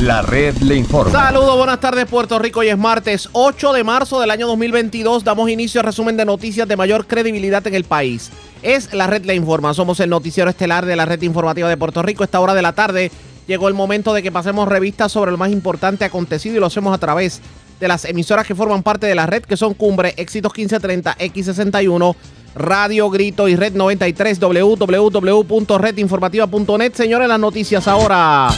[0.00, 1.12] La red le informa.
[1.12, 2.60] Saludos, buenas tardes Puerto Rico.
[2.60, 5.24] Hoy es martes 8 de marzo del año 2022.
[5.24, 8.30] Damos inicio al resumen de noticias de mayor credibilidad en el país.
[8.62, 9.74] Es la red le informa.
[9.74, 12.24] Somos el noticiero estelar de la red informativa de Puerto Rico.
[12.24, 13.10] Esta hora de la tarde
[13.46, 16.94] llegó el momento de que pasemos revistas sobre lo más importante acontecido y lo hacemos
[16.94, 17.42] a través
[17.78, 22.16] de las emisoras que forman parte de la red, que son Cumbre, Éxitos 1530, X61,
[22.54, 26.94] Radio Grito y Red 93, www.redinformativa.net.
[26.94, 28.48] Señores, las noticias ahora.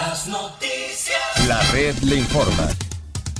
[0.00, 1.46] Las noticias.
[1.46, 2.68] La red le informa.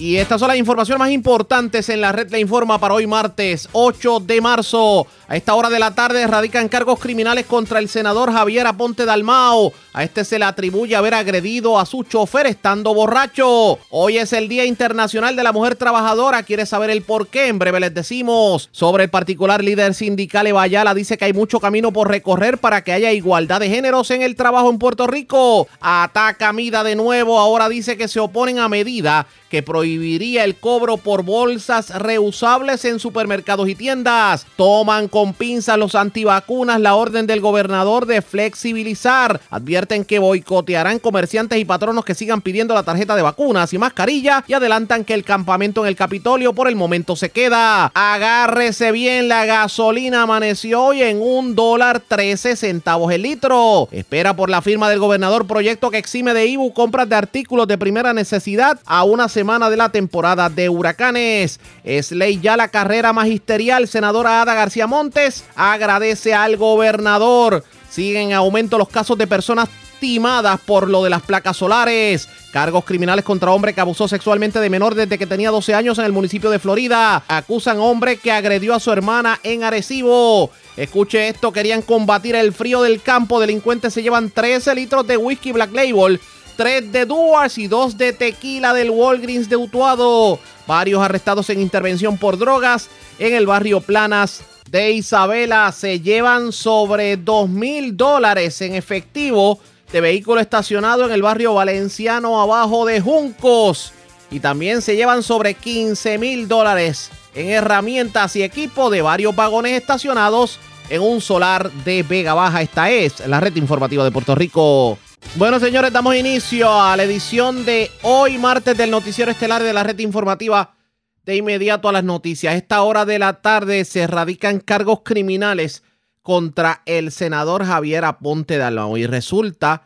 [0.01, 3.69] Y estas son las informaciones más importantes en la red le informa para hoy martes
[3.73, 5.07] 8 de marzo.
[5.29, 9.75] A esta hora de la tarde radican cargos criminales contra el senador Javier Aponte Dalmao.
[9.93, 13.79] A este se le atribuye haber agredido a su chofer estando borracho.
[13.91, 16.45] Hoy es el Día Internacional de la Mujer Trabajadora.
[16.45, 17.49] ¿Quiere saber el por qué?
[17.49, 18.71] En breve les decimos.
[18.73, 22.95] Sobre el particular líder sindical Evayala dice que hay mucho camino por recorrer para que
[22.95, 25.69] haya igualdad de géneros en el trabajo en Puerto Rico.
[25.79, 27.39] Ataca Mida de nuevo.
[27.39, 33.01] Ahora dice que se oponen a medida que prohibiría el cobro por bolsas reusables en
[33.01, 34.47] supermercados y tiendas.
[34.57, 39.41] Toman con pinzas los antivacunas la orden del gobernador de flexibilizar.
[39.51, 44.45] Advierten que boicotearán comerciantes y patronos que sigan pidiendo la tarjeta de vacunas y mascarilla
[44.47, 47.87] y adelantan que el campamento en el Capitolio por el momento se queda.
[47.93, 53.89] Agárrese bien, la gasolina amaneció hoy en un dólar 13 centavos el litro.
[53.91, 57.77] Espera por la firma del gobernador proyecto que exime de IBU compras de artículos de
[57.77, 61.61] primera necesidad a una semana de la temporada de huracanes.
[61.83, 63.89] Es ley ya la carrera magisterial.
[63.89, 67.65] Senadora Ada García Montes agradece al gobernador.
[67.89, 72.29] Siguen en aumento los casos de personas timadas por lo de las placas solares.
[72.53, 76.05] Cargos criminales contra hombre que abusó sexualmente de menor desde que tenía 12 años en
[76.05, 77.25] el municipio de Florida.
[77.27, 80.51] Acusan hombre que agredió a su hermana en Arecibo.
[80.77, 83.41] Escuche esto, querían combatir el frío del campo.
[83.41, 86.21] Delincuentes se llevan 13 litros de whisky Black Label,
[86.61, 90.39] 3 de Duars y 2 de tequila del Walgreens de Utuado.
[90.67, 97.17] Varios arrestados en intervención por drogas en el barrio Planas de Isabela se llevan sobre
[97.17, 99.59] 2 mil dólares en efectivo
[99.91, 103.95] de vehículo estacionado en el barrio valenciano abajo de Juncos.
[104.31, 109.81] Y también se llevan sobre 15 mil dólares en herramientas y equipo de varios vagones
[109.81, 110.59] estacionados
[110.91, 112.61] en un solar de Vega Baja.
[112.61, 114.99] Esta es la red informativa de Puerto Rico.
[115.37, 119.85] Bueno, señores, damos inicio a la edición de hoy, martes, del Noticiero Estelar de la
[119.85, 120.77] red informativa.
[121.25, 122.53] De inmediato a las noticias.
[122.53, 125.85] A esta hora de la tarde se radican cargos criminales
[126.23, 129.85] contra el senador Javier Aponte Dalmau y resulta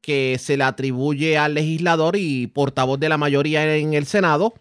[0.00, 4.54] que se le atribuye al legislador y portavoz de la mayoría en el Senado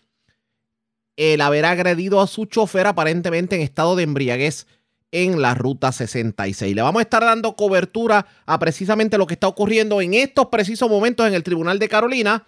[1.18, 4.68] el haber agredido a su chofer aparentemente en estado de embriaguez
[5.24, 6.76] en la ruta 66.
[6.76, 10.90] Le vamos a estar dando cobertura a precisamente lo que está ocurriendo en estos precisos
[10.90, 12.44] momentos en el Tribunal de Carolina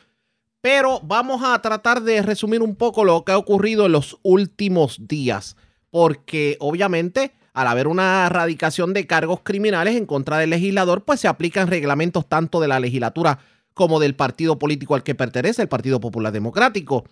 [0.62, 5.08] pero vamos a tratar de resumir un poco lo que ha ocurrido en los últimos
[5.08, 5.56] días,
[5.92, 11.28] porque obviamente al haber una erradicación de cargos criminales en contra del legislador, pues se
[11.28, 13.40] aplican reglamentos tanto de la legislatura
[13.74, 17.06] como del partido político al que pertenece, el Partido Popular Democrático.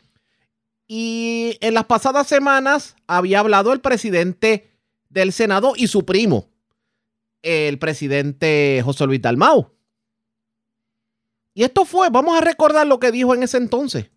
[0.88, 4.75] Y en las pasadas semanas había hablado el presidente
[5.16, 6.50] del Senado y su primo,
[7.42, 9.72] el presidente José Luis Dalmau.
[11.54, 14.12] Y esto fue, vamos a recordar lo que dijo en ese entonces.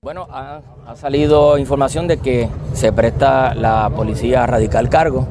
[0.00, 0.62] Bueno, ha,
[0.94, 5.26] salido información de que se presta la policía a radical cargo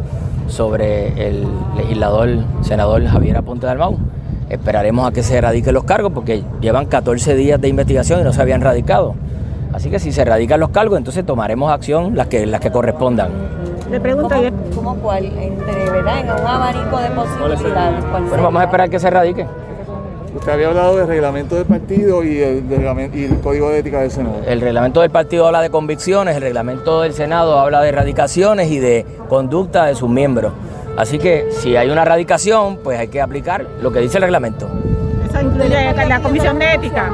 [0.50, 1.48] sobre el
[1.78, 3.98] legislador, senador Javier Aponte Dalmau.
[4.50, 8.34] Esperaremos a que se radiquen los cargos porque llevan 14 días de investigación y no
[8.34, 9.16] se habían radicado.
[9.72, 13.63] Así que si se radican los cargos, entonces tomaremos acción las que, las que correspondan.
[13.94, 14.36] Le pregunto,
[14.74, 15.26] ¿cómo, cuál?
[15.26, 16.22] Entre, ¿verdad?
[16.22, 18.04] En un abanico de posibilidades.
[18.12, 19.46] Bueno, vamos a esperar que se radique.
[20.36, 22.66] Usted había hablado del reglamento del partido y el,
[23.14, 24.38] y el, código de ética del Senado.
[24.48, 28.80] El reglamento del partido habla de convicciones, el reglamento del Senado habla de erradicaciones y
[28.80, 30.54] de conducta de sus miembros.
[30.98, 34.72] Así que si hay una erradicación, pues hay que aplicar lo que dice el reglamento.
[35.30, 37.14] ¿Eso incluye la comisión de ética?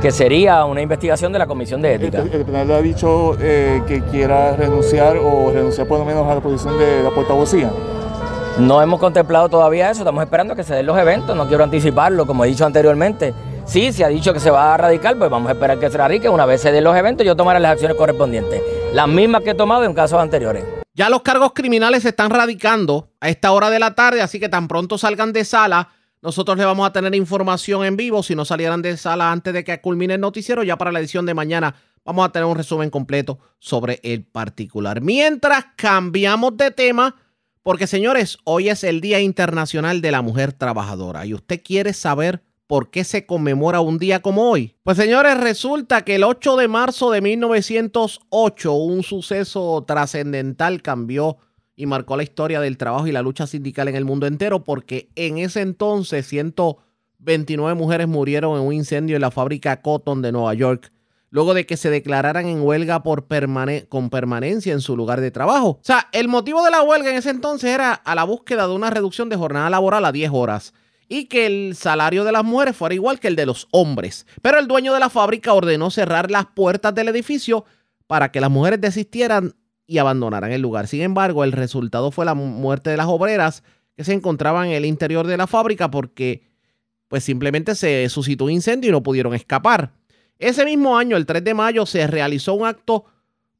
[0.00, 2.18] Que sería una investigación de la comisión de ética.
[2.18, 6.34] El, el, le ha dicho eh, que quiera renunciar o renunciar por lo menos a
[6.34, 7.70] la posición de la portavocía.
[8.58, 12.26] No hemos contemplado todavía eso, estamos esperando que se den los eventos, no quiero anticiparlo,
[12.26, 13.34] como he dicho anteriormente.
[13.66, 15.98] Sí, se ha dicho que se va a radicar, pues vamos a esperar que se
[15.98, 16.28] radique.
[16.28, 19.54] Una vez se den los eventos, yo tomaré las acciones correspondientes, las mismas que he
[19.54, 20.64] tomado en casos anteriores.
[20.94, 24.48] Ya los cargos criminales se están radicando a esta hora de la tarde, así que
[24.48, 25.88] tan pronto salgan de sala,
[26.22, 28.22] nosotros le vamos a tener información en vivo.
[28.22, 31.26] Si no salieran de sala antes de que culmine el noticiero, ya para la edición
[31.26, 31.74] de mañana
[32.04, 35.00] vamos a tener un resumen completo sobre el particular.
[35.00, 37.14] Mientras cambiamos de tema
[37.66, 42.44] porque señores, hoy es el Día Internacional de la Mujer Trabajadora y usted quiere saber
[42.68, 44.76] ¿por qué se conmemora un día como hoy?
[44.84, 51.38] Pues señores, resulta que el 8 de marzo de 1908 un suceso trascendental cambió
[51.76, 55.10] y marcó la historia del trabajo y la lucha sindical en el mundo entero porque
[55.14, 60.54] en ese entonces 129 mujeres murieron en un incendio en la fábrica Cotton de Nueva
[60.54, 60.90] York
[61.30, 63.26] luego de que se declararan en huelga por
[63.88, 65.68] con permanencia en su lugar de trabajo.
[65.68, 68.74] O sea, el motivo de la huelga en ese entonces era a la búsqueda de
[68.74, 70.72] una reducción de jornada laboral a 10 horas
[71.08, 74.26] y que el salario de las mujeres fuera igual que el de los hombres.
[74.40, 77.64] Pero el dueño de la fábrica ordenó cerrar las puertas del edificio
[78.06, 79.54] para que las mujeres desistieran
[79.86, 80.88] y abandonaran el lugar.
[80.88, 83.62] Sin embargo, el resultado fue la muerte de las obreras
[83.96, 86.42] que se encontraban en el interior de la fábrica porque
[87.08, 89.92] pues simplemente se suscitó un incendio y no pudieron escapar.
[90.38, 93.04] Ese mismo año, el 3 de mayo, se realizó un acto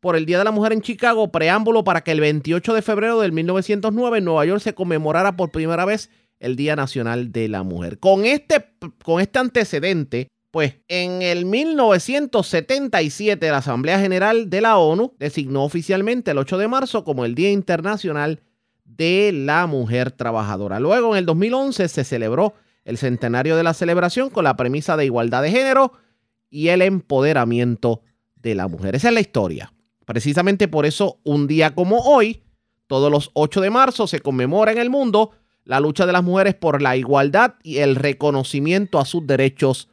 [0.00, 3.20] por el Día de la Mujer en Chicago, preámbulo para que el 28 de febrero
[3.20, 7.62] del 1909 en Nueva York se conmemorara por primera vez el Día Nacional de la
[7.62, 7.98] Mujer.
[7.98, 8.66] Con este,
[9.02, 16.30] con este antecedente, pues en el 1977 la Asamblea General de la ONU designó oficialmente
[16.30, 18.40] el 8 de marzo como el Día Internacional
[18.86, 20.80] de la Mujer Trabajadora.
[20.80, 22.54] Luego en el 2011 se celebró
[22.86, 25.92] el centenario de la celebración con la premisa de igualdad de género
[26.48, 28.00] y el empoderamiento
[28.36, 28.96] de la mujer.
[28.96, 29.74] Esa es la historia.
[30.06, 32.44] Precisamente por eso un día como hoy,
[32.86, 35.32] todos los 8 de marzo, se conmemora en el mundo
[35.64, 39.90] la lucha de las mujeres por la igualdad y el reconocimiento a sus derechos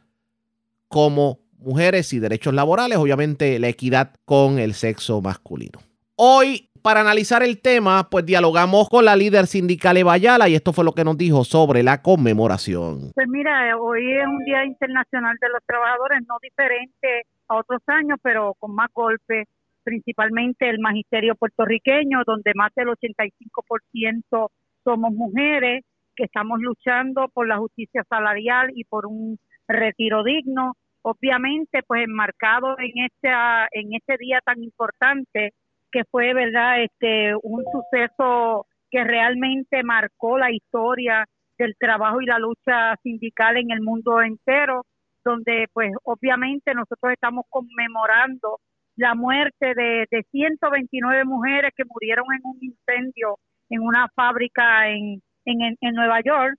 [0.94, 5.80] como mujeres y derechos laborales, obviamente la equidad con el sexo masculino.
[6.14, 10.72] Hoy, para analizar el tema, pues dialogamos con la líder sindical Eva Ayala y esto
[10.72, 13.10] fue lo que nos dijo sobre la conmemoración.
[13.12, 18.20] Pues mira, hoy es un Día Internacional de los Trabajadores, no diferente a otros años,
[18.22, 19.48] pero con más golpes,
[19.82, 24.48] principalmente el magisterio puertorriqueño, donde más del 85%
[24.84, 25.82] somos mujeres
[26.14, 30.76] que estamos luchando por la justicia salarial y por un retiro digno.
[31.06, 33.28] Obviamente, pues enmarcado en este
[33.72, 35.52] en este día tan importante
[35.92, 41.26] que fue, verdad, este un suceso que realmente marcó la historia
[41.58, 44.86] del trabajo y la lucha sindical en el mundo entero,
[45.22, 48.60] donde pues obviamente nosotros estamos conmemorando
[48.96, 55.20] la muerte de, de 129 mujeres que murieron en un incendio en una fábrica en,
[55.44, 56.56] en, en Nueva York.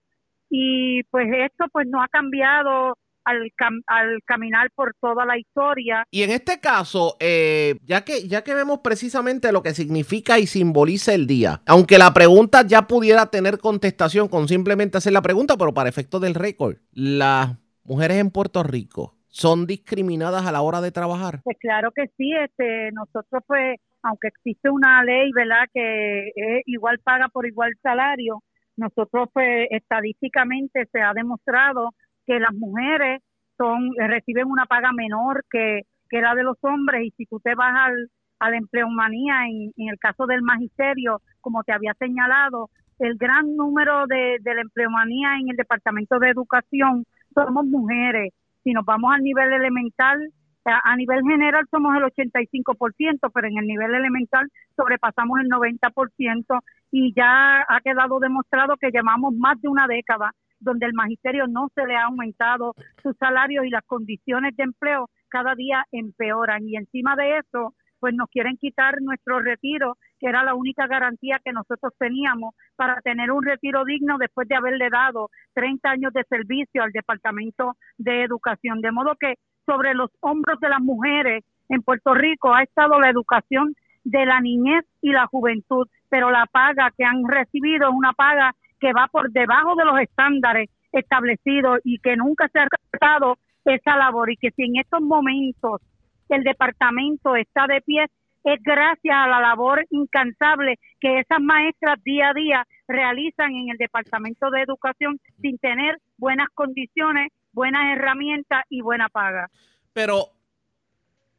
[0.52, 2.96] Y pues esto pues no ha cambiado
[3.26, 3.52] al,
[3.88, 6.04] al, caminar por toda la historia.
[6.12, 10.48] Y en este caso, eh, ya, que, ya que vemos precisamente lo que significa y
[10.48, 15.58] simboliza el día, aunque la pregunta ya pudiera tener contestación con simplemente hacer la pregunta,
[15.58, 20.80] pero para efectos del récord, las mujeres en Puerto Rico son discriminadas a la hora
[20.80, 21.42] de trabajar.
[21.44, 27.00] Pues claro que sí, este, nosotros pues aunque existe una ley, ¿verdad?, que es igual
[27.00, 28.44] paga por igual salario,
[28.78, 31.90] nosotros pues estadísticamente se ha demostrado
[32.26, 33.22] que las mujeres
[33.58, 37.56] son reciben una paga menor que, que la de los hombres y si tú te
[37.56, 42.70] vas al, a la empleomanía en, en el caso del magisterio, como te había señalado,
[43.00, 48.34] el gran número de, de la empleomanía en el Departamento de Educación somos mujeres.
[48.64, 50.32] Si nos vamos al nivel elemental,
[50.66, 56.60] a nivel general somos el 85%, pero en el nivel elemental sobrepasamos el 90%
[56.92, 60.32] y ya ha quedado demostrado que llevamos más de una década
[60.66, 65.10] donde el magisterio no se le ha aumentado su salario y las condiciones de empleo
[65.30, 70.44] cada día empeoran y encima de eso pues nos quieren quitar nuestro retiro, que era
[70.44, 75.30] la única garantía que nosotros teníamos para tener un retiro digno después de haberle dado
[75.54, 78.82] 30 años de servicio al Departamento de Educación.
[78.82, 83.10] De modo que sobre los hombros de las mujeres en Puerto Rico ha estado la
[83.10, 88.14] educación de la niñez y la juventud, pero la paga que han recibido es una
[88.14, 93.38] paga que va por debajo de los estándares establecidos y que nunca se ha respetado
[93.66, 95.82] esa labor y que si en estos momentos
[96.30, 98.06] el departamento está de pie
[98.44, 103.78] es gracias a la labor incansable que esas maestras día a día realizan en el
[103.78, 109.50] Departamento de Educación sin tener buenas condiciones buenas herramientas y buena paga.
[109.94, 110.30] Pero,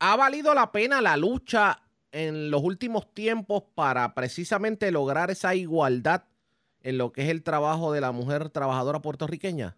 [0.01, 1.79] ¿ha valido la pena la lucha
[2.11, 6.25] en los últimos tiempos para precisamente lograr esa igualdad
[6.87, 9.75] en lo que es el trabajo de la mujer trabajadora puertorriqueña?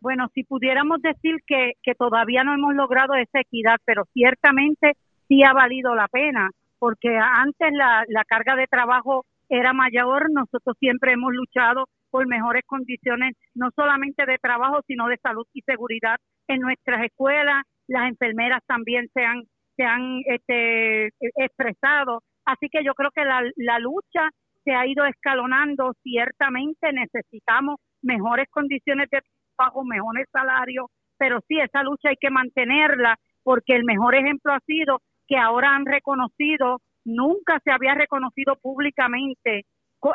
[0.00, 4.96] Bueno, si pudiéramos decir que, que todavía no hemos logrado esa equidad, pero ciertamente
[5.28, 10.76] sí ha valido la pena, porque antes la, la carga de trabajo era mayor, nosotros
[10.80, 16.16] siempre hemos luchado por mejores condiciones, no solamente de trabajo, sino de salud y seguridad
[16.46, 17.64] en nuestras escuelas.
[17.86, 19.42] Las enfermeras también se han,
[19.76, 22.22] se han este, expresado.
[22.46, 24.30] Así que yo creo que la, la lucha
[24.68, 25.94] se ha ido escalonando.
[26.02, 29.20] Ciertamente necesitamos mejores condiciones de
[29.56, 34.60] pagos, mejores salarios, pero sí, esa lucha hay que mantenerla porque el mejor ejemplo ha
[34.60, 39.64] sido que ahora han reconocido, nunca se había reconocido públicamente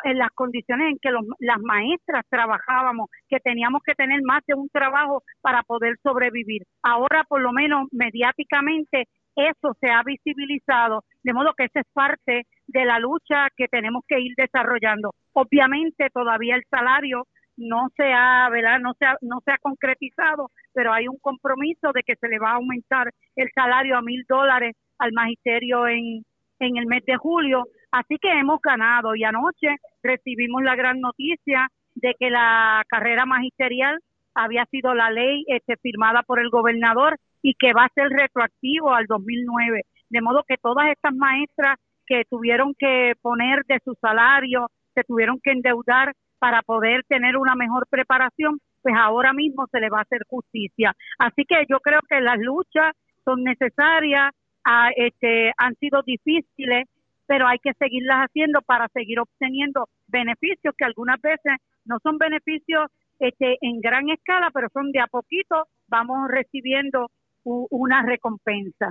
[0.04, 4.68] en las condiciones en que las maestras trabajábamos, que teníamos que tener más de un
[4.70, 6.62] trabajo para poder sobrevivir.
[6.82, 12.46] Ahora, por lo menos mediáticamente, eso se ha visibilizado, de modo que esa es parte
[12.66, 15.12] de la lucha que tenemos que ir desarrollando.
[15.32, 18.80] Obviamente, todavía el salario no se ha, ¿verdad?
[18.80, 22.38] No se ha, no se ha concretizado, pero hay un compromiso de que se le
[22.38, 26.24] va a aumentar el salario a mil dólares al magisterio en,
[26.58, 27.64] en el mes de julio.
[27.92, 33.98] Así que hemos ganado y anoche recibimos la gran noticia de que la carrera magisterial
[34.34, 38.92] había sido la ley este, firmada por el gobernador y que va a ser retroactivo
[38.92, 39.82] al 2009.
[40.08, 45.40] De modo que todas estas maestras que tuvieron que poner de su salario, se tuvieron
[45.42, 50.02] que endeudar para poder tener una mejor preparación, pues ahora mismo se le va a
[50.02, 50.94] hacer justicia.
[51.18, 52.94] Así que yo creo que las luchas
[53.24, 54.32] son necesarias,
[54.64, 56.86] ah, este, han sido difíciles,
[57.26, 61.56] pero hay que seguirlas haciendo para seguir obteniendo beneficios que algunas veces
[61.86, 67.10] no son beneficios este, en gran escala, pero son de a poquito, vamos recibiendo
[67.44, 68.88] una recompensa.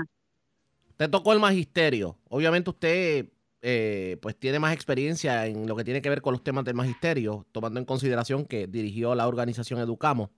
[0.98, 2.18] Te tocó el magisterio.
[2.30, 3.26] Obviamente usted
[3.62, 6.76] eh, pues tiene más experiencia en lo que tiene que ver con los temas del
[6.76, 10.30] magisterio, tomando en consideración que dirigió la organización Educamos.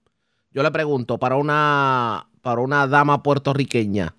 [0.52, 4.14] Yo le pregunto, para una, para una dama puertorriqueña,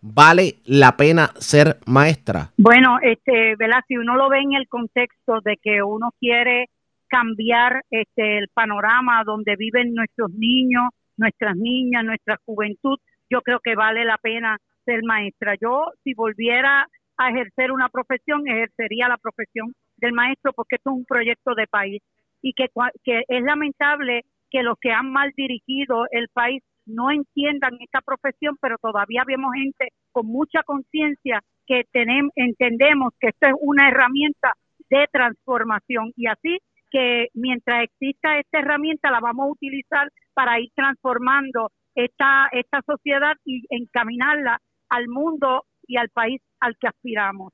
[0.00, 2.50] ¿vale la pena ser maestra?
[2.56, 3.80] Bueno, este, ¿verdad?
[3.86, 6.68] si uno lo ve en el contexto de que uno quiere
[7.06, 12.98] cambiar este, el panorama donde viven nuestros niños, nuestras niñas, nuestra juventud,
[13.30, 15.54] yo creo que vale la pena ser maestra.
[15.60, 16.86] Yo, si volviera
[17.16, 21.66] a ejercer una profesión, ejercería la profesión del maestro porque esto es un proyecto de
[21.66, 22.02] país
[22.40, 22.68] y que,
[23.04, 28.56] que es lamentable que los que han mal dirigido el país no entiendan esta profesión,
[28.60, 34.52] pero todavía vemos gente con mucha conciencia que tenemos, entendemos que esto es una herramienta
[34.90, 36.58] de transformación y así
[36.90, 43.34] que mientras exista esta herramienta la vamos a utilizar para ir transformando esta, esta sociedad
[43.44, 44.58] y encaminarla
[44.92, 47.52] al mundo y al país al que aspiramos.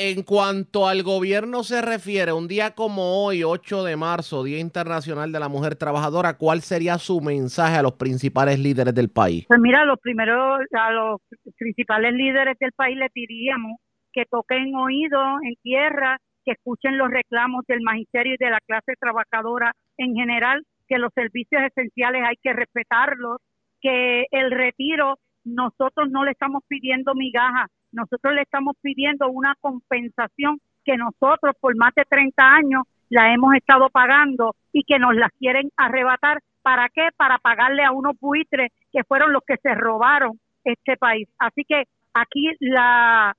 [0.00, 5.32] En cuanto al gobierno se refiere, un día como hoy, 8 de marzo, Día Internacional
[5.32, 9.44] de la Mujer Trabajadora, ¿cuál sería su mensaje a los principales líderes del país?
[9.48, 11.20] Pues mira, los primeros, a los
[11.56, 13.80] principales líderes del país les diríamos
[14.12, 18.92] que toquen oído en tierra, que escuchen los reclamos del magisterio y de la clase
[19.00, 23.38] trabajadora en general, que los servicios esenciales hay que respetarlos,
[23.80, 25.18] que el retiro
[25.54, 31.76] nosotros no le estamos pidiendo migajas, nosotros le estamos pidiendo una compensación que nosotros por
[31.76, 36.38] más de 30 años la hemos estado pagando y que nos la quieren arrebatar.
[36.62, 37.08] ¿Para qué?
[37.16, 41.28] Para pagarle a unos buitres que fueron los que se robaron este país.
[41.38, 43.34] Así que aquí la,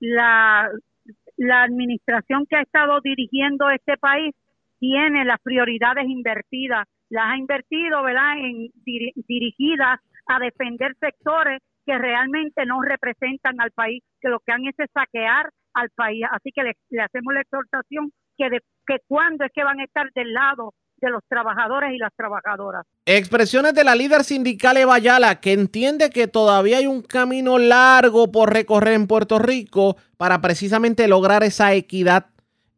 [0.00, 0.68] la,
[1.36, 4.34] la administración que ha estado dirigiendo este país
[4.78, 8.68] tiene las prioridades invertidas, las ha invertido, ¿verdad?, en
[9.26, 14.74] dirigidas a defender sectores que realmente no representan al país, que lo que han es
[14.92, 16.24] saquear al país.
[16.30, 20.10] Así que le, hacemos la exhortación que, de, que cuándo es que van a estar
[20.14, 22.86] del lado de los trabajadores y las trabajadoras.
[23.04, 28.32] Expresiones de la líder sindical Eva Ayala, que entiende que todavía hay un camino largo
[28.32, 32.26] por recorrer en Puerto Rico para precisamente lograr esa equidad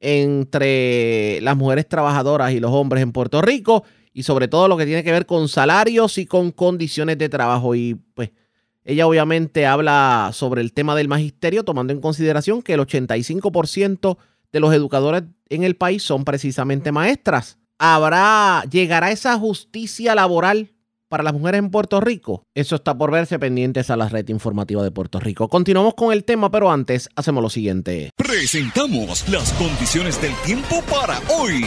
[0.00, 3.84] entre las mujeres trabajadoras y los hombres en Puerto Rico
[4.16, 7.74] y sobre todo lo que tiene que ver con salarios y con condiciones de trabajo.
[7.74, 8.30] Y pues
[8.82, 14.16] ella obviamente habla sobre el tema del magisterio, tomando en consideración que el 85%
[14.52, 17.58] de los educadores en el país son precisamente maestras.
[17.78, 20.72] ¿Habrá, llegará esa justicia laboral
[21.10, 22.42] para las mujeres en Puerto Rico?
[22.54, 25.48] Eso está por verse pendientes a la red informativa de Puerto Rico.
[25.48, 28.08] Continuamos con el tema, pero antes hacemos lo siguiente.
[28.16, 31.66] Presentamos las condiciones del tiempo para hoy.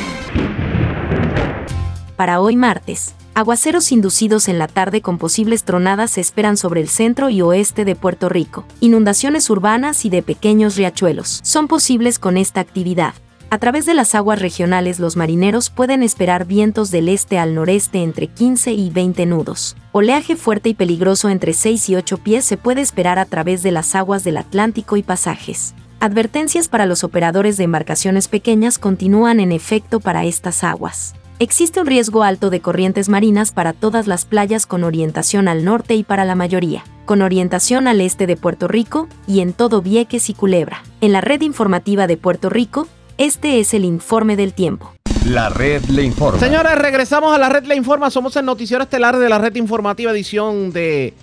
[2.19, 3.15] Para hoy martes.
[3.33, 7.85] Aguaceros inducidos en la tarde con posibles tronadas se esperan sobre el centro y oeste
[7.85, 8.65] de Puerto Rico.
[8.81, 13.13] Inundaciones urbanas y de pequeños riachuelos son posibles con esta actividad.
[13.49, 18.03] A través de las aguas regionales los marineros pueden esperar vientos del este al noreste
[18.03, 19.77] entre 15 y 20 nudos.
[19.93, 23.71] Oleaje fuerte y peligroso entre 6 y 8 pies se puede esperar a través de
[23.71, 25.73] las aguas del Atlántico y pasajes.
[26.01, 31.13] Advertencias para los operadores de embarcaciones pequeñas continúan en efecto para estas aguas.
[31.41, 35.95] Existe un riesgo alto de corrientes marinas para todas las playas con orientación al norte
[35.95, 40.29] y para la mayoría, con orientación al este de Puerto Rico y en todo Vieques
[40.29, 40.83] y Culebra.
[40.99, 44.91] En la red informativa de Puerto Rico, este es el informe del tiempo.
[45.25, 46.41] La red le informa.
[46.41, 48.09] Señores, regresamos a la red le informa.
[48.09, 51.13] Somos el noticiero estelar de la red informativa edición de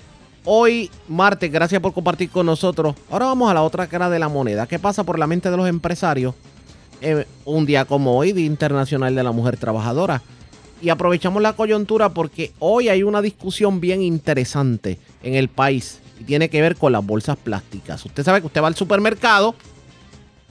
[0.46, 1.52] hoy martes.
[1.52, 2.96] Gracias por compartir con nosotros.
[3.10, 4.66] Ahora vamos a la otra cara de la moneda.
[4.66, 6.34] ¿Qué pasa por la mente de los empresarios?
[7.44, 10.22] Un día como hoy, Día Internacional de la Mujer Trabajadora.
[10.80, 16.24] Y aprovechamos la coyuntura porque hoy hay una discusión bien interesante en el país y
[16.24, 18.04] tiene que ver con las bolsas plásticas.
[18.04, 19.54] Usted sabe que usted va al supermercado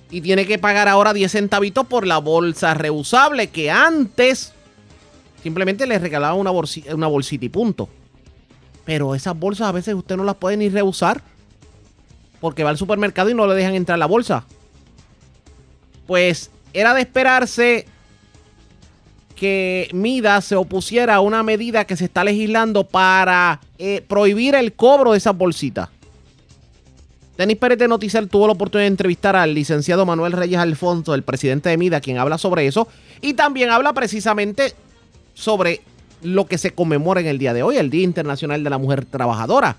[0.10, 4.54] y tiene que pagar ahora 10 centavitos por la bolsa reusable que antes
[5.44, 7.90] simplemente le regalaba una, una bolsita y punto.
[8.84, 11.22] Pero esas bolsas a veces usted no las puede ni reusar
[12.40, 14.46] porque va al supermercado y no le dejan entrar la bolsa.
[16.08, 17.86] Pues era de esperarse
[19.36, 24.74] que Mida se opusiera a una medida que se está legislando para eh, prohibir el
[24.74, 25.90] cobro de esas bolsitas.
[27.38, 31.24] Denis Pérez de Noticiel tuvo la oportunidad de entrevistar al licenciado Manuel Reyes Alfonso, el
[31.24, 32.88] presidente de Mida, quien habla sobre eso.
[33.22, 34.74] Y también habla precisamente
[35.34, 35.82] sobre
[36.22, 39.04] lo que se conmemora en el día de hoy, el Día Internacional de la Mujer
[39.04, 39.76] Trabajadora.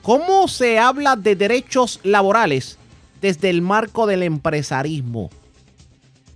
[0.00, 2.78] ¿Cómo se habla de derechos laborales
[3.22, 5.30] desde el marco del empresarismo?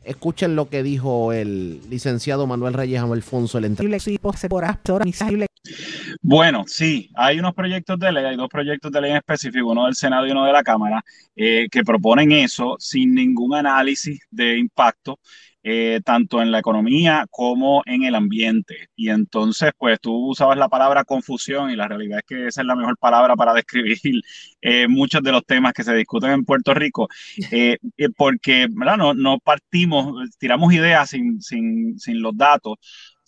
[0.04, 3.64] Escuchen lo que dijo el licenciado Manuel Reyes Alfonso, el
[6.22, 9.86] Bueno, sí, hay unos proyectos de ley, hay dos proyectos de ley en específico, uno
[9.86, 14.56] del Senado y uno de la Cámara, eh, que proponen eso sin ningún análisis de
[14.56, 15.18] impacto.
[15.68, 18.88] Eh, tanto en la economía como en el ambiente.
[18.94, 22.66] Y entonces, pues tú usabas la palabra confusión y la realidad es que esa es
[22.68, 23.98] la mejor palabra para describir
[24.60, 27.08] eh, muchos de los temas que se discuten en Puerto Rico,
[27.50, 27.78] eh,
[28.16, 28.96] porque ¿verdad?
[28.96, 32.76] No, no partimos, tiramos ideas sin, sin, sin los datos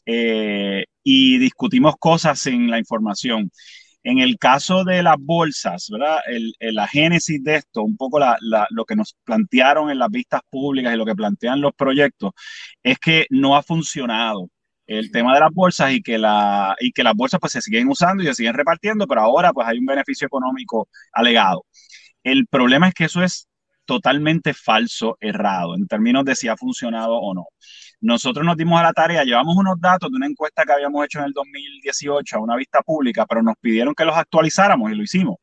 [0.06, 3.50] y discutimos cosas sin la información.
[4.04, 6.18] En el caso de las bolsas, ¿verdad?
[6.26, 10.94] El, la génesis de esto, un poco lo que nos plantearon en las vistas públicas
[10.94, 12.32] y lo que plantean los proyectos,
[12.82, 14.48] es que no ha funcionado
[14.86, 17.88] el tema de las bolsas y que, la, y que las bolsas pues se siguen
[17.88, 21.66] usando y se siguen repartiendo, pero ahora pues hay un beneficio económico alegado.
[22.22, 23.48] El problema es que eso es
[23.84, 27.46] totalmente falso, errado, en términos de si ha funcionado o no.
[28.00, 31.18] Nosotros nos dimos a la tarea, llevamos unos datos de una encuesta que habíamos hecho
[31.18, 35.02] en el 2018 a una vista pública, pero nos pidieron que los actualizáramos y lo
[35.02, 35.36] hicimos.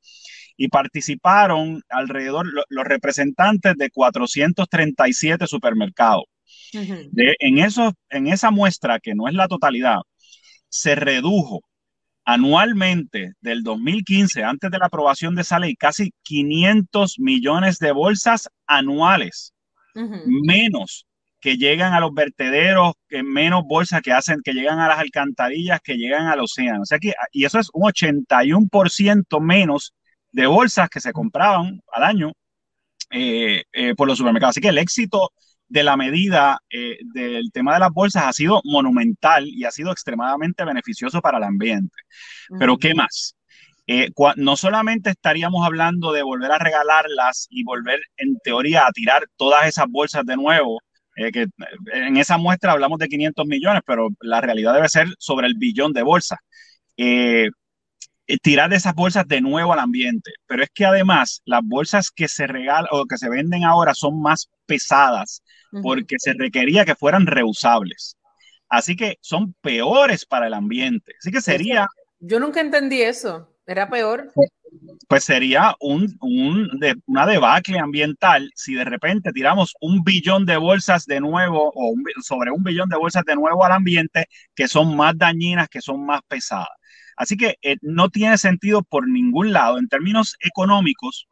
[0.55, 6.23] Y participaron alrededor los representantes de 437 supermercados.
[6.71, 9.99] en, eso, en esa muestra, que no es la totalidad,
[10.69, 11.61] se redujo
[12.23, 18.49] anualmente del 2015, antes de la aprobación de esa ley, casi 500 millones de bolsas
[18.65, 19.53] anuales,
[20.25, 21.05] menos
[21.45, 25.79] que llegan a los vertederos, que menos bolsas que hacen, que llegan a las alcantarillas,
[25.79, 26.81] que llegan al océano.
[26.81, 29.93] O sea que, y eso es un 81% menos
[30.31, 32.31] de bolsas que se compraban al año
[33.11, 34.53] eh, eh, por los supermercados.
[34.53, 35.33] Así que el éxito
[35.67, 39.91] de la medida eh, del tema de las bolsas ha sido monumental y ha sido
[39.91, 41.95] extremadamente beneficioso para el ambiente.
[42.57, 43.35] Pero ¿qué más?
[44.37, 49.67] no solamente estaríamos hablando de volver a regalarlas y volver en teoría a tirar todas
[49.67, 50.81] esas bolsas de nuevo,
[51.15, 51.47] eh, que
[51.93, 55.93] en esa muestra hablamos de 500 millones, pero la realidad debe ser sobre el billón
[55.93, 56.39] de bolsas.
[56.97, 57.49] Eh,
[58.27, 60.31] eh, tirar de esas bolsas de nuevo al ambiente.
[60.47, 64.21] Pero es que además las bolsas que se regalan o que se venden ahora son
[64.21, 65.43] más pesadas
[65.83, 68.17] porque se requería que fueran reusables.
[68.69, 71.13] Así que son peores para el ambiente.
[71.19, 71.87] Así que sería...
[72.19, 73.54] Yo nunca entendí eso.
[73.65, 74.31] ¿Era peor?
[75.07, 76.17] pues sería un,
[76.79, 81.93] de, una debacle ambiental si de repente tiramos un billón de bolsas de nuevo o
[82.23, 86.05] sobre un billón de bolsas de nuevo al ambiente que son más dañinas, que son
[86.05, 86.69] más pesadas.
[87.17, 89.77] Así que eh, no tiene sentido por ningún lado.
[89.77, 91.27] En términos económicos,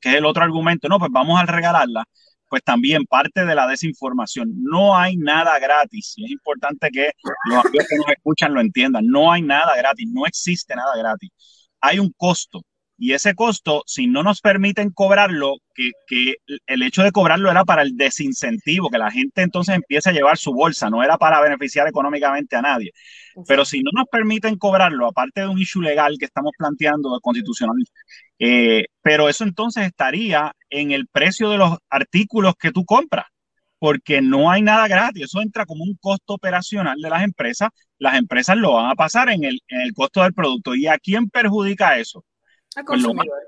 [0.00, 2.04] que es el otro argumento, no, pues vamos a regalarla,
[2.48, 4.52] pues también parte de la desinformación.
[4.62, 6.14] No hay nada gratis.
[6.16, 7.10] Y es importante que
[7.46, 9.06] los amigos que nos escuchan lo entiendan.
[9.06, 11.30] No hay nada gratis, no existe nada gratis
[11.80, 12.62] hay un costo.
[13.00, 16.34] Y ese costo, si no nos permiten cobrarlo, que, que,
[16.66, 20.36] el hecho de cobrarlo era para el desincentivo, que la gente entonces empiece a llevar
[20.36, 22.90] su bolsa, no era para beneficiar económicamente a nadie.
[23.46, 27.76] Pero si no nos permiten cobrarlo, aparte de un issue legal que estamos planteando constitucional,
[28.40, 33.26] eh, pero eso entonces estaría en el precio de los artículos que tú compras
[33.78, 38.16] porque no hay nada gratis, eso entra como un costo operacional de las empresas, las
[38.16, 40.74] empresas lo van a pasar en el, en el costo del producto.
[40.74, 42.24] ¿Y a quién perjudica eso?
[42.76, 43.38] Al pues consumidor.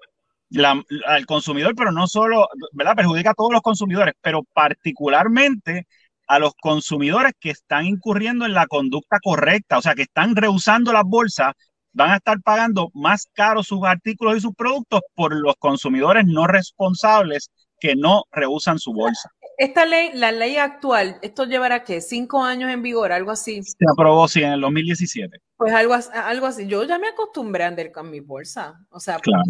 [1.06, 2.96] al consumidor, pero no solo, ¿verdad?
[2.96, 5.86] Perjudica a todos los consumidores, pero particularmente
[6.28, 10.92] a los consumidores que están incurriendo en la conducta correcta, o sea, que están rehusando
[10.92, 11.54] las bolsas,
[11.92, 16.46] van a estar pagando más caros sus artículos y sus productos por los consumidores no
[16.46, 19.28] responsables que no rehusan su bolsa
[19.60, 22.00] esta ley, la ley actual, ¿esto llevará qué?
[22.00, 23.12] ¿Cinco años en vigor?
[23.12, 23.62] Algo así.
[23.62, 25.38] Se aprobó, sí, en el 2017.
[25.56, 26.66] Pues algo, algo así.
[26.66, 28.80] Yo ya me acostumbré a andar con mi bolsa.
[28.90, 29.42] O sea, Claro.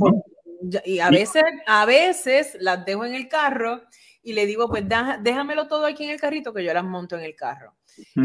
[0.84, 3.82] y a veces, a veces las dejo en el carro
[4.22, 7.16] y le digo, pues deja- déjamelo todo aquí en el carrito que yo las monto
[7.16, 7.76] en el carro.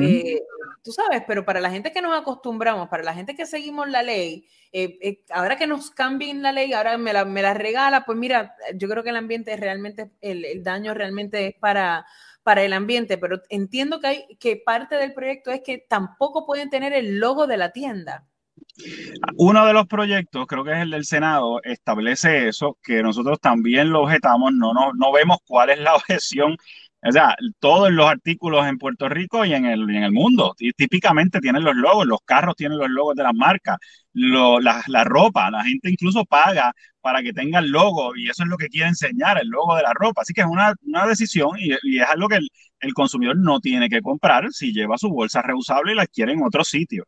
[0.01, 0.41] Eh,
[0.85, 4.03] tú sabes, pero para la gente que nos acostumbramos, para la gente que seguimos la
[4.03, 8.05] ley, eh, eh, ahora que nos cambien la ley, ahora me la, me la regala,
[8.05, 12.05] pues mira, yo creo que el ambiente es realmente, el, el daño realmente es para,
[12.43, 16.69] para el ambiente, pero entiendo que, hay, que parte del proyecto es que tampoco pueden
[16.69, 18.27] tener el logo de la tienda.
[19.37, 23.89] Uno de los proyectos, creo que es el del Senado, establece eso, que nosotros también
[23.89, 26.57] lo objetamos, no, no, no vemos cuál es la objeción.
[27.07, 30.55] O sea, todos los artículos en Puerto Rico y en el, y en el mundo
[30.57, 33.77] tí- típicamente tienen los logos, los carros tienen los logos de las marcas,
[34.13, 38.41] lo- la, la ropa, la gente incluso paga para que tenga el logo y eso
[38.43, 40.21] es lo que quiere enseñar, el logo de la ropa.
[40.21, 43.59] Así que es una, una decisión y, y es algo que el, el consumidor no
[43.59, 47.05] tiene que comprar si lleva su bolsa reusable y la adquiere en otro sitio.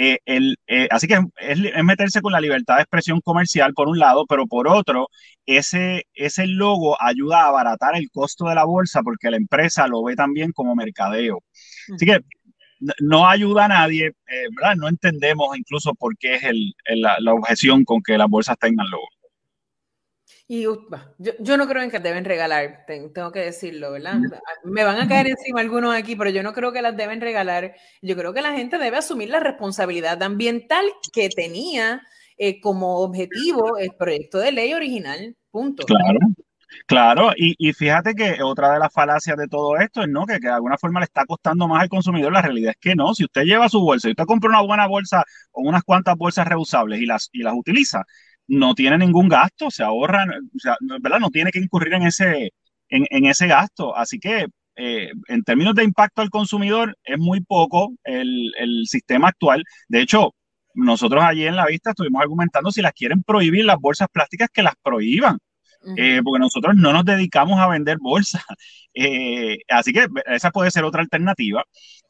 [0.00, 3.88] Eh, el, eh, así que es, es meterse con la libertad de expresión comercial por
[3.88, 5.08] un lado, pero por otro,
[5.46, 10.04] ese, ese logo ayuda a abaratar el costo de la bolsa porque la empresa lo
[10.04, 11.40] ve también como mercadeo.
[11.96, 12.20] Así que
[13.00, 14.76] no ayuda a nadie, eh, ¿verdad?
[14.76, 18.58] No entendemos incluso por qué es el, el- la, la objeción con que las bolsas
[18.58, 19.08] tengan logo.
[20.50, 24.18] Y uh, yo, yo no creo en que deben regalar, ten- tengo que decirlo, ¿verdad?
[24.64, 27.74] Me van a caer encima algunos aquí, pero yo no creo que las deben regalar.
[28.00, 32.00] Yo creo que la gente debe asumir la responsabilidad ambiental que tenía
[32.38, 35.36] eh, como objetivo el proyecto de ley original.
[35.50, 35.84] Punto.
[35.84, 36.18] Claro,
[36.86, 37.32] claro.
[37.36, 40.24] Y, y fíjate que otra de las falacias de todo esto es ¿no?
[40.24, 42.32] que, que de alguna forma le está costando más al consumidor.
[42.32, 43.14] La realidad es que no.
[43.14, 46.48] Si usted lleva su bolsa y usted compra una buena bolsa o unas cuantas bolsas
[46.48, 48.04] reusables y las, y las utiliza,
[48.48, 51.20] no tiene ningún gasto, se ahorran, o sea, ¿verdad?
[51.20, 52.52] No tiene que incurrir en ese,
[52.88, 53.96] en, en ese gasto.
[53.96, 59.28] Así que eh, en términos de impacto al consumidor es muy poco el, el sistema
[59.28, 59.64] actual.
[59.88, 60.34] De hecho,
[60.74, 64.62] nosotros allí en la vista estuvimos argumentando si las quieren prohibir las bolsas plásticas, que
[64.62, 65.38] las prohíban.
[65.96, 68.42] Eh, porque nosotros no nos dedicamos a vender bolsas.
[69.00, 71.64] Eh, así que esa puede ser otra alternativa.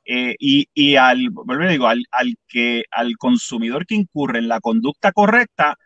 [0.07, 4.61] Eh, y, y al, vuelvo digo, al, al, que, al consumidor que incurre en la
[4.61, 5.77] conducta correcta,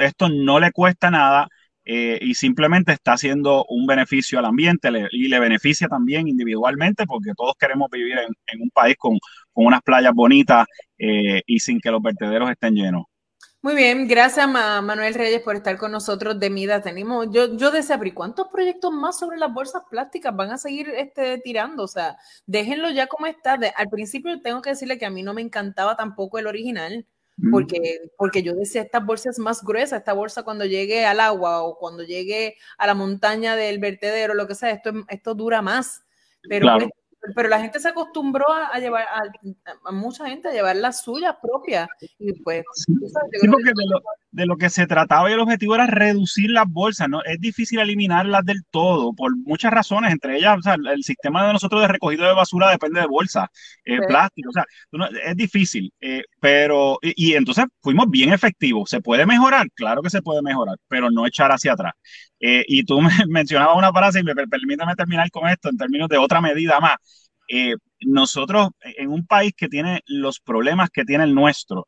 [0.00, 1.48] esto no le cuesta nada
[1.84, 7.06] eh, y simplemente está haciendo un beneficio al ambiente le, y le beneficia también individualmente
[7.06, 9.18] porque todos queremos vivir en, en un país con,
[9.52, 10.66] con, unas playas bonitas
[10.98, 13.06] eh, y sin que los vertederos estén llenos.
[13.64, 16.82] Muy bien, gracias Ma Manuel Reyes por estar con nosotros de Mida.
[16.82, 21.38] Tenemos, yo, yo deseo cuántos proyectos más sobre las bolsas plásticas van a seguir este,
[21.38, 21.84] tirando.
[21.84, 23.58] O sea, déjenlo ya como está.
[23.58, 27.06] De, al principio tengo que decirle que a mí no me encantaba tampoco el original,
[27.50, 31.62] porque, porque yo decía, esta bolsa es más gruesa, esta bolsa cuando llegue al agua
[31.62, 36.04] o cuando llegue a la montaña del vertedero, lo que sea, esto, esto dura más.
[36.48, 36.88] Pero claro.
[37.34, 39.22] Pero la gente se acostumbró a, a llevar a,
[39.84, 43.86] a, mucha gente a llevar las suyas propias y pues sí, sabes, sí porque de
[43.88, 47.40] lo, de lo, que se trataba y el objetivo era reducir las bolsas no es
[47.40, 51.80] difícil eliminarlas del todo por muchas razones entre ellas o sea, el sistema de nosotros
[51.82, 53.48] de recogido de basura depende de bolsas
[53.84, 54.06] eh, sí.
[54.06, 54.66] plástico o sea
[55.24, 58.90] es difícil eh, pero y, y, entonces fuimos bien efectivos.
[58.90, 61.92] Se puede mejorar claro que se puede mejorar pero no echar hacia atrás
[62.42, 66.08] eh, y tú me mencionabas una frase y me permítame terminar con esto en términos
[66.10, 66.96] de otra medida más
[67.48, 71.86] eh, nosotros en un país que tiene los problemas que tiene el nuestro,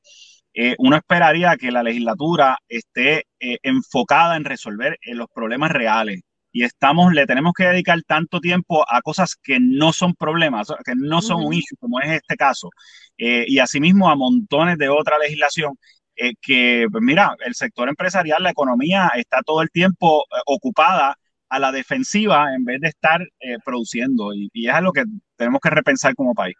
[0.54, 6.20] eh, uno esperaría que la legislatura esté eh, enfocada en resolver eh, los problemas reales.
[6.52, 10.94] Y estamos, le tenemos que dedicar tanto tiempo a cosas que no son problemas, que
[10.94, 12.70] no son un issue, como es este caso.
[13.18, 15.74] Eh, y asimismo a montones de otra legislación
[16.16, 21.18] eh, que, pues mira, el sector empresarial, la economía está todo el tiempo eh, ocupada
[21.48, 24.32] a la defensiva en vez de estar eh, produciendo.
[24.32, 25.04] Y, y, es algo que
[25.36, 26.56] tenemos que repensar como país.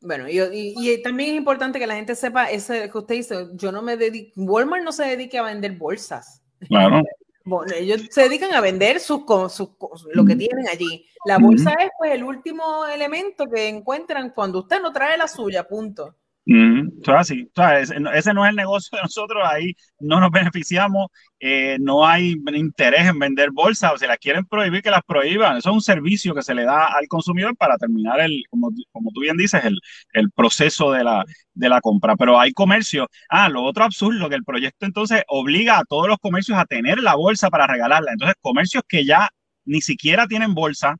[0.00, 3.46] Bueno, y, y, y, también es importante que la gente sepa ese que usted dice,
[3.54, 6.42] yo no me dedico, Walmart no se dedica a vender bolsas.
[6.68, 7.02] Claro.
[7.48, 9.68] Bueno, ellos se dedican a vender sus, sus,
[10.12, 11.06] lo que tienen allí.
[11.26, 11.82] La bolsa mm.
[11.82, 16.16] es pues el último elemento que encuentran cuando usted no trae la suya, punto.
[16.48, 21.08] Mm, así, ese, ese no es el negocio de nosotros, ahí no nos beneficiamos,
[21.40, 25.56] eh, no hay interés en vender bolsas, o si las quieren prohibir, que las prohíban.
[25.56, 29.10] Eso es un servicio que se le da al consumidor para terminar el, como, como
[29.10, 29.76] tú bien dices, el,
[30.12, 32.14] el proceso de la, de la compra.
[32.16, 33.08] Pero hay comercio.
[33.28, 37.00] Ah, lo otro absurdo, que el proyecto entonces obliga a todos los comercios a tener
[37.00, 38.12] la bolsa para regalarla.
[38.12, 39.28] Entonces, comercios que ya
[39.64, 40.96] ni siquiera tienen bolsa,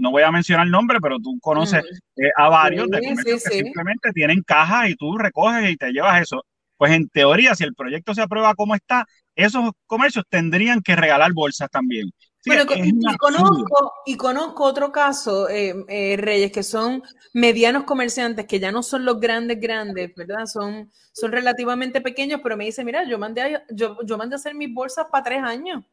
[0.00, 1.84] no voy a mencionar el nombre, pero tú conoces
[2.16, 3.64] eh, a varios sí, de comercios sí, que sí.
[3.64, 6.44] simplemente tienen cajas y tú recoges y te llevas eso.
[6.76, 11.32] Pues en teoría, si el proyecto se aprueba como está, esos comercios tendrían que regalar
[11.32, 12.10] bolsas también.
[12.46, 17.02] bueno, y, conozco, y conozco otro caso, eh, eh, Reyes, que son
[17.34, 20.46] medianos comerciantes, que ya no son los grandes, grandes, ¿verdad?
[20.46, 24.38] Son, son relativamente pequeños, pero me dice, mira, yo mandé a, yo, yo mandé a
[24.38, 25.84] hacer mis bolsas para tres años.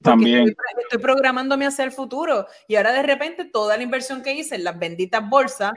[0.00, 0.48] También.
[0.48, 2.46] Estoy, estoy, programándome hacia el futuro.
[2.68, 5.72] Y ahora de repente toda la inversión que hice en las benditas bolsas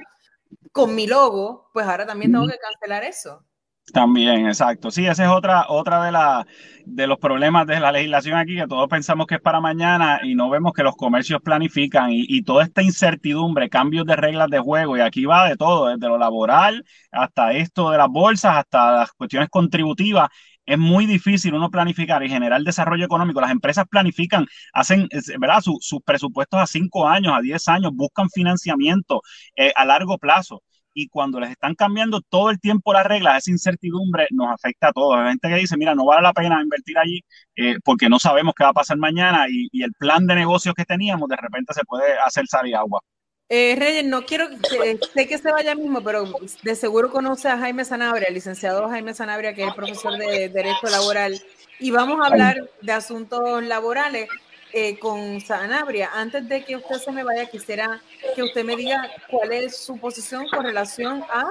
[0.71, 3.45] con mi logo, pues ahora también tengo que cancelar eso.
[3.93, 4.89] También, exacto.
[4.89, 6.47] Sí, ese es otra, otra de, la,
[6.85, 10.33] de los problemas de la legislación aquí, que todos pensamos que es para mañana y
[10.33, 14.57] no vemos que los comercios planifican y, y toda esta incertidumbre, cambios de reglas de
[14.57, 18.91] juego, y aquí va de todo, desde lo laboral hasta esto de las bolsas, hasta
[18.91, 20.29] las cuestiones contributivas,
[20.65, 23.41] es muy difícil uno planificar y generar desarrollo económico.
[23.41, 25.07] Las empresas planifican, hacen,
[25.39, 25.61] ¿verdad?
[25.61, 29.21] sus presupuestos a cinco años, a diez años, buscan financiamiento
[29.55, 30.61] eh, a largo plazo
[30.95, 34.93] y cuando les están cambiando todo el tiempo las reglas, esa incertidumbre nos afecta a
[34.93, 35.17] todos.
[35.17, 37.21] Hay gente que dice, mira, no vale la pena invertir allí
[37.57, 40.73] eh, porque no sabemos qué va a pasar mañana y, y, el plan de negocios
[40.73, 43.01] que teníamos de repente se puede hacer sal y agua.
[43.47, 46.25] Eh, Reyes, no quiero que sé que se vaya mismo, pero
[46.63, 50.87] de seguro conoce a Jaime Sanabria, el licenciado Jaime Sanabria, que es profesor de Derecho
[50.89, 51.39] Laboral,
[51.79, 54.29] y vamos a hablar de asuntos laborales
[54.73, 56.09] eh, con Sanabria.
[56.13, 58.01] Antes de que usted se me vaya, quisiera
[58.35, 61.45] que usted me diga cuál es su posición con relación a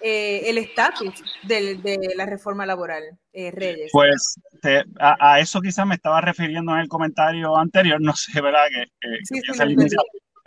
[0.00, 3.90] eh, el estatus de, de, la reforma laboral, eh, Reyes.
[3.92, 8.40] Pues te, a, a, eso quizás me estaba refiriendo en el comentario anterior, no sé,
[8.40, 8.66] ¿verdad?
[8.68, 9.96] Que, que, sí, que sí,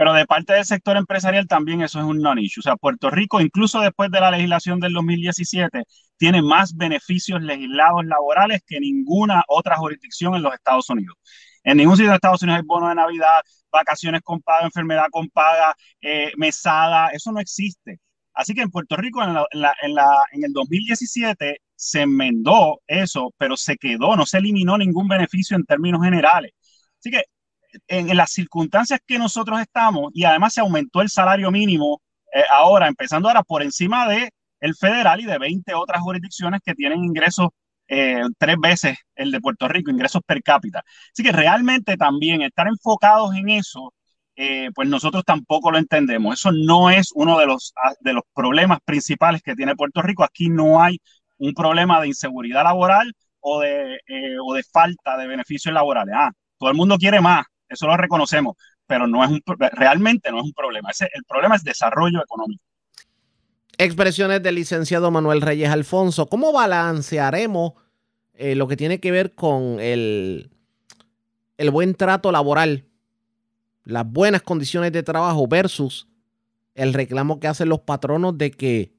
[0.04, 2.60] pero de parte del sector empresarial también eso es un non-issue.
[2.60, 5.84] O sea, Puerto Rico, incluso después de la legislación del 2017,
[6.18, 11.16] tiene más beneficios legislados laborales que ninguna otra jurisdicción en los Estados Unidos.
[11.63, 15.30] En ningún sitio de Estados Unidos hay bono de Navidad, vacaciones con paga, enfermedad con
[15.30, 18.02] paga, eh, mesada, eso no existe.
[18.34, 19.74] Así que en Puerto Rico en, la, en, la,
[20.34, 25.56] en, en, el 2017 se enmendó eso, pero se quedó, no se eliminó ningún beneficio
[25.56, 26.52] en términos generales.
[27.00, 27.24] Así que
[27.88, 32.02] en, las circunstancias que nosotros estamos, y además se aumentó el salario mínimo
[32.34, 36.74] eh, ahora, empezando ahora por encima de el federal y de 20 otras jurisdicciones que
[36.74, 37.50] tienen ingresos
[37.88, 40.84] eh, tres veces el de Puerto Rico, ingresos per cápita.
[41.12, 43.94] Así que realmente también estar enfocados en eso,
[44.36, 46.40] eh, pues nosotros tampoco lo entendemos.
[46.40, 50.24] Eso no es uno de los, de los problemas principales que tiene Puerto Rico.
[50.24, 51.00] Aquí no hay
[51.38, 56.16] un problema de inseguridad laboral o de, eh, o de falta de beneficios laborales.
[56.18, 58.56] Ah, todo el mundo quiere más, eso lo reconocemos,
[58.86, 59.32] pero no es
[59.74, 60.90] realmente no es un problema.
[60.92, 62.64] Ese, el problema es desarrollo económico.
[63.78, 66.28] Expresiones del licenciado Manuel Reyes Alfonso.
[66.28, 67.74] ¿Cómo balancearemos
[68.36, 70.52] eh, lo que tiene que ver con el,
[71.58, 72.86] el buen trato laboral,
[73.84, 76.08] las buenas condiciones de trabajo versus
[76.76, 78.94] el reclamo que hacen los patronos de que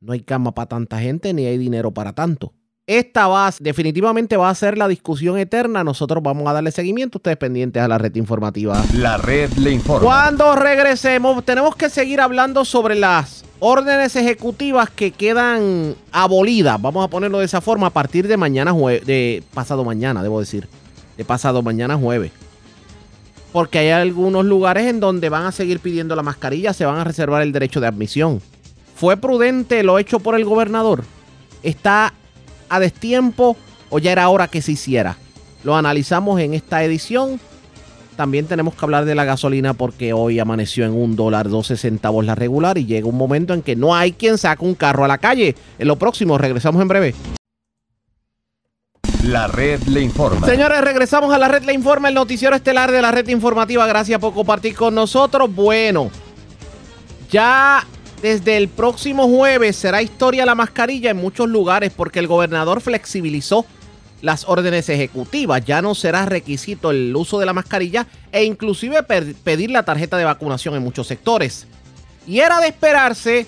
[0.00, 2.54] no hay cama para tanta gente ni hay dinero para tanto?
[2.88, 5.84] Esta va, definitivamente va a ser la discusión eterna.
[5.84, 7.18] Nosotros vamos a darle seguimiento.
[7.18, 8.82] Ustedes pendientes a la red informativa.
[8.94, 10.06] La red le informa.
[10.06, 16.80] Cuando regresemos, tenemos que seguir hablando sobre las órdenes ejecutivas que quedan abolidas.
[16.80, 20.40] Vamos a ponerlo de esa forma a partir de mañana jueves, de pasado mañana, debo
[20.40, 20.66] decir.
[21.18, 22.32] De pasado mañana jueves.
[23.52, 27.04] Porque hay algunos lugares en donde van a seguir pidiendo la mascarilla, se van a
[27.04, 28.40] reservar el derecho de admisión.
[28.96, 31.04] ¿Fue prudente lo hecho por el gobernador?
[31.62, 32.14] ¿Está
[32.68, 33.56] a destiempo
[33.90, 35.16] o ya era hora que se hiciera?
[35.64, 37.40] Lo analizamos en esta edición.
[38.16, 42.24] También tenemos que hablar de la gasolina porque hoy amaneció en un dólar 12 centavos
[42.24, 45.08] la regular y llega un momento en que no hay quien saque un carro a
[45.08, 45.54] la calle.
[45.78, 47.14] En lo próximo, regresamos en breve.
[49.24, 50.46] La red le informa.
[50.46, 53.86] Señores, regresamos a la red le informa, el noticiero estelar de la red informativa.
[53.86, 55.54] Gracias por compartir con nosotros.
[55.54, 56.10] Bueno,
[57.30, 57.86] ya
[58.22, 63.64] desde el próximo jueves será historia la mascarilla en muchos lugares porque el gobernador flexibilizó
[64.22, 65.64] las órdenes ejecutivas.
[65.64, 70.24] Ya no será requisito el uso de la mascarilla e inclusive pedir la tarjeta de
[70.24, 71.66] vacunación en muchos sectores.
[72.26, 73.46] Y era de esperarse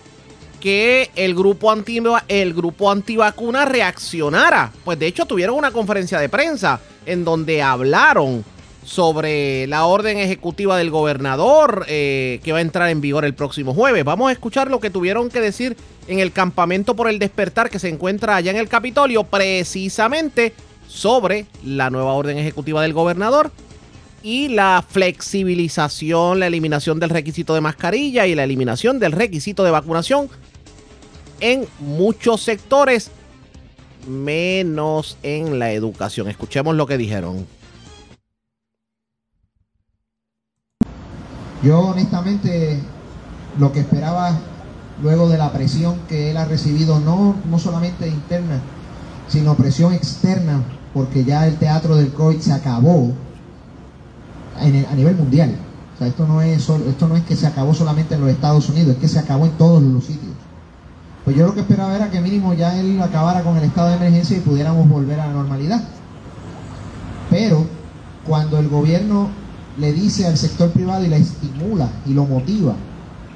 [0.60, 4.70] que el grupo, anti, el grupo antivacuna reaccionara.
[4.84, 8.44] Pues de hecho tuvieron una conferencia de prensa en donde hablaron
[8.84, 13.74] sobre la orden ejecutiva del gobernador eh, que va a entrar en vigor el próximo
[13.74, 14.04] jueves.
[14.04, 15.76] Vamos a escuchar lo que tuvieron que decir
[16.08, 20.54] en el campamento por el despertar que se encuentra allá en el Capitolio, precisamente
[20.88, 23.52] sobre la nueva orden ejecutiva del gobernador
[24.22, 29.70] y la flexibilización, la eliminación del requisito de mascarilla y la eliminación del requisito de
[29.70, 30.28] vacunación
[31.40, 33.10] en muchos sectores,
[34.06, 36.28] menos en la educación.
[36.28, 37.46] Escuchemos lo que dijeron.
[41.62, 42.80] Yo honestamente
[43.58, 44.38] lo que esperaba
[45.02, 48.60] luego de la presión que él ha recibido, no, no solamente interna,
[49.28, 50.62] sino presión externa,
[50.94, 53.12] porque ya el teatro del COVID se acabó,
[54.58, 55.54] a nivel mundial.
[55.94, 58.68] O sea, esto no, es esto no es que se acabó solamente en los Estados
[58.68, 60.32] Unidos, es que se acabó en todos los sitios.
[61.24, 63.96] Pues yo lo que esperaba era que mínimo ya él acabara con el estado de
[63.96, 65.82] emergencia y pudiéramos volver a la normalidad.
[67.28, 67.66] Pero
[68.26, 69.28] cuando el gobierno
[69.80, 72.74] le dice al sector privado y le estimula y lo motiva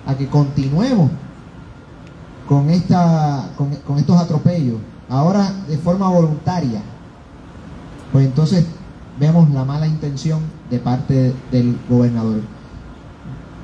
[0.06, 1.10] a que continuemos
[2.46, 4.76] con, esta, con, estos atropellos,
[5.08, 6.82] ahora de forma voluntaria,
[8.12, 8.66] pues entonces
[9.18, 12.42] vemos la mala intención de parte del gobernador.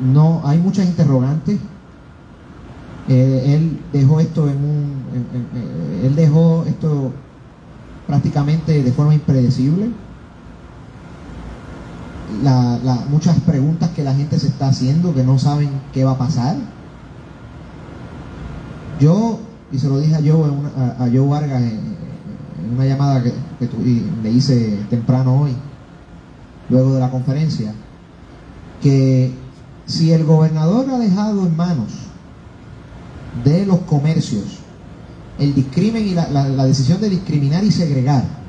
[0.01, 1.59] No, hay muchas interrogantes.
[3.09, 7.13] Eh, él dejó esto en un, eh, él dejó esto
[8.07, 9.91] prácticamente de forma impredecible
[12.43, 16.19] la, muchas preguntas que la gente se está haciendo, que no saben qué va a
[16.19, 16.57] pasar.
[18.99, 19.41] Yo,
[19.73, 20.51] y se lo dije a Joe,
[20.99, 21.97] a, Joe Vargas en,
[22.75, 23.33] una llamada que,
[24.23, 25.53] le hice temprano hoy,
[26.69, 27.73] luego de la conferencia,
[28.83, 29.35] que
[29.87, 31.89] si el gobernador ha dejado en manos
[33.45, 34.45] de los comercios
[35.39, 38.40] el discrimen y la decisión de discriminar y segregar,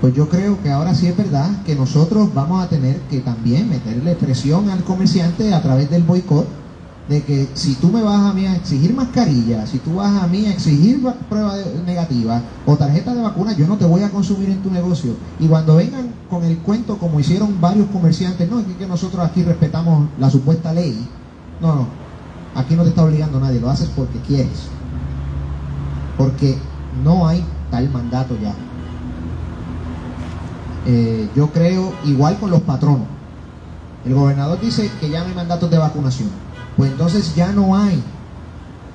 [0.00, 3.68] pues yo creo que ahora sí es verdad que nosotros vamos a tener que también
[3.68, 6.46] meterle presión al comerciante a través del boicot,
[7.08, 10.26] de que si tú me vas a mí a exigir mascarilla, si tú vas a
[10.26, 14.50] mí a exigir pruebas negativas o tarjeta de vacuna, yo no te voy a consumir
[14.50, 15.12] en tu negocio.
[15.38, 19.44] Y cuando vengan con el cuento, como hicieron varios comerciantes, no es que nosotros aquí
[19.44, 21.08] respetamos la supuesta ley.
[21.60, 21.86] No, no,
[22.54, 24.66] aquí no te está obligando nadie, lo haces porque quieres.
[26.18, 26.58] Porque
[27.04, 28.52] no hay tal mandato ya.
[30.86, 33.08] Eh, yo creo igual con los patronos.
[34.04, 36.28] El gobernador dice que ya no hay mandatos de vacunación.
[36.76, 38.00] Pues entonces ya no hay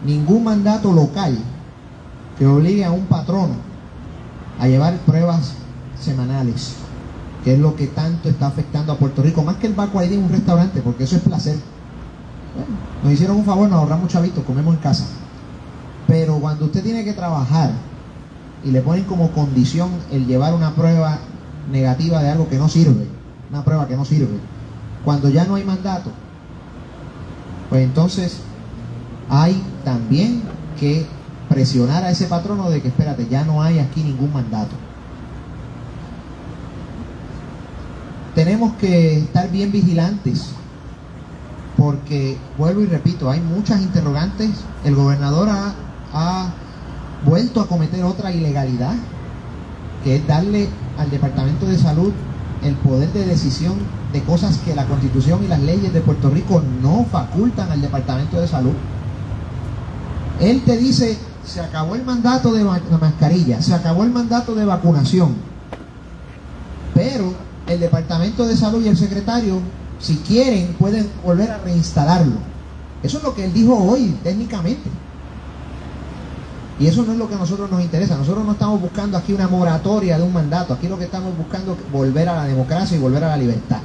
[0.06, 1.38] ningún mandato local
[2.38, 3.56] que obligue a un patrono
[4.60, 5.54] a llevar pruebas
[6.00, 6.76] semanales,
[7.44, 10.14] que es lo que tanto está afectando a Puerto Rico, más que el Baco ID
[10.14, 11.58] en un restaurante, porque eso es placer.
[13.04, 15.06] nos hicieron un favor, nos ahorramos chavitos, comemos en casa.
[16.08, 17.72] Pero cuando usted tiene que trabajar
[18.64, 21.20] y le ponen como condición el llevar una prueba
[21.72, 23.08] negativa de algo que no sirve,
[23.50, 24.38] una prueba que no sirve,
[25.04, 26.12] cuando ya no hay mandato,
[27.70, 28.38] pues entonces
[29.30, 30.44] hay también
[30.80, 31.06] que
[31.50, 34.76] presionar a ese patrono de que espérate, ya no hay aquí ningún mandato.
[38.36, 40.52] Tenemos que estar bien vigilantes
[41.78, 44.52] porque, vuelvo y repito, hay muchas interrogantes.
[44.86, 45.74] El gobernador ha,
[46.14, 46.54] ha
[47.26, 48.94] vuelto a cometer otra ilegalidad,
[50.04, 52.12] que es darle al Departamento de Salud
[52.64, 53.76] el poder de decisión
[54.14, 58.40] de cosas que la Constitución y las leyes de Puerto Rico no facultan al Departamento
[58.40, 58.74] de Salud.
[60.40, 64.66] Él te dice, se acabó el mandato de la mascarilla, se acabó el mandato de
[64.66, 65.36] vacunación,
[66.94, 67.34] pero
[67.68, 69.60] el Departamento de Salud y el secretario,
[70.00, 72.52] si quieren, pueden volver a reinstalarlo.
[73.04, 74.90] Eso es lo que él dijo hoy técnicamente.
[76.82, 78.18] Y eso no es lo que a nosotros nos interesa.
[78.18, 80.74] Nosotros no estamos buscando aquí una moratoria de un mandato.
[80.74, 83.82] Aquí lo que estamos buscando es volver a la democracia y volver a la libertad.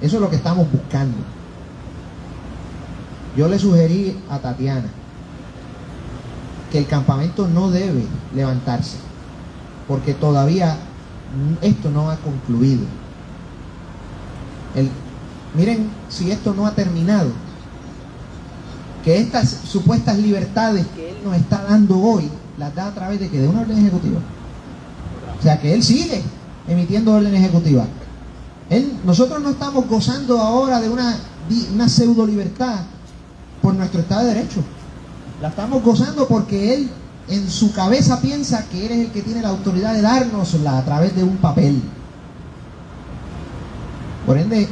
[0.00, 1.18] Eso es lo que estamos buscando.
[3.36, 4.88] Yo le sugerí a Tatiana
[6.72, 8.96] que el campamento no debe levantarse,
[9.86, 10.78] porque todavía
[11.60, 12.86] esto no ha concluido.
[15.54, 17.32] miren si esto no ha terminado,
[19.04, 23.40] que estas supuestas libertades que nos está dando hoy, las da a través de que
[23.40, 24.20] de una orden ejecutiva.
[25.38, 26.22] O sea que él sigue
[26.68, 27.86] emitiendo órdenes ejecutivas.
[28.70, 31.16] Él, nosotros no estamos gozando ahora de una,
[31.74, 32.80] una pseudo libertad
[33.60, 34.62] por nuestro Estado de Derecho.
[35.42, 36.90] La estamos gozando porque él
[37.28, 40.84] en su cabeza piensa que él es el que tiene la autoridad de dárnosla a
[40.84, 41.82] través de un papel.
[44.26, 44.68] Por ende,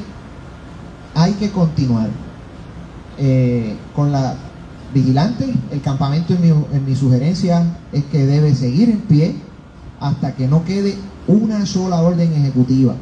[1.14, 2.08] hay que continuar.
[3.18, 4.34] Eh, con la
[4.92, 9.36] vigilante, el campamento en mi, en mi sugerencia es que debe seguir en pie
[10.00, 12.94] hasta que no quede una sola orden ejecutiva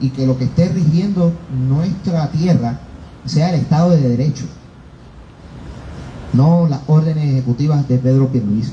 [0.00, 1.32] y que lo que esté rigiendo
[1.68, 2.80] nuestra tierra
[3.24, 4.44] sea el Estado de Derecho,
[6.32, 8.72] no las órdenes ejecutivas de Pedro Pierluisi.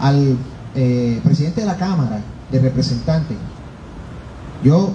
[0.00, 0.36] Al
[0.74, 3.36] eh, presidente de la Cámara de Representantes,
[4.62, 4.90] yo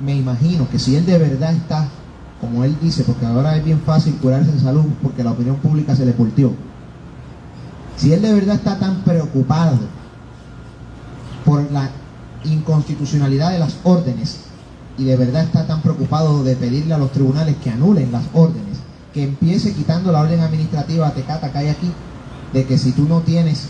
[0.00, 1.88] me imagino que si él de verdad está
[2.44, 5.96] como él dice, porque ahora es bien fácil curarse en salud porque la opinión pública
[5.96, 6.52] se le volteó.
[7.96, 9.78] Si él de verdad está tan preocupado
[11.44, 11.88] por la
[12.44, 14.40] inconstitucionalidad de las órdenes
[14.98, 18.78] y de verdad está tan preocupado de pedirle a los tribunales que anulen las órdenes,
[19.14, 21.90] que empiece quitando la orden administrativa tecata que hay aquí,
[22.52, 23.68] de que si tú no tienes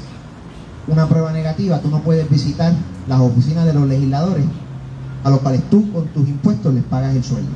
[0.88, 2.72] una prueba negativa, tú no puedes visitar
[3.06, 4.44] las oficinas de los legisladores,
[5.22, 7.52] a los cuales tú con tus impuestos les pagas el sueldo.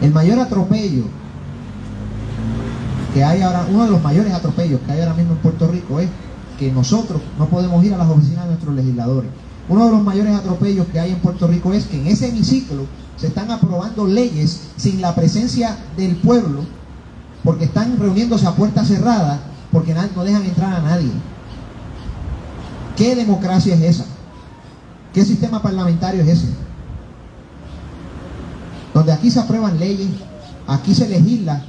[0.00, 1.04] El mayor atropello
[3.12, 5.98] que hay ahora, uno de los mayores atropellos que hay ahora mismo en Puerto Rico
[5.98, 6.08] es
[6.58, 9.30] que nosotros no podemos ir a las oficinas de nuestros legisladores.
[9.68, 12.86] Uno de los mayores atropellos que hay en Puerto Rico es que en ese hemiciclo
[13.16, 16.60] se están aprobando leyes sin la presencia del pueblo,
[17.44, 19.40] porque están reuniéndose a puerta cerrada,
[19.72, 21.10] porque no dejan entrar a nadie.
[22.96, 24.04] ¿Qué democracia es esa?
[25.12, 26.67] ¿Qué sistema parlamentario es ese?
[28.98, 30.08] Donde aquí se aprueban leyes,
[30.66, 31.62] aquí se legisla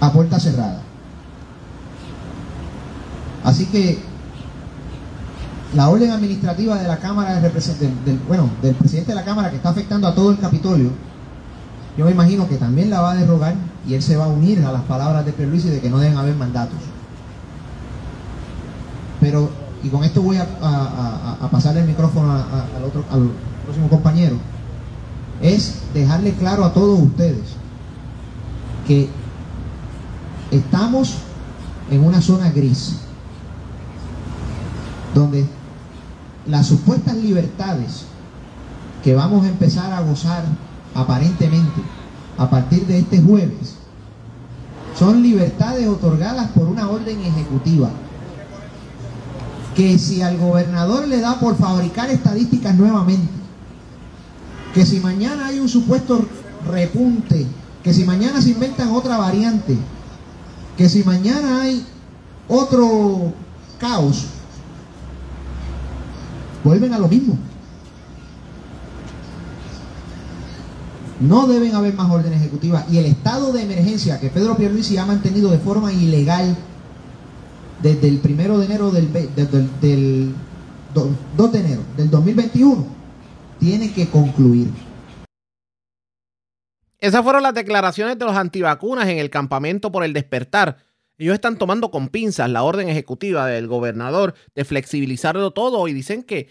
[0.00, 0.82] a puerta cerrada.
[3.42, 3.98] Así que
[5.74, 9.56] la orden administrativa de la Cámara de del, bueno, del presidente de la Cámara que
[9.56, 10.90] está afectando a todo el Capitolio,
[11.96, 13.54] yo me imagino que también la va a derrogar
[13.88, 16.18] y él se va a unir a las palabras de y de que no deben
[16.18, 16.76] haber mandatos.
[19.22, 19.48] Pero,
[19.82, 23.30] y con esto voy a, a, pasarle el micrófono al, otro, al
[23.64, 24.36] próximo compañero,
[25.42, 27.42] es dejarle claro a todos ustedes
[28.86, 29.08] que
[30.50, 31.14] estamos
[31.90, 32.96] en una zona gris,
[35.14, 35.46] donde
[36.46, 38.04] las supuestas libertades
[39.02, 40.44] que vamos a empezar a gozar
[40.94, 41.82] aparentemente
[42.38, 43.76] a partir de este jueves
[44.98, 47.90] son libertades otorgadas por una orden ejecutiva
[49.74, 53.41] que si al gobernador le da por fabricar estadísticas nuevamente,
[54.74, 56.26] que si mañana hay un supuesto
[56.66, 57.46] repunte,
[57.82, 59.76] que si mañana se inventan otra variante,
[60.76, 61.84] que si mañana hay
[62.48, 63.32] otro
[63.78, 64.26] caos,
[66.64, 67.36] vuelven a lo mismo.
[71.20, 72.84] No deben haber más órdenes ejecutivas.
[72.90, 76.56] Y el estado de emergencia que Pedro Pierluisi ha mantenido de forma ilegal
[77.80, 80.34] desde el primero de enero del, del
[81.36, 83.01] 2 de enero del 2021
[83.62, 84.66] tiene que concluir.
[86.98, 90.78] Esas fueron las declaraciones de los antivacunas en el campamento por el despertar.
[91.16, 96.24] Ellos están tomando con pinzas la orden ejecutiva del gobernador de flexibilizarlo todo y dicen
[96.24, 96.48] que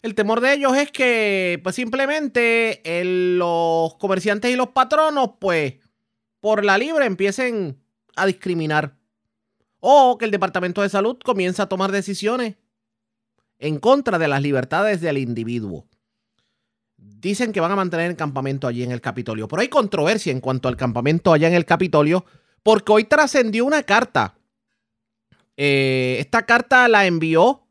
[0.00, 5.74] el temor de ellos es que pues simplemente los comerciantes y los patronos pues
[6.40, 7.82] por la libre empiecen
[8.16, 8.96] a discriminar
[9.80, 12.56] o que el Departamento de Salud comience a tomar decisiones
[13.58, 15.89] en contra de las libertades del individuo
[17.20, 19.48] dicen que van a mantener el campamento allí en el Capitolio.
[19.48, 22.24] Pero hay controversia en cuanto al campamento allá en el Capitolio,
[22.62, 24.34] porque hoy trascendió una carta.
[25.56, 27.62] Eh, esta carta la envió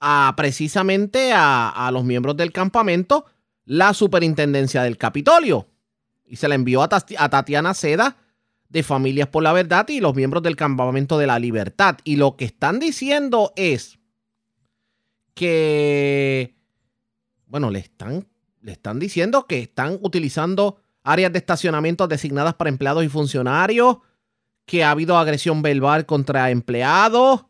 [0.00, 3.26] a, precisamente a, los miembros del campamento
[3.64, 5.68] la superintendencia del Capitolio.
[6.26, 8.16] Y se la envió a, a Tatiana Seda
[8.68, 11.98] de Familias por la Verdad y los miembros del Campamento de la Libertad.
[12.04, 13.98] Y lo que están diciendo es
[15.34, 16.56] que,
[17.46, 18.29] bueno, le están
[18.62, 23.98] le están diciendo que están utilizando áreas de estacionamiento designadas para empleados y funcionarios,
[24.66, 27.46] que ha habido agresión verbal contra empleados,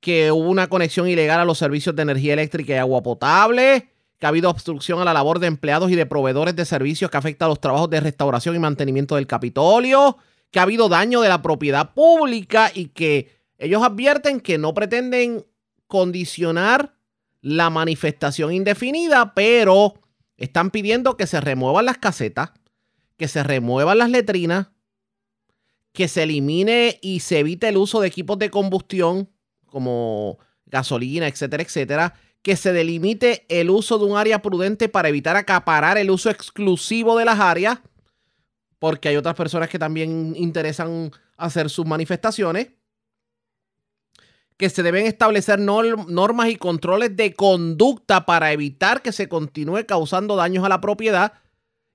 [0.00, 4.26] que hubo una conexión ilegal a los servicios de energía eléctrica y agua potable, que
[4.26, 7.44] ha habido obstrucción a la labor de empleados y de proveedores de servicios que afecta
[7.44, 10.16] a los trabajos de restauración y mantenimiento del Capitolio,
[10.50, 15.44] que ha habido daño de la propiedad pública y que ellos advierten que no pretenden
[15.86, 16.94] condicionar
[17.42, 19.94] la manifestación indefinida, pero
[20.36, 22.52] están pidiendo que se remuevan las casetas,
[23.16, 24.68] que se remuevan las letrinas,
[25.92, 29.30] que se elimine y se evite el uso de equipos de combustión
[29.66, 35.36] como gasolina, etcétera, etcétera, que se delimite el uso de un área prudente para evitar
[35.36, 37.80] acaparar el uso exclusivo de las áreas,
[38.78, 42.68] porque hay otras personas que también interesan hacer sus manifestaciones
[44.56, 50.36] que se deben establecer normas y controles de conducta para evitar que se continúe causando
[50.36, 51.34] daños a la propiedad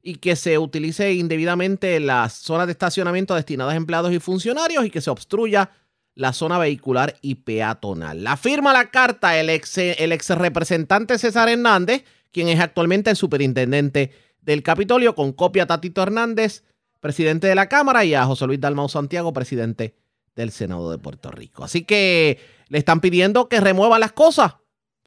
[0.03, 4.89] y que se utilice indebidamente las zonas de estacionamiento destinadas a empleados y funcionarios y
[4.89, 5.71] que se obstruya
[6.13, 8.23] la zona vehicular y peatonal.
[8.23, 13.15] La firma la carta el ex, el ex representante César Hernández, quien es actualmente el
[13.15, 16.63] superintendente del Capitolio, con copia a Tatito Hernández,
[16.99, 19.95] presidente de la Cámara, y a José Luis Dalmau Santiago, presidente
[20.35, 21.63] del Senado de Puerto Rico.
[21.63, 24.55] Así que le están pidiendo que remueva las cosas,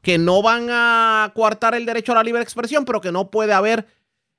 [0.03, 3.53] que no van a coartar el derecho a la libre expresión, pero que no puede
[3.53, 3.87] haber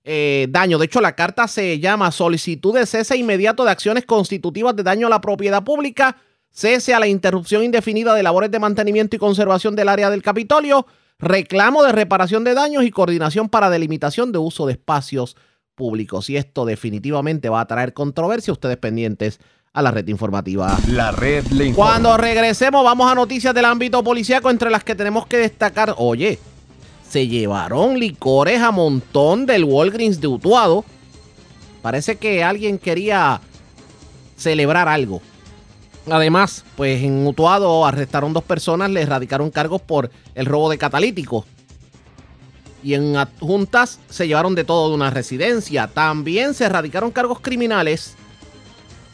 [0.04, 0.78] eh, daño.
[0.78, 5.08] De hecho, la carta se llama solicitud de cese inmediato de acciones constitutivas de daño
[5.08, 6.18] a la propiedad pública,
[6.52, 10.86] cese a la interrupción indefinida de labores de mantenimiento y conservación del área del Capitolio,
[11.18, 15.36] reclamo de reparación de daños y coordinación para delimitación de uso de espacios
[15.74, 16.30] públicos.
[16.30, 18.54] Y esto definitivamente va a traer controversia.
[18.54, 19.40] Ustedes pendientes
[19.76, 20.78] a la red informativa.
[20.88, 25.28] La red le Cuando regresemos, vamos a noticias del ámbito policíaco, entre las que tenemos
[25.28, 25.94] que destacar.
[25.98, 26.40] Oye,
[27.08, 30.86] se llevaron licores a montón del Walgreens de Utuado.
[31.82, 33.42] Parece que alguien quería
[34.38, 35.22] celebrar algo.
[36.10, 41.44] Además, pues en Utuado arrestaron dos personas, le erradicaron cargos por el robo de catalíticos.
[42.82, 45.88] Y en adjuntas se llevaron de todo de una residencia.
[45.88, 48.16] También se erradicaron cargos criminales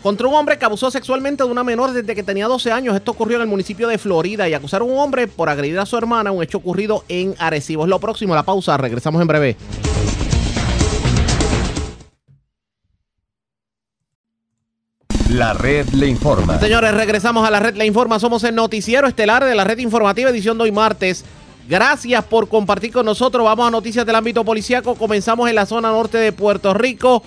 [0.02, 2.96] contra un hombre que abusó sexualmente de una menor desde que tenía 12 años.
[2.96, 5.86] Esto ocurrió en el municipio de Florida y acusaron a un hombre por agredir a
[5.86, 7.84] su hermana, un hecho ocurrido en Arecibo.
[7.84, 9.58] Es lo próximo, la pausa, regresamos en breve.
[15.30, 16.60] La red le informa.
[16.60, 18.20] Señores, regresamos a la red le informa.
[18.20, 21.24] Somos el noticiero estelar de la red informativa edición de hoy martes.
[21.70, 23.46] Gracias por compartir con nosotros.
[23.46, 24.96] Vamos a noticias del ámbito policíaco.
[24.96, 27.24] Comenzamos en la zona norte de Puerto Rico.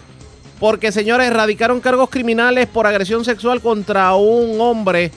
[0.61, 5.11] Porque, señores, radicaron cargos criminales por agresión sexual contra un hombre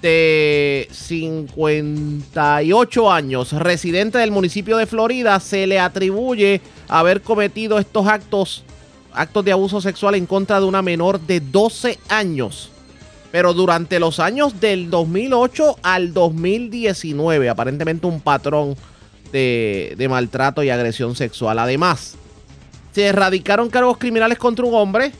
[0.00, 5.38] de 58 años, residente del municipio de Florida.
[5.40, 8.64] Se le atribuye haber cometido estos actos
[9.14, 12.70] actos de abuso sexual en contra de una menor de 12 años.
[13.30, 18.76] Pero durante los años del 2008 al 2019, aparentemente un patrón
[19.32, 21.58] de, de maltrato y agresión sexual.
[21.58, 22.16] Además,
[22.92, 25.12] se erradicaron cargos criminales contra un hombre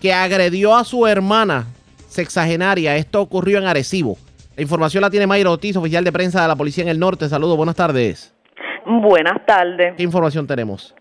[0.00, 1.66] que agredió a su hermana
[2.08, 2.96] sexagenaria.
[2.96, 4.18] Esto ocurrió en Arecibo.
[4.56, 7.28] La información la tiene Mayra Ortiz, oficial de prensa de la Policía en el Norte.
[7.28, 8.34] Saludos, buenas tardes.
[8.84, 9.94] Buenas tardes.
[9.96, 10.94] ¿Qué información tenemos?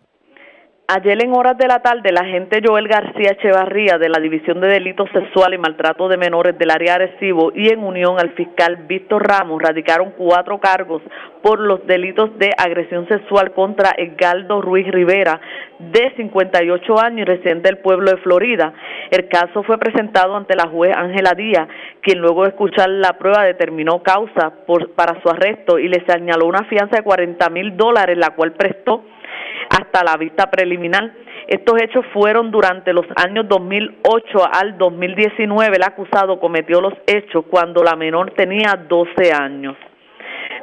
[0.91, 4.69] Ayer en horas de la tarde, la agente Joel García Echevarría de la División de
[4.69, 9.27] Delitos Sexuales y Maltrato de Menores del área Arecibo y en unión al fiscal Víctor
[9.27, 11.03] Ramos radicaron cuatro cargos
[11.43, 15.39] por los delitos de agresión sexual contra Edgardo Ruiz Rivera,
[15.77, 18.73] de 58 años y residente del pueblo de Florida.
[19.11, 21.67] El caso fue presentado ante la juez Ángela Díaz,
[22.01, 26.47] quien luego de escuchar la prueba determinó causa por, para su arresto y le señaló
[26.47, 29.03] una fianza de 40 mil dólares, la cual prestó
[29.79, 31.11] hasta la vista preliminar.
[31.47, 35.77] Estos hechos fueron durante los años 2008 al 2019.
[35.77, 39.75] El acusado cometió los hechos cuando la menor tenía 12 años.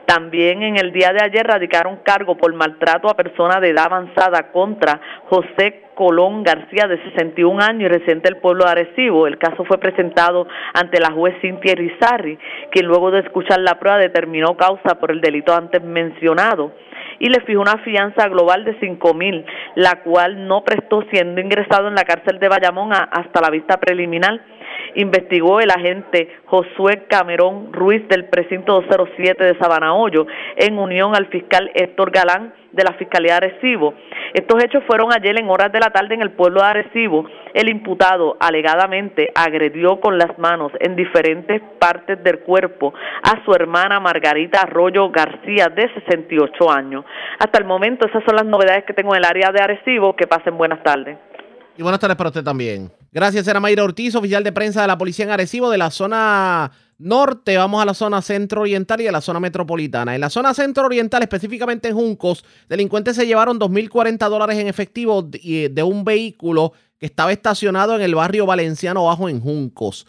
[0.06, 4.52] También en el día de ayer radicaron cargo por maltrato a persona de edad avanzada
[4.52, 9.26] contra José Colón García, de 61 años y residente del pueblo de Arecibo.
[9.26, 12.38] El caso fue presentado ante la juez Cintia Rizarri,
[12.70, 16.72] quien luego de escuchar la prueba determinó causa por el delito antes mencionado
[17.18, 19.44] y le fijó una fianza global de cinco mil,
[19.74, 24.40] la cual no prestó siendo ingresado en la cárcel de Bayamón hasta la vista preliminar.
[24.96, 30.26] Investigó el agente Josué Camerón Ruiz del precinto 207 de Sabana Hoyo
[30.56, 33.94] en unión al fiscal Héctor Galán de la Fiscalía de Arecibo.
[34.32, 37.26] Estos hechos fueron ayer en horas de la tarde en el pueblo de Arecibo.
[37.52, 44.00] El imputado alegadamente agredió con las manos en diferentes partes del cuerpo a su hermana
[44.00, 47.04] Margarita Arroyo García de 68 años.
[47.38, 50.16] Hasta el momento esas son las novedades que tengo en el área de Arecibo.
[50.16, 51.18] Que pasen buenas tardes.
[51.76, 52.90] Y buenas tardes para usted también.
[53.16, 56.70] Gracias, era Mayra Ortiz, oficial de prensa de la Policía en Arecibo de la zona
[56.98, 60.14] norte, vamos a la zona centro-oriental y a la zona metropolitana.
[60.14, 65.82] En la zona centro-oriental, específicamente en Juncos, delincuentes se llevaron 2.040 dólares en efectivo de
[65.82, 70.06] un vehículo que estaba estacionado en el barrio valenciano bajo en Juncos.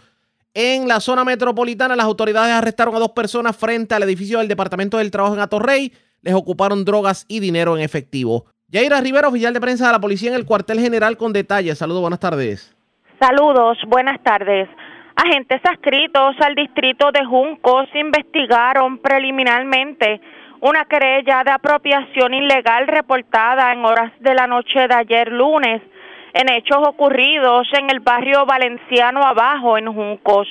[0.54, 4.98] En la zona metropolitana, las autoridades arrestaron a dos personas frente al edificio del Departamento
[4.98, 5.94] del Trabajo en Atorrey.
[6.24, 8.48] Les ocuparon drogas y dinero en efectivo.
[8.68, 11.78] Yaira Rivera, oficial de prensa de la policía en el cuartel general con detalles.
[11.78, 12.77] Saludos, buenas tardes.
[13.20, 14.70] Saludos, buenas tardes.
[15.16, 20.22] Agentes adscritos al distrito de Juncos investigaron preliminarmente
[20.62, 25.82] una querella de apropiación ilegal reportada en horas de la noche de ayer lunes
[26.36, 30.48] en hechos ocurridos en el barrio valenciano abajo en Juncos.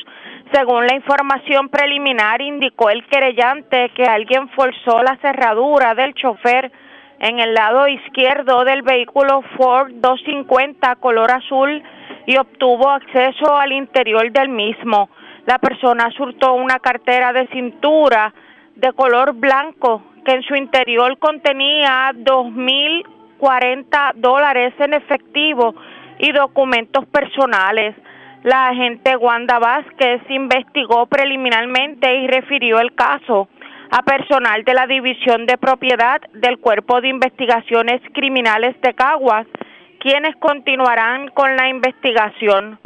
[0.52, 6.72] Según la información preliminar, indicó el querellante que alguien forzó la cerradura del chofer
[7.18, 11.82] en el lado izquierdo del vehículo Ford 250 color azul
[12.26, 15.08] y obtuvo acceso al interior del mismo.
[15.46, 18.34] La persona surtó una cartera de cintura
[18.74, 25.74] de color blanco que en su interior contenía 2.040 dólares en efectivo
[26.18, 27.94] y documentos personales.
[28.42, 33.48] La agente Wanda Vázquez investigó preliminarmente y refirió el caso
[33.90, 39.46] a personal de la División de Propiedad del Cuerpo de Investigaciones Criminales de Caguas,
[40.00, 42.78] quienes continuarán con la investigación.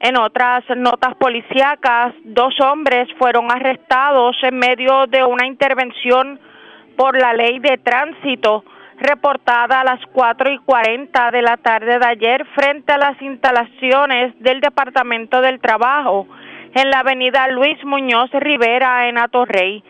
[0.00, 6.38] En otras notas policíacas, dos hombres fueron arrestados en medio de una intervención
[6.96, 8.64] por la ley de tránsito
[8.98, 14.34] reportada a las 4 y 40 de la tarde de ayer frente a las instalaciones
[14.40, 16.26] del Departamento del Trabajo
[16.74, 19.82] en la avenida Luis Muñoz Rivera en Atorrey.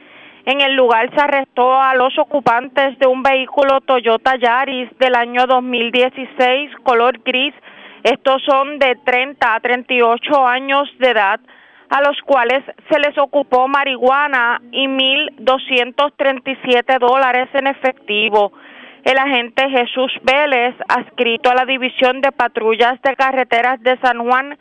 [0.46, 5.46] En el lugar se arrestó a los ocupantes de un vehículo Toyota Yaris del año
[5.46, 7.54] 2016 color gris.
[8.02, 11.40] Estos son de 30 a 38 años de edad,
[11.88, 18.52] a los cuales se les ocupó marihuana y 1.237 dólares en efectivo.
[19.02, 24.58] El agente Jesús Vélez, adscrito a la División de Patrullas de Carreteras de San Juan,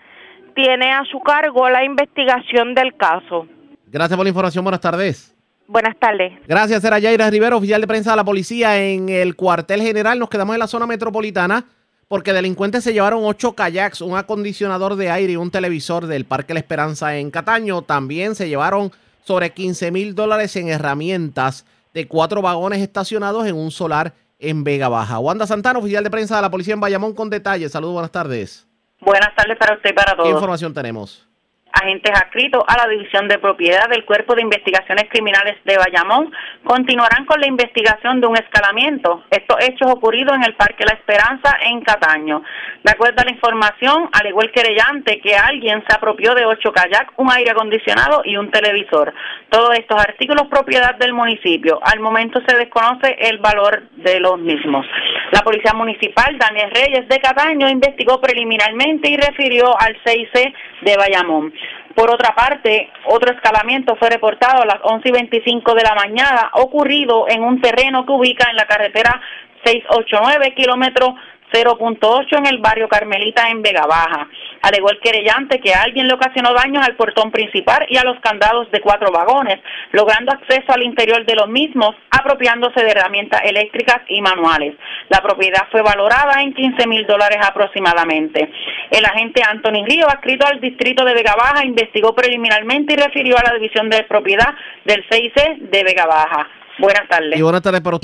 [0.56, 3.48] tiene a su cargo la investigación del caso.
[3.88, 4.64] Gracias por la información.
[4.64, 5.33] Buenas tardes.
[5.68, 6.34] Buenas tardes.
[6.48, 10.20] Gracias, era Yaira Rivero, oficial de prensa de la policía en el cuartel general.
[10.20, 11.66] Nos quedamos en la zona metropolitana
[12.08, 16.54] porque delincuentes se llevaron ocho kayaks, un acondicionador de aire y un televisor del Parque
[16.54, 17.82] La Esperanza en Cataño.
[17.82, 18.92] También se llevaron
[19.24, 24.90] sobre 15 mil dólares en herramientas de cuatro vagones estacionados en un solar en Vega
[24.90, 25.20] Baja.
[25.20, 27.72] Wanda Santana, oficial de prensa de la policía en Bayamón, con detalles.
[27.72, 28.68] Saludos, buenas tardes.
[29.00, 30.28] Buenas tardes para usted y para todos.
[30.28, 31.28] ¿Qué información tenemos?
[31.74, 36.32] Agentes adscritos a la División de Propiedad del Cuerpo de Investigaciones Criminales de Bayamón
[36.64, 39.24] continuarán con la investigación de un escalamiento.
[39.30, 42.44] Estos hechos ocurridos en el Parque La Esperanza en Cataño.
[42.84, 47.14] De acuerdo a la información, alegó el querellante que alguien se apropió de ocho kayak,
[47.18, 49.14] un aire acondicionado y un televisor.
[49.50, 51.80] Todos estos artículos propiedad del municipio.
[51.84, 54.86] Al momento se desconoce el valor de los mismos.
[55.34, 61.52] La Policía Municipal, Daniel Reyes de Cataño, investigó preliminarmente y refirió al CIC de Bayamón.
[61.96, 66.52] Por otra parte, otro escalamiento fue reportado a las 11 y 25 de la mañana,
[66.54, 69.20] ocurrido en un terreno que ubica en la carretera
[69.66, 71.16] 689, kilómetro
[71.52, 74.28] 0.8 en el barrio Carmelita en Vega Baja.
[74.64, 78.72] Alegó el querellante que alguien le ocasionó daños al portón principal y a los candados
[78.72, 79.60] de cuatro vagones,
[79.92, 84.76] logrando acceso al interior de los mismos, apropiándose de herramientas eléctricas y manuales.
[85.10, 88.50] La propiedad fue valorada en 15 mil dólares aproximadamente.
[88.90, 93.44] El agente Anthony Río, adscrito al distrito de Vega Baja, investigó preliminarmente y refirió a
[93.44, 94.56] la división de propiedad
[94.86, 96.48] del CIC de Vega Baja.
[96.80, 97.38] Buenas tardes.
[97.38, 98.00] Y buenas tardes para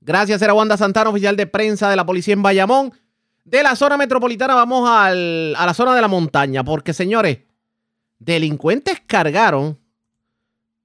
[0.00, 2.92] Gracias, era Wanda Santana, oficial de prensa de la policía en Bayamón.
[3.48, 7.38] De la zona metropolitana vamos a la zona de la montaña, porque señores,
[8.18, 9.78] delincuentes cargaron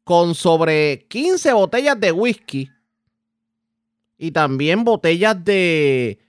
[0.06, 2.70] con sobre 15 botellas de whisky
[4.18, 6.20] y también botellas de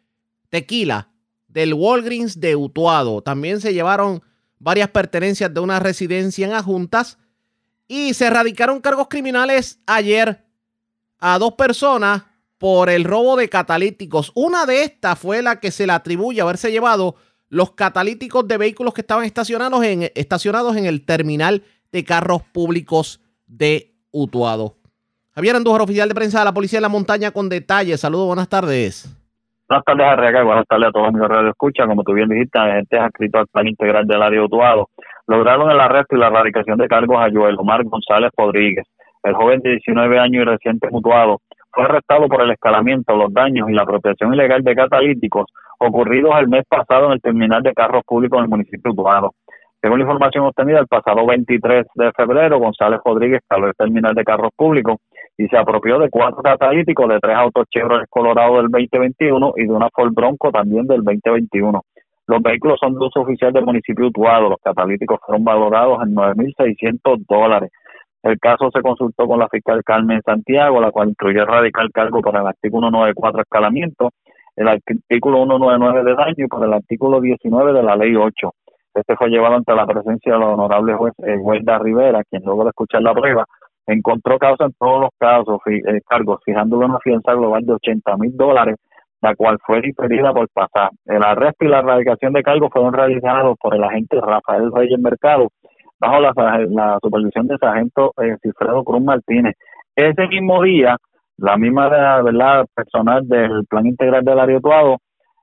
[0.49, 1.09] tequila
[1.47, 3.23] del Walgreens de Utuado.
[3.23, 4.21] También se llevaron
[4.59, 7.17] varias pertenencias de una residencia en Ajuntas
[7.87, 10.45] y se erradicaron cargos criminales ayer
[11.21, 12.25] a dos personas
[12.65, 14.33] por el robo de catalíticos.
[14.35, 17.15] Una de estas fue la que se le atribuye haberse llevado
[17.51, 21.63] los catalíticos de vehículos que estaban estacionados en, estacionados en el terminal
[21.93, 24.77] de carros públicos de Utuado.
[25.35, 28.01] Javier Andújar, oficial de prensa de la Policía de la Montaña, con detalles.
[28.01, 29.15] Saludos, buenas tardes.
[29.69, 31.87] Buenas tardes, Arreaga, y buenas tardes a todos mis radio escucha.
[31.87, 34.89] Como tú bien dijiste, agentes adscritos al plan integral del área de Utuado
[35.27, 38.87] lograron el arresto y la erradicación de cargos a Joel Omar González Rodríguez,
[39.23, 41.43] el joven de 19 años y reciente mutuado,
[41.75, 45.47] fue arrestado por el escalamiento, los daños y la apropiación ilegal de catalíticos
[45.79, 49.33] ocurridos el mes pasado en el terminal de carros públicos en el municipio de Utuado.
[49.83, 54.25] Según la información obtenida el pasado 23 de febrero, González Rodríguez caló el terminal de
[54.25, 54.97] carros públicos
[55.37, 59.73] y se apropió de cuatro catalíticos de tres autos Chevrolet Colorado del 2021 y de
[59.73, 61.83] una Ford Bronco también del 2021.
[62.27, 64.49] Los vehículos son de uso oficial del municipio de Utuado.
[64.49, 67.71] Los catalíticos fueron valorados en 9.600 dólares.
[68.25, 72.35] El caso se consultó con la fiscal Carmen Santiago, la cual incluyó radical cargo por
[72.35, 74.13] el artículo 194 escalamiento,
[74.57, 78.51] el artículo 199 de daño y por el artículo 19 de la ley 8.
[78.95, 81.37] Este fue llevado ante la presencia del honorable juez eh,
[81.79, 83.45] Rivera, quien luego de escuchar la prueba
[83.87, 88.35] encontró causa en todos los casos eh, cargos, fijándole una fianza global de 80 mil
[88.35, 88.77] dólares,
[89.21, 90.91] la cual fue diferida por pasar.
[91.05, 95.49] El arresto y la erradicación de cargos fueron realizados por el agente Rafael Reyes Mercado,
[95.99, 99.55] bajo la, supervisión del sargento eh, Cifredo Cruz Martínez.
[99.95, 100.97] Ese mismo día,
[101.39, 104.61] la misma verdad personal del Plan Integral del Área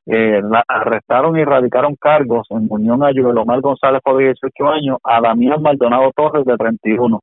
[0.08, 5.22] eh, arrestaron y radicaron cargos en unión a Joel Omar González por 18 años, a
[5.22, 7.20] Damián Maldonado Torres de 31.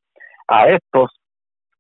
[0.46, 1.10] A estos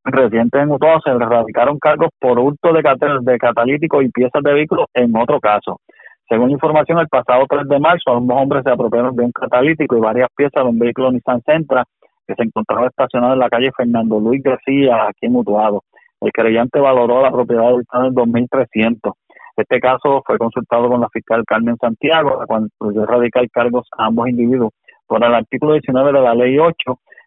[0.04, 2.82] recientes en Utuado se les radicaron cargos por hurto de,
[3.22, 5.80] de catalíticos y piezas de vehículos en otro caso.
[6.28, 10.00] Según información, el pasado 3 de marzo, ambos hombres se apropiaron de un catalítico y
[10.00, 11.84] varias piezas de un vehículo Nissan Sentra
[12.26, 15.84] que se encontraba estacionado en la calle Fernando Luis García, aquí en Mutuado.
[16.20, 19.12] El creyente valoró la propiedad del en 2.300.
[19.56, 24.28] Este caso fue consultado con la fiscal Carmen Santiago, cual procedió radical cargos a ambos
[24.28, 24.72] individuos
[25.06, 26.74] por el artículo 19 de la ley 8.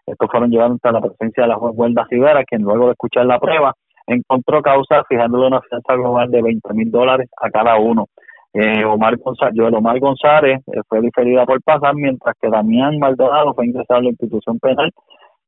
[0.05, 3.25] Estos fueron llevados hasta la presencia de la juez Huelda Rivera, quien luego de escuchar
[3.25, 3.73] la prueba
[4.05, 8.07] encontró causa fijándole una fianza global de 20 mil dólares a cada uno.
[8.53, 13.53] Eh, Omar González, Joel Omar González eh, fue diferida por pasar, mientras que Damián Maldonado
[13.53, 14.91] fue ingresado a la institución penal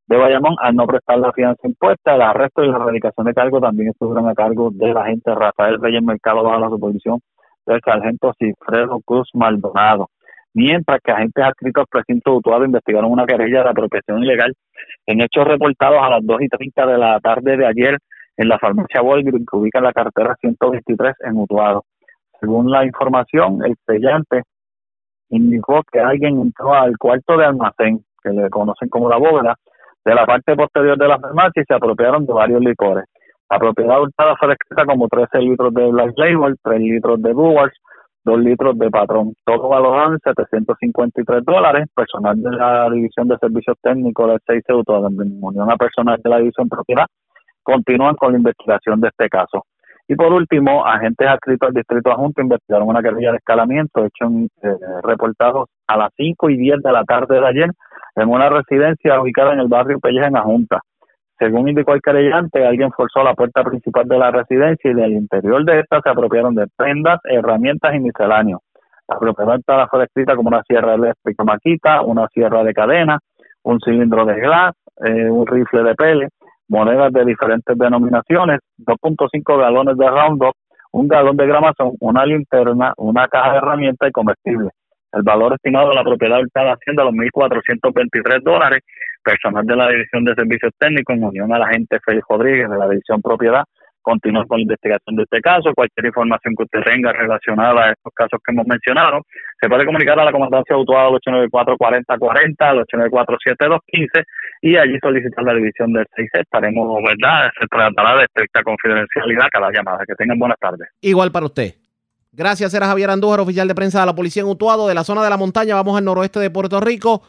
[0.08, 2.16] de Bayamón al no prestar la fianza impuesta.
[2.16, 6.02] El arresto y la erradicación de cargo también estuvieron a cargo del agente Rafael Reyes
[6.02, 7.20] Mercado bajo la supervisión
[7.66, 10.10] del sargento Cifredo Cruz Maldonado.
[10.54, 14.54] Mientras que agentes adscritos al precinto Utuado investigaron una querella de apropiación ilegal
[15.08, 17.98] en hechos reportados a las 2 y 30 de la tarde de ayer
[18.38, 21.84] en la farmacia Walgreens que ubica en la cartera 123 en Utuado.
[22.44, 24.44] Según la información, el sellante
[25.30, 29.56] indicó que alguien entró al cuarto de almacén, que le conocen como la bóveda,
[30.04, 33.06] de la parte posterior de la farmacia y se apropiaron de varios licores.
[33.50, 37.74] La propiedad hurtada fue descrita como 13 litros de Black Label, 3 litros de Brewers,
[38.26, 39.34] 2 litros de Patrón.
[39.46, 41.88] Todo valorado en 753 dólares.
[41.96, 46.40] Personal de la División de Servicios Técnicos del 6 en unión a personal de la
[46.40, 47.06] División Propiedad,
[47.64, 49.64] continúan con la investigación de este caso.
[50.08, 54.50] Y por último, agentes adscritos al Distrito Adjunto investigaron una querella de escalamiento hecho en,
[54.62, 57.70] eh, reportados a las 5 y 10 de la tarde de ayer
[58.16, 60.82] en una residencia ubicada en el barrio Pelleja en la Junta.
[61.40, 65.64] Según indicó el querellante, alguien forzó la puerta principal de la residencia y del interior
[65.66, 68.62] de esta se apropiaron de prendas, herramientas y misceláneos.
[69.08, 73.20] La propiedad fue descrita como una sierra eléctrica maquita, una sierra de cadena,
[73.64, 74.74] un cilindro de gas,
[75.06, 76.30] eh, un rifle de pele,
[76.68, 80.54] monedas de diferentes denominaciones, 2.5 galones de Roundup,
[80.92, 84.70] un galón de gramazón, una linterna, una caja de herramientas y comestible.
[85.12, 88.82] El valor estimado de la propiedad hurtada asciende a los 1.423 dólares.
[89.24, 92.78] Personal de la División de Servicios Técnicos, en unión a la agente Félix Rodríguez de
[92.78, 93.64] la División Propiedad,
[94.04, 95.74] continúa con la investigación de este caso.
[95.74, 99.22] Cualquier información que usted tenga relacionada a estos casos que hemos mencionado,
[99.60, 104.24] se puede comunicar a la Comandancia Autuada al 894-4040, al 894-7215
[104.62, 107.50] y allí solicitar la división del 6 Estaremos, ¿verdad?
[107.60, 110.04] Se tratará de estricta confidencialidad cada llamada.
[110.06, 110.90] Que tengan buenas tardes.
[111.02, 111.74] Igual para usted.
[112.32, 115.24] Gracias, era Javier Andújar, oficial de prensa de la Policía en Utuado, de la zona
[115.24, 115.76] de la montaña.
[115.76, 117.22] Vamos al noroeste de Puerto Rico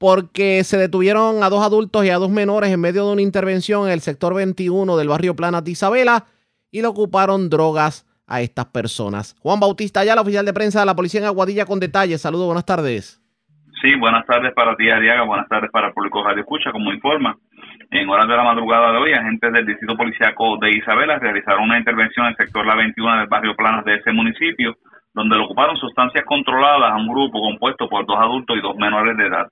[0.00, 3.84] porque se detuvieron a dos adultos y a dos menores en medio de una intervención
[3.84, 6.24] en el sector 21 del barrio Planas de Isabela
[6.72, 9.36] y le ocuparon drogas a estas personas.
[9.42, 12.22] Juan Bautista la oficial de prensa de la Policía en Aguadilla, con detalles.
[12.22, 13.20] Saludos, buenas tardes.
[13.82, 15.24] Sí, buenas tardes para ti, Ariaga.
[15.24, 16.72] Buenas tardes para el público Radio Escucha.
[16.72, 17.36] Como informa,
[17.90, 21.76] en horas de la madrugada de hoy, agentes del Distrito Policiaco de Isabela realizaron una
[21.76, 24.78] intervención en el sector La 21 del barrio Planas de ese municipio,
[25.12, 29.14] donde le ocuparon sustancias controladas a un grupo compuesto por dos adultos y dos menores
[29.18, 29.46] de edad.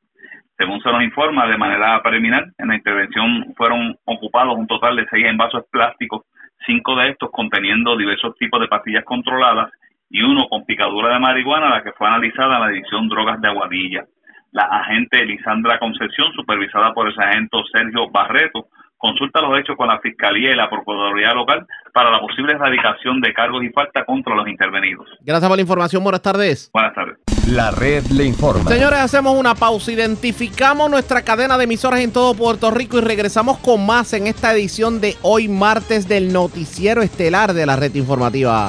[0.58, 5.06] Según se nos informa de manera preliminar, en la intervención fueron ocupados un total de
[5.10, 6.24] seis envases plásticos,
[6.66, 9.70] cinco de estos conteniendo diversos tipos de pastillas controladas
[10.10, 13.48] y uno con picadura de marihuana, la que fue analizada en la División Drogas de
[13.48, 14.04] Aguadilla
[14.52, 20.00] la agente Elisandra Concepción, supervisada por el sargento Sergio Barreto, consulta los hechos con la
[20.00, 24.48] Fiscalía y la Procuraduría Local para la posible erradicación de cargos y falta contra los
[24.48, 25.08] intervenidos.
[25.20, 26.02] Gracias por la información.
[26.02, 26.70] Buenas tardes.
[26.72, 27.27] Buenas tardes.
[27.46, 28.70] La red le informa.
[28.70, 29.92] Señores, hacemos una pausa.
[29.92, 34.52] Identificamos nuestra cadena de emisoras en todo Puerto Rico y regresamos con más en esta
[34.52, 38.68] edición de hoy martes del noticiero estelar de la red informativa.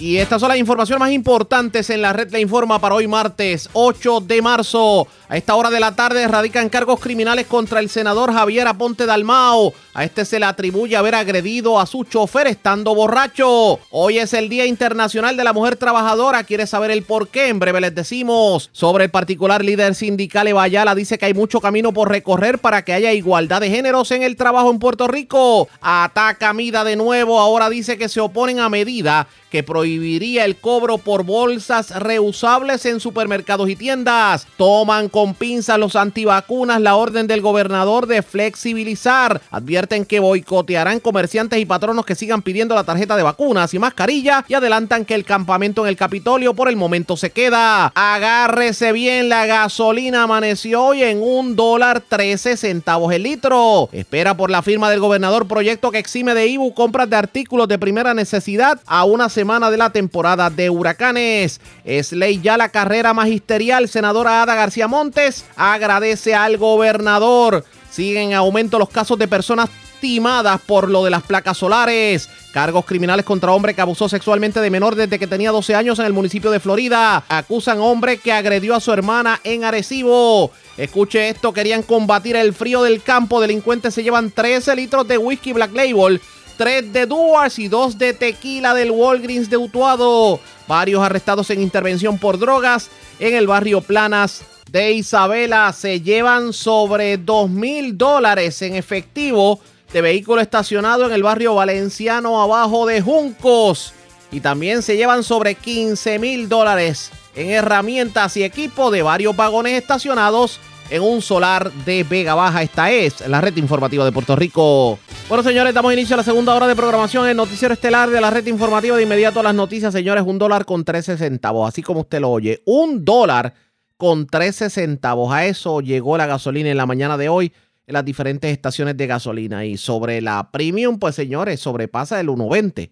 [0.00, 3.68] Y estas son las informaciones más importantes en la red Le Informa para hoy martes
[3.74, 5.06] 8 de marzo.
[5.28, 9.74] A esta hora de la tarde radican cargos criminales contra el senador Javier Aponte Dalmao.
[9.92, 13.78] A este se le atribuye haber agredido a su chofer estando borracho.
[13.90, 16.44] Hoy es el Día Internacional de la Mujer Trabajadora.
[16.44, 17.48] ¿Quiere saber el por qué?
[17.48, 18.70] En breve les decimos.
[18.72, 22.94] Sobre el particular líder sindical Evayala dice que hay mucho camino por recorrer para que
[22.94, 25.68] haya igualdad de géneros en el trabajo en Puerto Rico.
[25.82, 27.38] Ataca Mida de nuevo.
[27.38, 33.00] Ahora dice que se oponen a medida que prohibiría el cobro por bolsas reusables en
[33.00, 34.46] supermercados y tiendas.
[34.56, 39.40] Toman con pinzas los antivacunas la orden del gobernador de flexibilizar.
[39.50, 44.44] Advierten que boicotearán comerciantes y patronos que sigan pidiendo la tarjeta de vacunas y mascarilla
[44.46, 47.86] y adelantan que el campamento en el Capitolio por el momento se queda.
[47.96, 53.88] Agárrese bien, la gasolina amaneció hoy en un dólar 13 centavos el litro.
[53.90, 57.78] Espera por la firma del gobernador proyecto que exime de IBU compras de artículos de
[57.78, 61.60] primera necesidad a una semana de la temporada de huracanes.
[61.84, 63.88] Es ley ya la carrera magisterial.
[63.88, 67.64] Senadora Ada García Montes agradece al gobernador.
[67.90, 69.68] Siguen en aumento los casos de personas
[70.00, 72.28] timadas por lo de las placas solares.
[72.52, 76.06] Cargos criminales contra hombre que abusó sexualmente de menor desde que tenía 12 años en
[76.06, 77.24] el municipio de Florida.
[77.28, 80.50] Acusan hombre que agredió a su hermana en Arecibo.
[80.76, 83.40] Escuche esto, querían combatir el frío del campo.
[83.40, 86.20] Delincuentes se llevan 13 litros de whisky Black Label,
[86.60, 90.38] 3 de Duars y 2 de tequila del Walgreens de Utuado.
[90.68, 95.72] Varios arrestados en intervención por drogas en el barrio Planas de Isabela.
[95.72, 99.58] Se llevan sobre 2 mil dólares en efectivo
[99.90, 103.94] de vehículo estacionado en el barrio valenciano abajo de Juncos.
[104.30, 109.80] Y también se llevan sobre 15 mil dólares en herramientas y equipo de varios vagones
[109.80, 110.60] estacionados
[110.90, 112.62] en un solar de Vega Baja.
[112.62, 114.98] Esta es la red informativa de Puerto Rico.
[115.28, 118.30] Bueno, señores, damos inicio a la segunda hora de programación en Noticiero Estelar de la
[118.30, 118.96] red informativa.
[118.96, 122.62] De inmediato las noticias, señores, un dólar con 13 centavos, así como usted lo oye.
[122.66, 123.54] Un dólar
[123.96, 125.32] con 13 centavos.
[125.32, 127.52] A eso llegó la gasolina en la mañana de hoy
[127.86, 129.64] en las diferentes estaciones de gasolina.
[129.64, 132.90] Y sobre la premium, pues señores, sobrepasa el 1.20.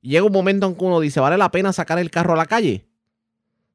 [0.00, 2.46] Llega un momento en que uno dice, ¿vale la pena sacar el carro a la
[2.46, 2.86] calle?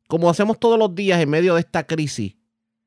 [0.08, 2.36] Como hacemos todos los días en medio de esta crisis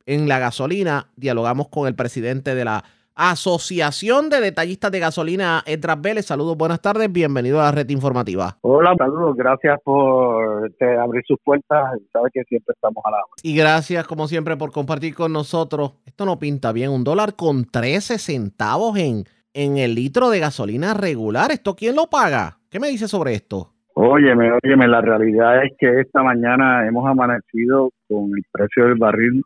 [0.06, 2.84] en la gasolina, dialogamos con el presidente de la
[3.18, 6.26] Asociación de Detallistas de Gasolina, Edras Vélez.
[6.26, 8.58] Saludos, buenas tardes, bienvenido a la red informativa.
[8.60, 11.98] Hola, saludos, gracias por abrir sus puertas.
[12.12, 13.26] Sabes que siempre estamos a la hora.
[13.42, 15.94] Y gracias, como siempre, por compartir con nosotros.
[16.04, 20.92] Esto no pinta bien, un dólar con 13 centavos en, en el litro de gasolina
[20.92, 21.50] regular.
[21.52, 22.58] ¿Esto quién lo paga?
[22.70, 23.72] ¿Qué me dice sobre esto?
[23.94, 29.42] Óyeme, óyeme, la realidad es que esta mañana hemos amanecido con el precio del barril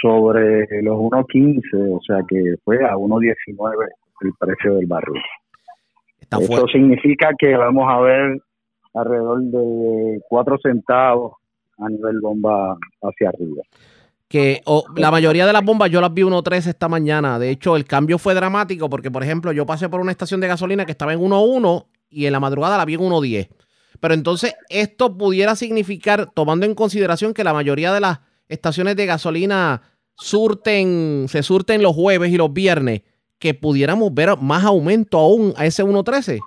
[0.00, 3.88] sobre los 1.15, o sea que fue a 1.19
[4.22, 5.22] el precio del barril.
[6.38, 8.38] Eso significa que vamos a ver
[8.94, 11.34] alrededor de 4 centavos
[11.78, 13.62] a nivel bomba hacia arriba.
[14.28, 14.62] Que
[14.94, 17.38] la mayoría de las bombas yo las vi 1.13 esta mañana.
[17.38, 20.46] De hecho, el cambio fue dramático porque, por ejemplo, yo pasé por una estación de
[20.46, 23.48] gasolina que estaba en 1.1 y en la madrugada la vi en 1.10.
[23.98, 28.20] Pero entonces esto pudiera significar, tomando en consideración que la mayoría de las
[28.50, 29.82] estaciones de gasolina
[30.14, 33.02] surten, se surten los jueves y los viernes,
[33.38, 36.40] que pudiéramos ver más aumento aún a ese 1.13?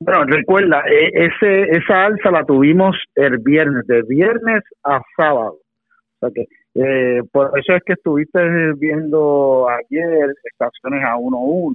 [0.00, 5.58] Bueno, recuerda, e, ese, esa alza la tuvimos el viernes, de viernes a sábado.
[6.20, 6.28] O
[6.74, 8.40] eh, por eso es que estuviste
[8.78, 11.74] viendo ayer estaciones a 1.1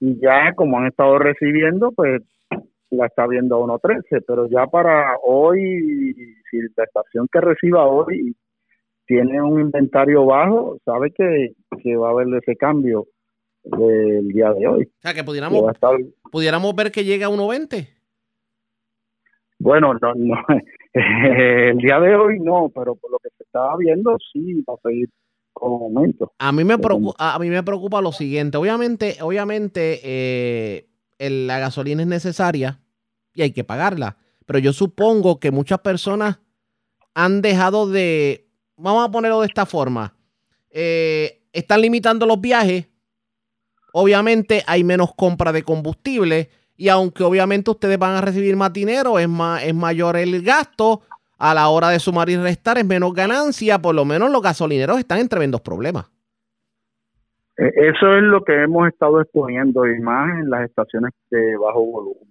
[0.00, 2.22] y ya como han estado recibiendo, pues
[2.90, 6.14] la está viendo a 1.13, pero ya para hoy,
[6.50, 8.34] si la estación que reciba hoy
[9.08, 11.54] tiene un inventario bajo, sabe que,
[11.96, 13.06] va a haber ese cambio
[13.64, 14.84] del día de hoy.
[14.84, 15.64] O sea, que pudiéramos,
[16.30, 17.88] pudiéramos ver que llega a 1.20.
[19.58, 20.36] Bueno, no, no,
[20.92, 24.88] el día de hoy no, pero por lo que se estaba viendo sí va a
[24.88, 25.08] seguir
[25.54, 26.30] con aumento.
[26.38, 28.58] A mí me preocupa, a mí me preocupa lo siguiente.
[28.58, 30.86] Obviamente, obviamente eh,
[31.18, 32.78] la gasolina es necesaria
[33.32, 36.40] y hay que pagarla, pero yo supongo que muchas personas
[37.14, 38.47] han dejado de
[38.78, 40.14] vamos a ponerlo de esta forma.
[40.70, 42.88] Eh, están limitando los viajes.
[43.92, 46.48] Obviamente hay menos compra de combustible.
[46.76, 51.02] Y aunque obviamente ustedes van a recibir más dinero, es, más, es mayor el gasto.
[51.40, 53.78] A la hora de sumar y restar es menos ganancia.
[53.78, 56.06] Por lo menos los gasolineros están en tremendos problemas.
[57.56, 61.84] E, eso es lo que hemos estado exponiendo y más en las estaciones de bajo
[61.84, 62.28] volumen.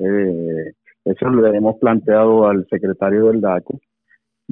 [0.00, 0.72] Eh,
[1.04, 3.80] eso le hemos planteado al secretario del DACO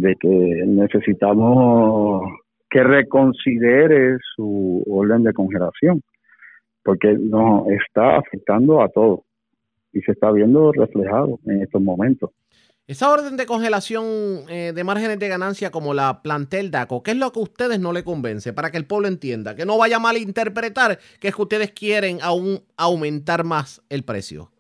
[0.01, 0.29] de que
[0.67, 2.23] necesitamos
[2.71, 6.03] que reconsidere su orden de congelación,
[6.83, 9.21] porque nos está afectando a todos
[9.93, 12.31] y se está viendo reflejado en estos momentos.
[12.87, 14.05] Esa orden de congelación
[14.49, 17.79] eh, de márgenes de ganancia como la plantel DACO, ¿qué es lo que a ustedes
[17.79, 18.53] no le convence?
[18.53, 22.19] Para que el pueblo entienda, que no vaya a malinterpretar que es que ustedes quieren
[22.23, 24.51] aún aumentar más el precio.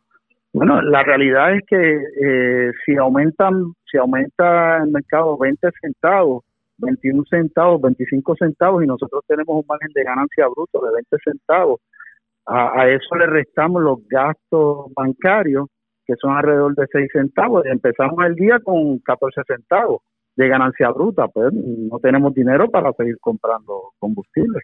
[0.52, 6.44] Bueno, la realidad es que eh, si aumentan, si aumenta el mercado 20 centavos,
[6.78, 11.80] 21 centavos, 25 centavos y nosotros tenemos un margen de ganancia bruto de 20 centavos,
[12.46, 15.68] a, eso le restamos los gastos bancarios
[16.04, 20.02] que son alrededor de 6 centavos y empezamos el día con 14 centavos
[20.34, 24.60] de ganancia bruta, pues no tenemos dinero para seguir comprando combustible.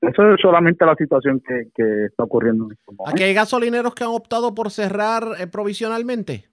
[0.00, 3.10] Eso es solamente la situación que, está ocurriendo en este momento.
[3.10, 6.46] ¿Aquí hay gasolineros que han optado por cerrar eh, provisionalmente?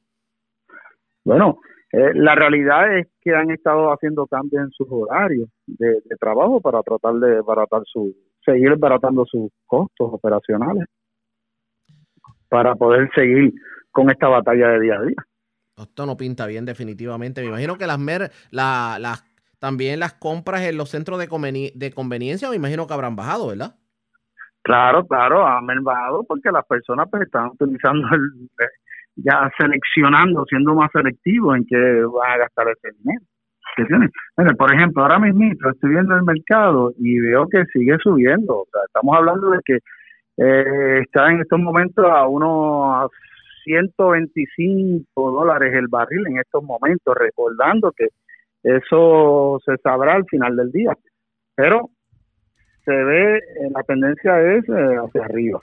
[1.24, 1.60] Bueno,
[1.94, 6.82] eh, la realidad es que han estado haciendo cambios en sus horarios de, trabajo para
[6.84, 10.86] tratar de baratar su, seguir baratando sus costos operacionales
[12.50, 13.54] para poder seguir
[13.92, 15.26] con esta batalla de día a día.
[15.78, 17.42] Esto no pinta bien definitivamente.
[17.42, 19.24] Me imagino que las, mer, la, las
[19.60, 23.76] también las compras en los centros de, conveniencia, me imagino que habrán bajado, ¿verdad?
[24.62, 28.50] Claro, claro, ha mermado porque las personas pues están utilizando el,
[29.16, 33.26] ya seleccionando, siendo más selectivos en qué van a gastar ese dinero.
[34.38, 38.62] Mira, por ejemplo, ahora mismo estoy viendo el mercado y veo que sigue subiendo.
[38.62, 39.78] O sea, estamos hablando de que
[40.38, 43.12] eh, está en estos momentos a unos
[43.66, 48.08] 125 dólares el barril en estos momentos, recordando que
[48.64, 50.94] eso se sabrá al final del día.
[51.56, 51.90] Pero
[52.86, 53.42] se ve, eh,
[53.74, 55.60] la tendencia es eh, hacia arriba.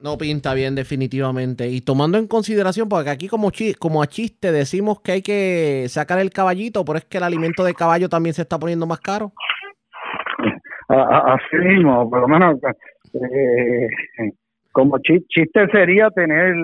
[0.00, 1.68] No pinta bien definitivamente.
[1.68, 6.18] Y tomando en consideración, porque aquí como, como a chiste decimos que hay que sacar
[6.20, 9.32] el caballito, pero es que el alimento de caballo también se está poniendo más caro.
[10.88, 12.56] Así mismo, por lo menos,
[13.14, 13.88] eh,
[14.72, 16.54] como chiste sería tener,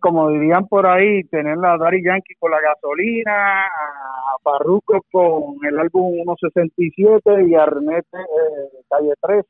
[0.00, 5.78] como dirían por ahí, tener la Dari Yankee con la gasolina, a Parruco con el
[5.78, 9.46] álbum 167 y Arnete eh, Calle 13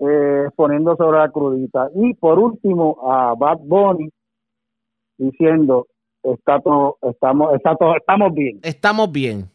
[0.00, 1.90] eh, poniendo sobre la crudita.
[1.94, 4.10] Y por último, a Bad Bunny
[5.18, 5.86] diciendo,
[6.22, 8.60] está todo, estamos, está todo, estamos bien.
[8.62, 9.50] Estamos bien.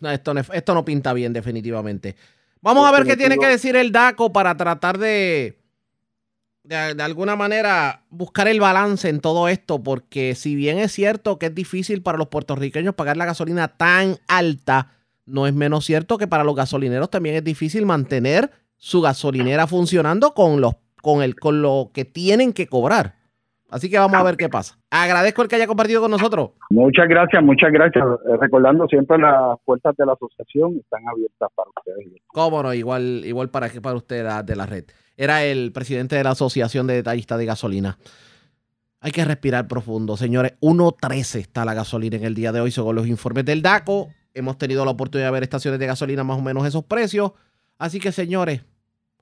[0.00, 2.14] No, esto, no, esto no pinta bien definitivamente.
[2.60, 5.56] Vamos a ver qué tiene que decir el DACO para tratar de,
[6.68, 11.46] de, alguna manera buscar el balance en todo esto, porque si bien es cierto que
[11.46, 14.92] es difícil para los puertorriqueños pagar la gasolina tan alta,
[15.24, 20.34] no es menos cierto que para los gasolineros también es difícil mantener su gasolinera funcionando
[20.34, 23.17] con, los, con, el, con lo que tienen que cobrar.
[23.70, 24.78] Así que vamos a ver qué pasa.
[24.90, 26.50] Agradezco el que haya compartido con nosotros.
[26.70, 28.04] Muchas gracias, muchas gracias.
[28.40, 32.22] Recordando siempre las puertas de la asociación están abiertas para ustedes.
[32.28, 34.84] Cómo no, igual, igual para, para usted de la red.
[35.18, 37.98] Era el presidente de la Asociación de Detallistas de Gasolina.
[39.00, 40.54] Hay que respirar profundo, señores.
[40.60, 44.08] 1.13 está la gasolina en el día de hoy, según los informes del DACO.
[44.32, 47.32] Hemos tenido la oportunidad de ver estaciones de gasolina más o menos esos precios.
[47.78, 48.64] Así que, señores,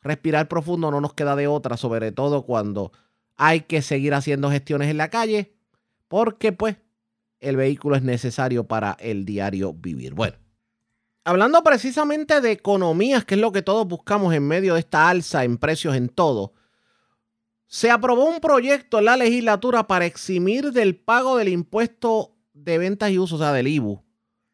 [0.02, 2.92] respirar profundo no nos queda de otra, sobre todo cuando
[3.36, 5.54] hay que seguir haciendo gestiones en la calle,
[6.08, 6.76] porque pues
[7.40, 10.14] el vehículo es necesario para el diario vivir.
[10.14, 10.36] Bueno,
[11.24, 15.44] hablando precisamente de economías, que es lo que todos buscamos en medio de esta alza
[15.44, 16.54] en precios en todo,
[17.66, 23.10] se aprobó un proyecto en la legislatura para eximir del pago del impuesto de ventas
[23.10, 24.02] y uso, o sea, del IBU,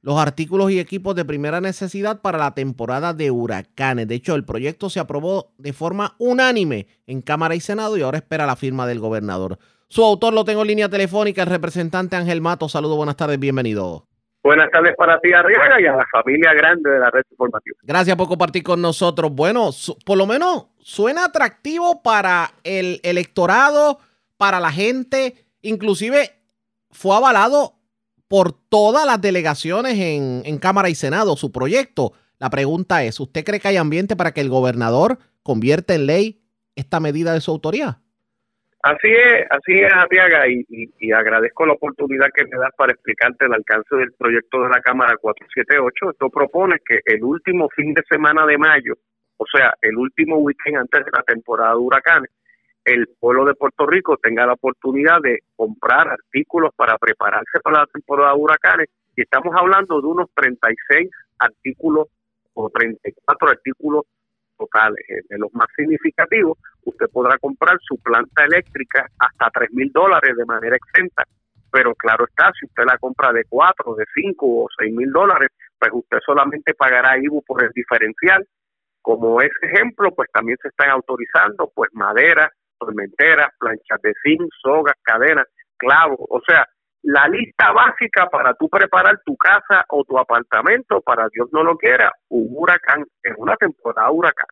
[0.03, 4.09] los artículos y equipos de primera necesidad para la temporada de huracanes.
[4.09, 8.19] De hecho, el proyecto se aprobó de forma unánime en Cámara y Senado y ahora
[8.19, 9.59] espera la firma del gobernador.
[9.89, 12.69] Su autor lo tengo en línea telefónica, el representante Ángel Mato.
[12.69, 14.07] Saludos, buenas tardes, bienvenido.
[14.43, 17.77] Buenas tardes para ti, Arriaga, y a la familia grande de la red informativa.
[17.83, 19.33] Gracias por compartir con nosotros.
[19.33, 19.71] Bueno,
[20.05, 24.01] por lo menos suena atractivo para el electorado,
[24.37, 26.33] para la gente, inclusive
[26.91, 27.75] fue avalado
[28.33, 32.13] por todas las delegaciones en, en, Cámara y Senado su proyecto.
[32.39, 36.41] La pregunta es, ¿usted cree que hay ambiente para que el gobernador convierta en ley
[36.75, 37.99] esta medida de su autoría?
[38.83, 42.93] Así es, así es, Atiaga, y, y, y, agradezco la oportunidad que me das para
[42.93, 46.13] explicarte el alcance del proyecto de la Cámara 478.
[46.13, 48.95] Esto propone que el último fin de semana de mayo,
[49.37, 52.31] o sea, el último weekend antes de la temporada de huracanes,
[52.85, 57.87] el pueblo de Puerto Rico tenga la oportunidad de comprar artículos para prepararse para la
[57.87, 58.89] temporada de huracanes.
[59.17, 62.09] Y estamos hablando de unos 36 artículos
[62.55, 64.05] o 34 artículos
[64.57, 65.05] totales.
[65.09, 70.37] Eh, de los más significativos, usted podrá comprar su planta eléctrica hasta 3 mil dólares
[70.37, 71.25] de manera exenta.
[71.71, 75.51] Pero claro está, si usted la compra de 4, de 5 o 6 mil dólares,
[75.79, 78.47] pues usted solamente pagará IBU por el diferencial.
[79.01, 82.51] Como ese ejemplo, pues también se están autorizando pues madera,
[82.85, 85.47] tormenteras, planchas de zinc, sogas, cadenas,
[85.79, 86.67] clavos, o sea,
[87.03, 91.77] la lista básica para tú preparar tu casa o tu apartamento para Dios no lo
[91.77, 94.47] quiera, un huracán, en una temporada huracán.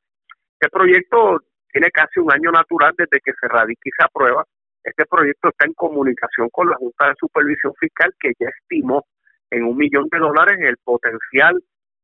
[0.58, 1.38] Este proyecto
[1.72, 4.44] tiene casi un año natural desde que se radica y se aprueba.
[4.82, 9.04] Este proyecto está en comunicación con la Junta de Supervisión Fiscal que ya estimó
[9.50, 11.62] en un millón de dólares el potencial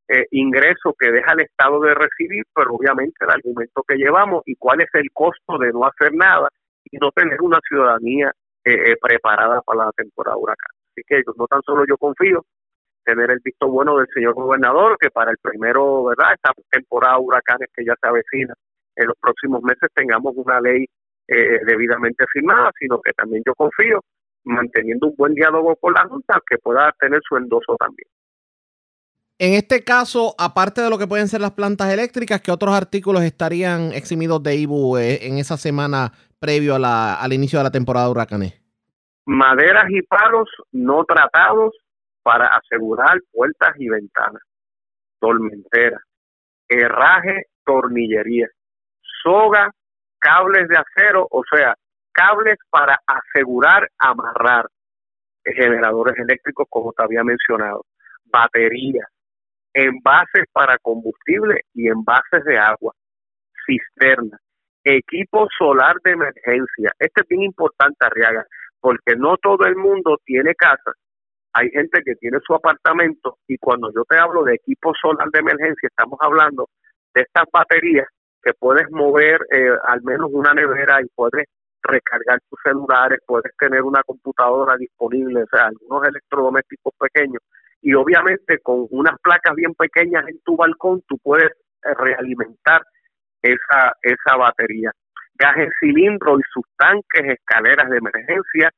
[0.08, 4.54] eh, ingreso que deja el Estado de recibir, pero obviamente el argumento que llevamos y
[4.56, 6.48] cuál es el costo de no hacer nada
[6.84, 8.32] y no tener una ciudadanía
[8.64, 10.74] eh, eh, preparada para la temporada huracán.
[10.90, 12.44] Así que no tan solo yo confío
[13.04, 16.34] tener el visto bueno del señor gobernador que para el primero, ¿verdad?
[16.34, 18.54] Esta temporada huracanes que ya se avecina
[18.96, 20.86] en los próximos meses tengamos una ley
[21.28, 24.00] eh, debidamente firmada, sino que también yo confío
[24.44, 28.08] manteniendo un buen diálogo con la Junta que pueda tener su endoso también.
[29.38, 33.22] En este caso, aparte de lo que pueden ser las plantas eléctricas, ¿qué otros artículos
[33.22, 37.70] estarían eximidos de IBU eh, en esa semana previo a la, al inicio de la
[37.70, 38.62] temporada de huracanes?
[39.26, 41.74] Maderas y palos no tratados
[42.22, 44.42] para asegurar puertas y ventanas,
[45.20, 46.00] tormenteras,
[46.68, 48.48] herraje tornillería,
[49.22, 49.70] soga,
[50.18, 51.74] cables de acero, o sea,
[52.12, 54.66] cables para asegurar, amarrar.
[55.44, 57.84] Generadores eléctricos, como te había mencionado,
[58.24, 59.06] baterías,
[59.76, 62.94] envases para combustible y envases de agua,
[63.66, 64.40] cisternas,
[64.82, 66.92] equipo solar de emergencia.
[66.98, 68.46] Esto es bien importante, Arriaga,
[68.80, 70.92] porque no todo el mundo tiene casa.
[71.52, 75.40] Hay gente que tiene su apartamento y cuando yo te hablo de equipo solar de
[75.40, 76.68] emergencia, estamos hablando
[77.14, 78.06] de estas baterías
[78.42, 81.46] que puedes mover eh, al menos una nevera y puedes
[81.86, 87.42] recargar tus celulares, puedes tener una computadora disponible, o sea, algunos electrodomésticos pequeños.
[87.82, 92.82] Y obviamente con unas placas bien pequeñas en tu balcón tú puedes eh, realimentar
[93.42, 94.90] esa, esa batería.
[95.34, 98.70] Gas en cilindro y sus tanques, escaleras de emergencia,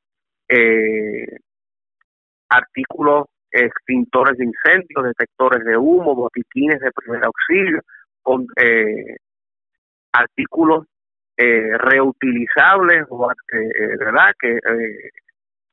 [0.49, 1.37] eh,
[2.49, 7.81] artículos extintores de incendios, detectores de humo, botiquines de primer auxilio,
[8.21, 9.17] con eh,
[10.11, 10.85] artículos
[11.39, 14.33] eh, reutilizables, o, eh, ¿verdad?
[14.37, 15.09] Que eh,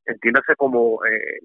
[0.06, 1.40] entiéndase como, eh,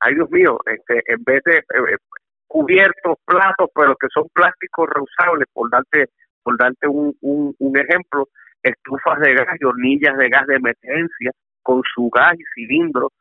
[0.00, 1.62] ay Dios mío, este, en vez de
[2.48, 6.06] cubiertos, platos, pero que son plásticos reusables, por darte,
[6.42, 8.28] por darte un, un, un ejemplo,
[8.64, 11.30] estufas de gas y hornillas de gas de emergencia
[11.62, 13.12] con su gas y cilindro,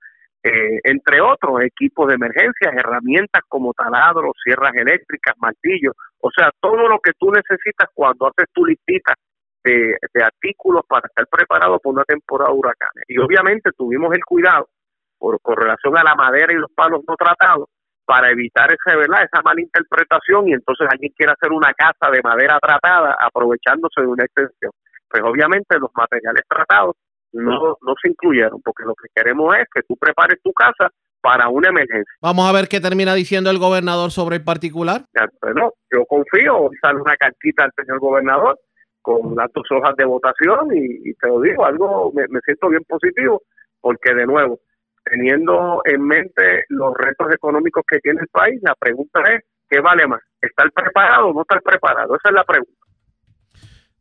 [0.46, 6.88] eh, entre otros equipos de emergencia, herramientas como taladros, sierras eléctricas, martillos, o sea, todo
[6.88, 9.16] lo que tú necesitas cuando haces tu listita
[9.64, 13.06] de, artículos para estar preparado para una temporada de huracanes.
[13.08, 14.70] Y obviamente tuvimos el cuidado
[15.18, 17.68] por, con relación a la madera y los palos no tratados
[18.06, 19.24] para evitar esa, ¿verdad?
[19.24, 24.08] esa mala interpretación y entonces alguien quiere hacer una casa de madera tratada aprovechándose de
[24.08, 24.72] una extensión.
[25.10, 26.98] Pues obviamente los materiales tratados
[27.36, 30.90] no, no se incluyeron, porque lo que queremos es que tú prepares tu casa
[31.22, 32.14] para una emergencia.
[32.22, 35.06] Vamos a ver qué termina diciendo el gobernador sobre el particular.
[35.42, 38.60] Bueno, yo confío, sale una cartita al señor gobernador
[39.02, 42.84] con las dos hojas de votación y, te lo digo, algo me, me siento bien
[42.88, 43.42] positivo,
[43.82, 44.60] porque de nuevo,
[45.04, 50.08] teniendo en mente los retos económicos que tiene el país, la pregunta es, ¿qué vale
[50.08, 50.22] más?
[50.42, 52.16] ¿Estar preparado o no estar preparado?
[52.16, 52.86] Esa es la pregunta.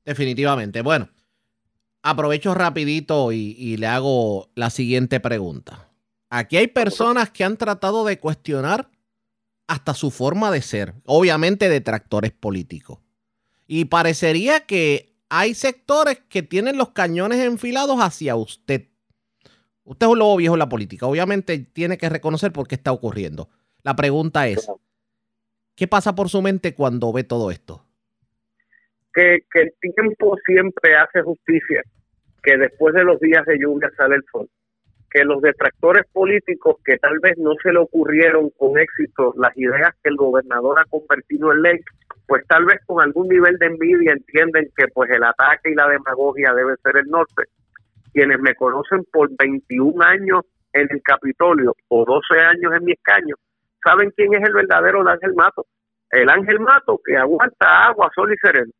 [0.04, 0.82] Definitivamente.
[0.82, 1.08] Bueno,
[2.04, 5.88] aprovecho rapidito y, le hago la siguiente pregunta.
[6.28, 8.90] Aquí hay personas que han tratado de cuestionar
[9.66, 12.98] hasta su forma de ser, obviamente detractores políticos.
[13.66, 18.90] Y parecería que hay sectores que tienen los cañones enfilados hacia usted.
[19.84, 21.06] Usted es un lobo viejo en la política.
[21.06, 23.48] Obviamente tiene que reconocer por qué está ocurriendo.
[23.82, 24.68] La pregunta es,
[25.74, 27.86] ¿qué pasa por su mente cuando ve todo esto?
[29.14, 31.82] Que, el tiempo siempre hace justicia
[32.42, 34.48] que después de los días de lluvia sale el sol,
[35.10, 39.92] que los detractores políticos que tal vez no se le ocurrieron con éxito las ideas
[40.02, 41.80] que el gobernador ha convertido en ley,
[42.26, 45.88] pues tal vez con algún nivel de envidia entienden que pues el ataque y la
[45.88, 47.44] demagogia debe ser el norte.
[48.12, 50.42] Quienes me conocen por 21 años
[50.72, 53.36] en el Capitolio o 12 años en mi escaño,
[53.82, 55.64] saben quién es el verdadero Ángel Mato.
[56.10, 58.72] El Ángel Mato que aguanta agua, sol y sereno.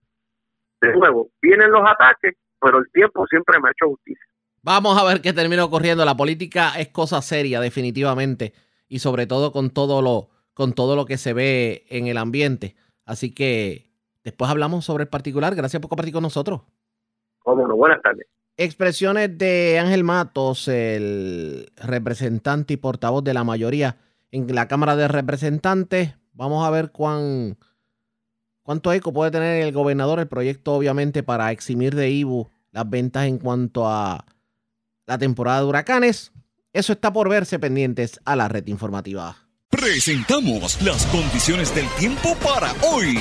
[0.87, 4.25] De nuevo, vienen los ataques pero el tiempo siempre me ha hecho justicia.
[4.63, 6.03] Vamos a ver qué termina ocurriendo.
[6.07, 8.55] La política es cosa seria, definitivamente,
[8.89, 12.75] y sobre todo con todo lo, con todo lo que se ve en el ambiente.
[13.05, 13.91] Así que
[14.25, 15.55] después hablamos sobre el particular.
[15.55, 16.63] Gracias por compartir con nosotros.
[17.41, 18.27] Cómo buenas tardes.
[18.57, 23.99] Expresiones de Ángel Matos, el representante y portavoz de la mayoría
[24.31, 26.17] en la Cámara de Representantes.
[26.33, 27.59] Vamos a ver cuán,
[28.65, 33.27] cuánto eco puede tener el gobernador el proyecto, obviamente, para eximir de IBU las ventas
[33.27, 34.25] en cuanto a
[35.07, 36.33] la temporada de huracanes.
[36.73, 39.37] Eso está por verse pendientes a la red informativa.
[39.71, 43.19] Presentamos las condiciones del tiempo para hoy.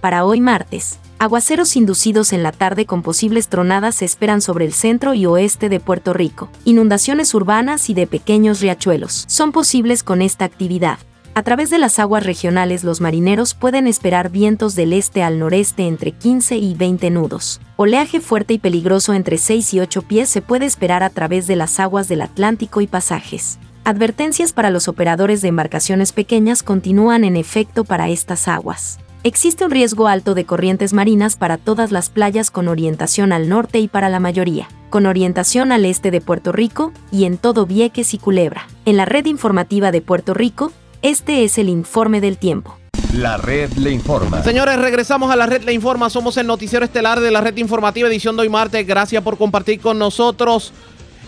[0.00, 4.72] Para hoy martes, aguaceros inducidos en la tarde con posibles tronadas se esperan sobre el
[4.72, 6.50] centro y oeste de Puerto Rico.
[6.64, 10.98] Inundaciones urbanas y de pequeños riachuelos son posibles con esta actividad.
[11.38, 15.86] A través de las aguas regionales los marineros pueden esperar vientos del este al noreste
[15.86, 17.60] entre 15 y 20 nudos.
[17.76, 21.54] Oleaje fuerte y peligroso entre 6 y 8 pies se puede esperar a través de
[21.54, 23.60] las aguas del Atlántico y pasajes.
[23.84, 28.98] Advertencias para los operadores de embarcaciones pequeñas continúan en efecto para estas aguas.
[29.22, 33.78] Existe un riesgo alto de corrientes marinas para todas las playas con orientación al norte
[33.78, 38.12] y para la mayoría, con orientación al este de Puerto Rico y en todo Vieques
[38.12, 38.66] y Culebra.
[38.86, 42.76] En la red informativa de Puerto Rico, este es el informe del tiempo.
[43.14, 44.42] La red le informa.
[44.42, 46.10] Señores, regresamos a la red le informa.
[46.10, 48.86] Somos el noticiero estelar de la red informativa edición de hoy martes.
[48.86, 50.72] Gracias por compartir con nosotros.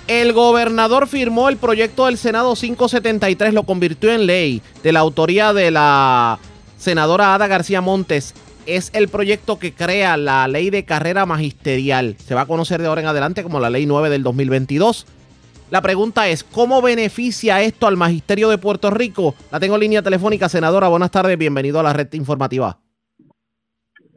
[0.06, 5.52] El gobernador firmó el proyecto del Senado 573, lo convirtió en ley de la autoría
[5.52, 6.38] de la
[6.76, 8.34] senadora Ada García Montes.
[8.66, 12.16] Es el proyecto que crea la ley de carrera magisterial.
[12.26, 15.06] Se va a conocer de ahora en adelante como la ley 9 del 2022.
[15.70, 19.36] La pregunta es, ¿cómo beneficia esto al magisterio de Puerto Rico?
[19.52, 20.88] La tengo en línea telefónica, senadora.
[20.88, 22.76] Buenas tardes, bienvenido a la red informativa.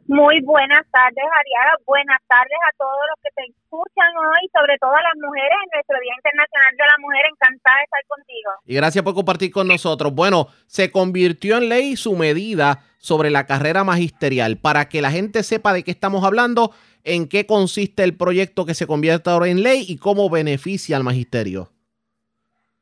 [0.06, 1.76] Muy buenas tardes, Ariaga.
[1.86, 5.70] Buenas tardes a todos los que te escuchan hoy, sobre todo a las mujeres en
[5.72, 7.22] nuestro Día Internacional de la Mujer.
[7.30, 8.50] Encantada de estar contigo.
[8.66, 10.14] Y gracias por compartir con nosotros.
[10.14, 14.58] Bueno, se convirtió en ley su medida sobre la carrera magisterial.
[14.58, 16.72] Para que la gente sepa de qué estamos hablando,
[17.02, 21.04] en qué consiste el proyecto que se convierte ahora en ley y cómo beneficia al
[21.04, 21.70] magisterio.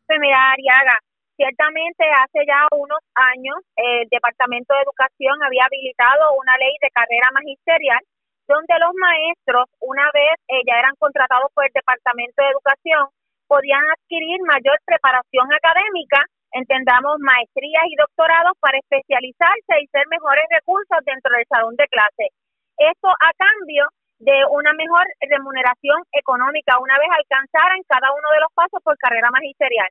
[0.07, 0.99] Pues mira, Ariaga,
[1.43, 7.35] ciertamente hace ya unos años el Departamento de Educación había habilitado una ley de carrera
[7.35, 7.99] magisterial
[8.47, 13.11] donde los maestros, una vez eh, ya eran contratados por el Departamento de Educación,
[13.51, 20.99] podían adquirir mayor preparación académica, entendamos maestrías y doctorados para especializarse y ser mejores recursos
[21.07, 22.31] dentro del salón de clase.
[22.79, 23.91] Esto a cambio
[24.23, 29.31] de una mejor remuneración económica una vez alcanzaran cada uno de los pasos por carrera
[29.31, 29.91] magisterial.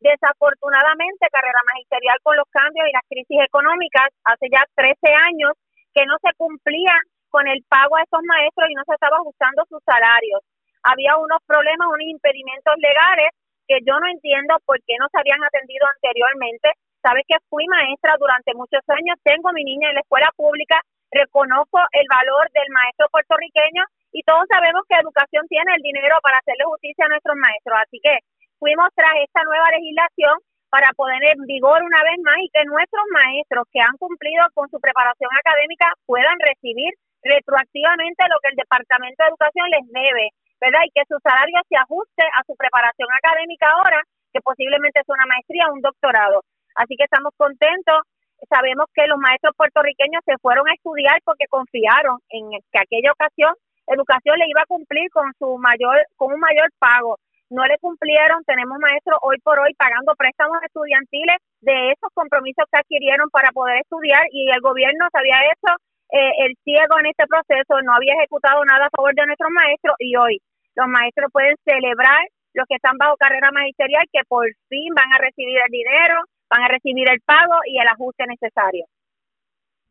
[0.00, 4.96] Desafortunadamente, carrera magisterial con los cambios y las crisis económicas, hace ya 13
[5.28, 5.52] años
[5.94, 6.96] que no se cumplía
[7.28, 10.40] con el pago a esos maestros y no se estaba ajustando sus salarios.
[10.82, 13.30] Había unos problemas, unos impedimentos legales
[13.68, 16.72] que yo no entiendo por qué no se habían atendido anteriormente.
[17.02, 21.78] Sabes que fui maestra durante muchos años, tengo mi niña en la escuela pública reconozco
[21.92, 23.82] el valor del maestro puertorriqueño
[24.12, 27.76] y todos sabemos que educación tiene el dinero para hacerle justicia a nuestros maestros.
[27.82, 28.18] Así que
[28.60, 30.36] fuimos tras esta nueva legislación
[30.68, 34.68] para poner en vigor una vez más y que nuestros maestros que han cumplido con
[34.70, 40.30] su preparación académica puedan recibir retroactivamente lo que el Departamento de Educación les debe,
[40.60, 40.86] ¿verdad?
[40.86, 43.98] Y que su salario se ajuste a su preparación académica ahora,
[44.32, 46.44] que posiblemente es una maestría o un doctorado.
[46.76, 48.06] Así que estamos contentos
[48.48, 53.52] sabemos que los maestros puertorriqueños se fueron a estudiar porque confiaron en que aquella ocasión
[53.86, 57.18] educación le iba a cumplir con su mayor con un mayor pago.
[57.50, 62.78] No le cumplieron, tenemos maestros hoy por hoy pagando préstamos estudiantiles de esos compromisos que
[62.78, 65.74] adquirieron para poder estudiar y el gobierno se había hecho
[66.14, 69.94] eh, el ciego en este proceso, no había ejecutado nada a favor de nuestros maestros
[69.98, 70.40] y hoy
[70.76, 72.22] los maestros pueden celebrar
[72.54, 76.62] los que están bajo carrera magisterial que por fin van a recibir el dinero, van
[76.62, 78.86] a recibir el pago y el ajuste necesario.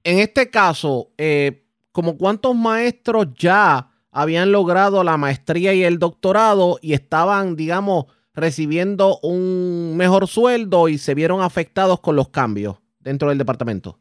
[0.04, 6.78] En este caso, eh, ¿como cuántos maestros ya habían logrado la maestría y el doctorado
[6.82, 13.30] y estaban, digamos, recibiendo un mejor sueldo y se vieron afectados con los cambios dentro
[13.30, 13.98] del departamento?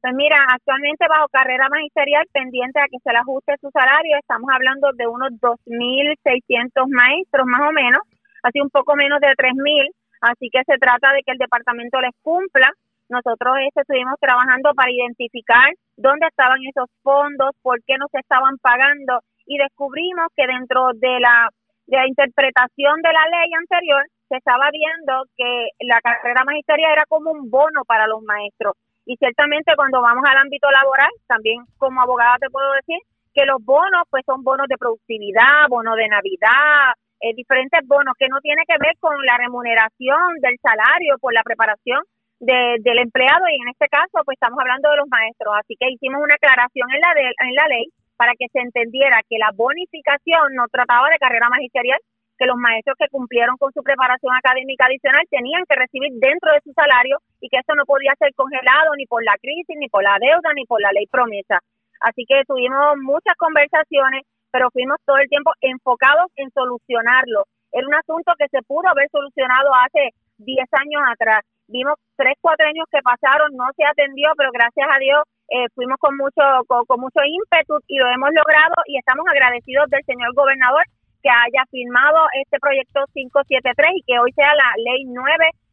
[0.00, 4.50] Pues mira, actualmente bajo carrera magisterial pendiente a que se le ajuste su salario, estamos
[4.52, 8.02] hablando de unos 2.600 maestros más o menos,
[8.42, 9.92] así un poco menos de 3.000
[10.22, 12.70] Así que se trata de que el departamento les cumpla.
[13.08, 18.56] Nosotros este, estuvimos trabajando para identificar dónde estaban esos fondos, por qué no se estaban
[18.58, 21.50] pagando y descubrimos que dentro de la,
[21.86, 27.04] de la interpretación de la ley anterior se estaba viendo que la carrera magisterial era
[27.06, 28.74] como un bono para los maestros.
[29.04, 32.98] Y ciertamente cuando vamos al ámbito laboral, también como abogada te puedo decir
[33.34, 38.28] que los bonos pues son bonos de productividad, bonos de Navidad, eh, diferentes bonos que
[38.28, 42.02] no tiene que ver con la remuneración del salario por la preparación
[42.42, 46.20] del empleado y en este caso pues estamos hablando de los maestros así que hicimos
[46.22, 47.86] una aclaración en la en la ley
[48.16, 51.98] para que se entendiera que la bonificación no trataba de carrera magisterial
[52.42, 56.60] que los maestros que cumplieron con su preparación académica adicional tenían que recibir dentro de
[56.64, 60.02] su salario y que eso no podía ser congelado ni por la crisis, ni por
[60.02, 61.62] la deuda, ni por la ley promesa.
[62.00, 67.46] Así que tuvimos muchas conversaciones, pero fuimos todo el tiempo enfocados en solucionarlo.
[67.70, 71.46] Era un asunto que se pudo haber solucionado hace 10 años atrás.
[71.68, 75.98] Vimos tres, cuatro años que pasaron, no se atendió, pero gracias a Dios eh, fuimos
[75.98, 80.84] con mucho, con, mucho ímpetu y lo hemos logrado y estamos agradecidos del señor gobernador
[81.22, 85.22] que haya firmado este proyecto 573 y que hoy sea la ley 9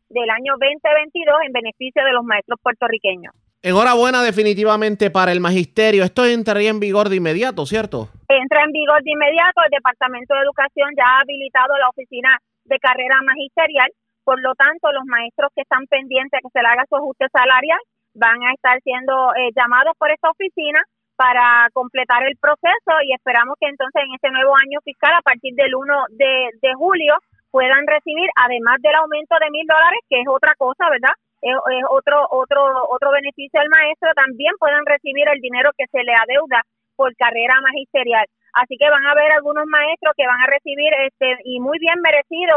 [0.09, 3.33] del año 2022 en beneficio de los maestros puertorriqueños.
[3.61, 6.03] Enhorabuena definitivamente para el magisterio.
[6.03, 8.07] Esto entraría en vigor de inmediato, ¿cierto?
[8.29, 9.59] Entra en vigor de inmediato.
[9.65, 13.91] El Departamento de Educación ya ha habilitado la oficina de carrera magisterial.
[14.29, 17.25] Por lo tanto, los maestros que están pendientes de que se le haga su ajuste
[17.33, 17.81] salarial
[18.13, 20.77] van a estar siendo eh, llamados por esta oficina
[21.15, 25.55] para completar el proceso y esperamos que entonces en este nuevo año fiscal, a partir
[25.55, 27.17] del 1 de, julio,
[27.49, 31.17] puedan recibir, además del aumento de mil dólares, que es otra cosa, ¿verdad?
[31.41, 31.57] es,
[31.89, 36.61] otro otro otro beneficio al maestro también pueden recibir el dinero que se le adeuda
[36.95, 38.29] por carrera magisterial.
[38.53, 42.01] Así que van a haber algunos maestros que van a recibir este y muy bien
[42.01, 42.55] merecido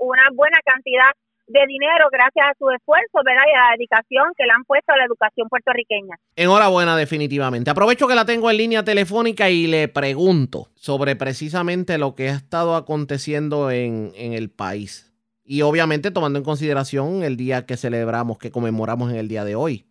[0.00, 1.10] una buena cantidad
[1.50, 3.42] de dinero gracias a su esfuerzo, ¿verdad?
[3.46, 6.16] Y a la dedicación que le han puesto a la educación puertorriqueña.
[6.36, 7.70] Enhorabuena, definitivamente.
[7.70, 12.34] Aprovecho que la tengo en línea telefónica y le pregunto sobre precisamente lo que ha
[12.34, 15.12] estado aconteciendo en, en el país.
[15.44, 19.56] Y obviamente tomando en consideración el día que celebramos, que conmemoramos en el día de
[19.56, 19.89] hoy.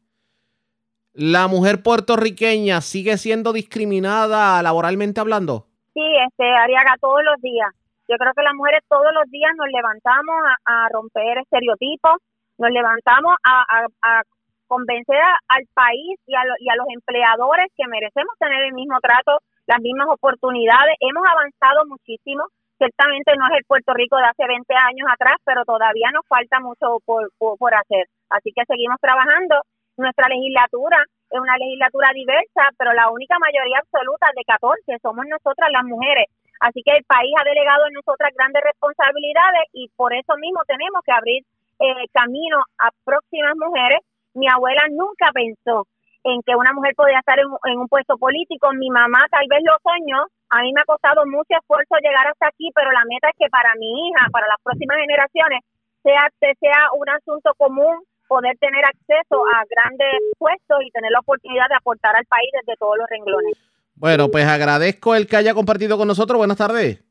[1.14, 5.65] ¿La mujer puertorriqueña sigue siendo discriminada laboralmente hablando?
[5.94, 7.69] Sí, este, Ariaga, todos los días.
[8.07, 12.18] Yo creo que las mujeres todos los días nos levantamos a, romper estereotipos,
[12.57, 14.22] nos levantamos a,
[14.68, 15.18] convencer
[15.48, 19.81] al país y a, y a los empleadores que merecemos tener el mismo trato, las
[19.81, 20.95] mismas oportunidades.
[20.99, 22.45] Hemos avanzado muchísimo.
[22.77, 26.60] Ciertamente no es el Puerto Rico de hace 20 años atrás, pero todavía nos falta
[26.60, 28.06] mucho por, por hacer.
[28.30, 29.61] Así que seguimos trabajando.
[29.99, 30.95] Nuestra legislatura
[31.30, 36.31] es una legislatura diversa, pero la única mayoría absoluta de 14 somos nosotras las mujeres.
[36.63, 41.03] Así que el país ha delegado en nosotras grandes responsabilidades y por eso mismo tenemos
[41.03, 41.43] que abrir
[41.84, 43.99] eh, camino a próximas mujeres.
[44.39, 45.84] Mi abuela nunca pensó
[46.23, 48.71] en que una mujer podía estar en, un puesto político.
[48.71, 50.31] Mi mamá tal vez lo soñó.
[50.47, 53.51] A mí me ha costado mucho esfuerzo llegar hasta aquí, pero la meta es que
[53.51, 55.59] para mi hija, para las próximas generaciones,
[56.03, 57.99] sea, sea un asunto común
[58.30, 62.77] poder tener acceso a grandes puestos y tener la oportunidad de aportar al país desde
[62.77, 63.57] todos los renglones.
[63.95, 66.38] Bueno, pues agradezco el que haya compartido con nosotros.
[66.38, 67.03] Buenas tardes.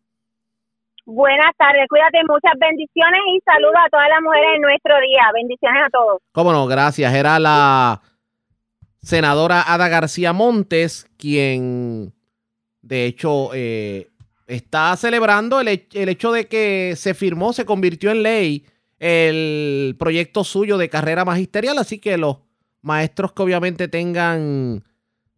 [1.05, 5.23] Buenas tardes, cuídate, muchas bendiciones y saludos a todas las mujeres en nuestro día.
[5.35, 6.21] Bendiciones a todos.
[6.33, 7.13] Cómo no, gracias.
[7.15, 8.03] Era la
[8.99, 12.13] senadora Ada García Montes quien,
[12.83, 14.09] de hecho, eh,
[14.47, 18.67] está celebrando el, el hecho de que se firmó, se convirtió en ley
[18.99, 22.39] el proyecto suyo de carrera magisterial, así que los
[22.83, 24.85] maestros que obviamente tengan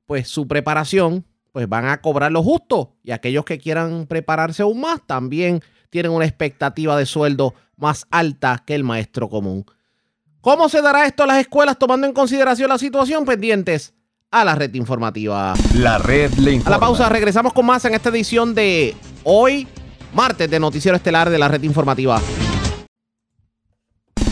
[0.07, 4.81] pues su preparación pues van a cobrar lo justo y aquellos que quieran prepararse aún
[4.81, 9.65] más también tienen una expectativa de sueldo más alta que el maestro común.
[10.41, 13.25] ¿Cómo se dará esto a las escuelas tomando en consideración la situación?
[13.25, 13.95] Pendientes
[14.31, 15.55] a la red informativa.
[15.75, 16.77] La red le informa.
[16.77, 19.67] A la pausa, regresamos con más en esta edición de hoy,
[20.15, 22.21] martes de Noticiero Estelar de la red informativa.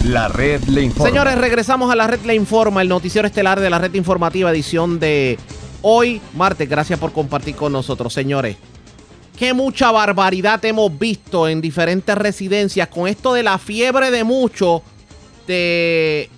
[0.09, 1.10] La red le informa.
[1.10, 4.98] Señores, regresamos a la red le informa, el noticiero estelar de la red informativa, edición
[4.98, 5.39] de
[5.82, 6.66] hoy, martes.
[6.66, 8.56] Gracias por compartir con nosotros, señores.
[9.39, 14.82] Qué mucha barbaridad hemos visto en diferentes residencias con esto de la fiebre de mucho
[15.47, 16.30] de,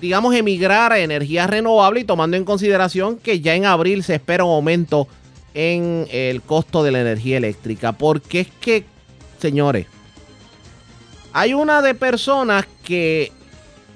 [0.00, 4.42] digamos, emigrar a energías renovables y tomando en consideración que ya en abril se espera
[4.42, 5.06] un aumento
[5.54, 7.92] en el costo de la energía eléctrica.
[7.92, 8.84] Porque es que,
[9.38, 9.86] señores,
[11.36, 13.30] hay una de personas que,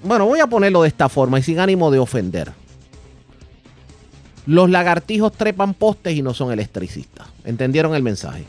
[0.03, 2.53] bueno, voy a ponerlo de esta forma y sin ánimo de ofender.
[4.45, 7.29] Los lagartijos trepan postes y no son electricistas.
[7.47, 8.45] ¿Entendieron el mensaje?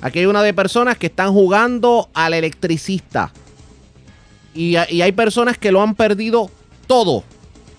[0.00, 3.32] Aquí hay una de personas que están jugando al electricista.
[4.54, 6.48] Y, y, hay personas que lo han perdido
[6.86, 7.24] todo.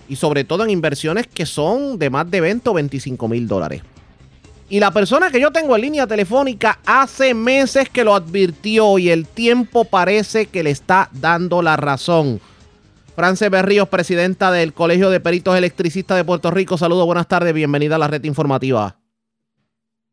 [0.09, 3.83] Y sobre todo en inversiones que son de más de 20 o 25 mil dólares.
[4.69, 9.09] Y la persona que yo tengo en línea telefónica hace meses que lo advirtió y
[9.09, 12.41] el tiempo parece que le está dando la razón.
[13.15, 16.77] France Berríos, presidenta del Colegio de Peritos Electricistas de Puerto Rico.
[16.77, 18.97] Saludos, buenas tardes, bienvenida a la red informativa.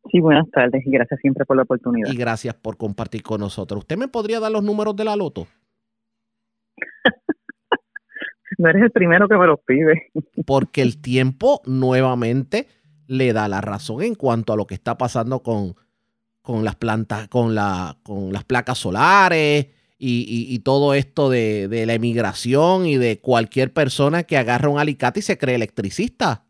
[0.09, 2.09] Sí, buenas tardes y gracias siempre por la oportunidad.
[2.09, 3.79] Y gracias por compartir con nosotros.
[3.79, 5.47] ¿Usted me podría dar los números de la loto?
[8.57, 10.11] no eres el primero que me los pide.
[10.45, 12.67] Porque el tiempo nuevamente
[13.07, 15.75] le da la razón en cuanto a lo que está pasando con,
[16.41, 19.67] con las plantas, con, la, con las placas solares,
[19.97, 25.23] y, todo esto de, la emigración y de cualquier persona que agarra un alicate y
[25.23, 26.43] se cree electricista.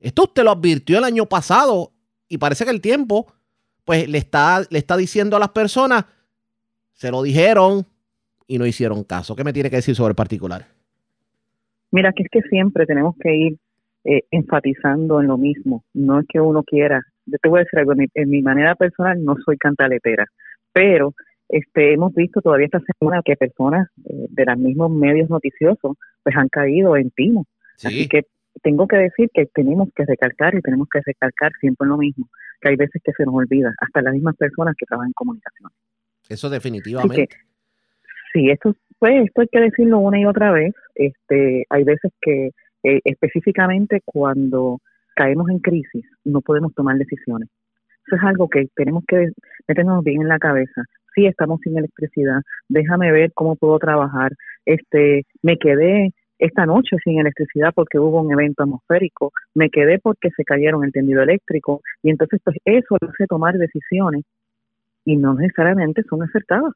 [0.00, 1.92] Esto usted lo advirtió el año pasado
[2.28, 3.32] y parece que el tiempo
[3.84, 6.06] pues le está, le está diciendo a las personas,
[6.92, 7.86] se lo dijeron
[8.48, 9.36] y no hicieron caso.
[9.36, 10.66] ¿Qué me tiene que decir sobre el particular?
[11.92, 13.58] Mira, que es que siempre tenemos que ir
[14.08, 15.84] eh, enfatizando en lo mismo.
[15.92, 17.02] No es que uno quiera.
[17.26, 20.26] Yo te voy a decir algo, en mi, en mi manera personal no soy cantaletera,
[20.72, 21.12] pero
[21.48, 26.36] este, hemos visto todavía esta semana que personas eh, de los mismos medios noticiosos pues
[26.36, 27.46] han caído en timo.
[27.82, 28.22] Así que
[28.62, 32.28] tengo que decir que tenemos que recalcar y tenemos que recalcar siempre en lo mismo,
[32.60, 35.70] que hay veces que se nos olvida, hasta las mismas personas que trabajan en comunicación.
[36.28, 37.28] Eso definitivamente.
[38.32, 40.74] sí, esto, pues, esto hay que decirlo una y otra vez.
[40.94, 42.50] Este, hay veces que
[42.86, 44.78] eh, específicamente cuando
[45.16, 47.48] caemos en crisis no podemos tomar decisiones.
[48.06, 49.30] Eso es algo que tenemos que
[49.66, 50.82] meternos bien en la cabeza.
[51.14, 54.32] Sí estamos sin electricidad, déjame ver cómo puedo trabajar,
[54.64, 60.30] este, me quedé esta noche sin electricidad porque hubo un evento atmosférico, me quedé porque
[60.36, 61.80] se cayeron el tendido eléctrico.
[62.04, 64.22] Y entonces pues eso hace tomar decisiones
[65.04, 66.72] y no necesariamente son acertadas.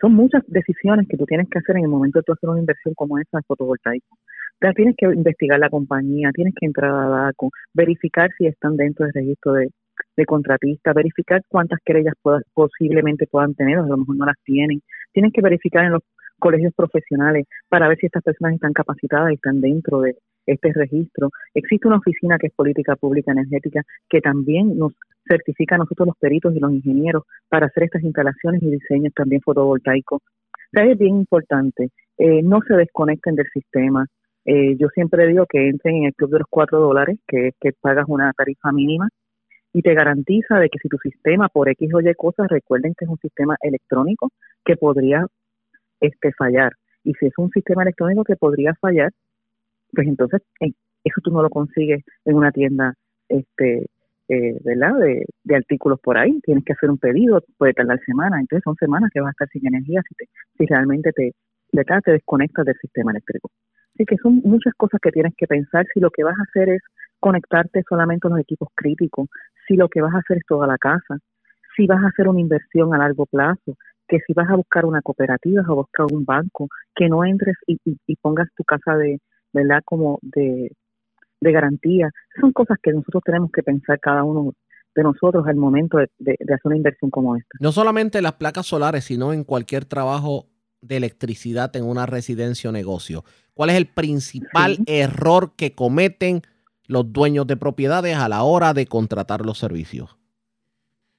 [0.00, 2.60] Son muchas decisiones que tú tienes que hacer en el momento de tú hacer una
[2.60, 4.14] inversión como esa de fotovoltaico.
[4.14, 8.76] O sea, tienes que investigar la compañía, tienes que entrar a DACO, verificar si están
[8.76, 9.68] dentro del registro de,
[10.16, 14.36] de contratista, verificar cuántas querellas pueda- posiblemente puedan tener, o a lo mejor no las
[14.44, 14.80] tienen.
[15.12, 16.02] Tienes que verificar en los
[16.38, 21.30] colegios profesionales para ver si estas personas están capacitadas y están dentro de este registro.
[21.54, 24.92] Existe una oficina que es Política Pública Energética que también nos
[25.28, 29.40] certifica a nosotros los peritos y los ingenieros para hacer estas instalaciones y diseños también
[29.42, 30.22] fotovoltaicos.
[30.72, 31.90] Es bien importante.
[32.18, 34.06] Eh, no se desconecten del sistema.
[34.44, 37.54] Eh, yo siempre digo que entren en el club de los cuatro dólares, que es
[37.60, 39.08] que pagas una tarifa mínima
[39.72, 43.04] y te garantiza de que si tu sistema por X o Y cosas, recuerden que
[43.04, 44.30] es un sistema electrónico
[44.64, 45.26] que podría
[46.00, 46.72] este fallar.
[47.02, 49.10] Y si es un sistema electrónico que podría fallar,
[49.94, 50.72] pues entonces eh,
[51.04, 52.94] eso tú no lo consigues en una tienda
[53.28, 53.86] este
[54.28, 54.94] eh, ¿verdad?
[54.98, 56.40] De, de artículos por ahí.
[56.42, 58.40] Tienes que hacer un pedido, puede tardar semanas.
[58.40, 61.32] Entonces son semanas que vas a estar sin energía si, te, si realmente te,
[61.72, 63.50] te desconectas del sistema eléctrico.
[63.94, 66.68] Así que son muchas cosas que tienes que pensar si lo que vas a hacer
[66.70, 66.82] es
[67.20, 69.28] conectarte solamente a los equipos críticos,
[69.66, 71.18] si lo que vas a hacer es toda la casa,
[71.76, 73.76] si vas a hacer una inversión a largo plazo,
[74.08, 77.78] que si vas a buscar una cooperativa o buscar un banco, que no entres y,
[77.84, 79.20] y pongas tu casa de,
[79.54, 79.80] ¿verdad?
[79.84, 80.72] Como de,
[81.40, 82.10] de garantía.
[82.40, 84.52] Son cosas que nosotros tenemos que pensar cada uno
[84.94, 87.56] de nosotros al momento de, de, de hacer una inversión como esta.
[87.60, 90.46] No solamente las placas solares, sino en cualquier trabajo
[90.82, 93.24] de electricidad en una residencia o negocio.
[93.54, 96.42] ¿Cuál es el principal error que cometen
[96.86, 100.18] los dueños de propiedades a la hora de contratar los servicios?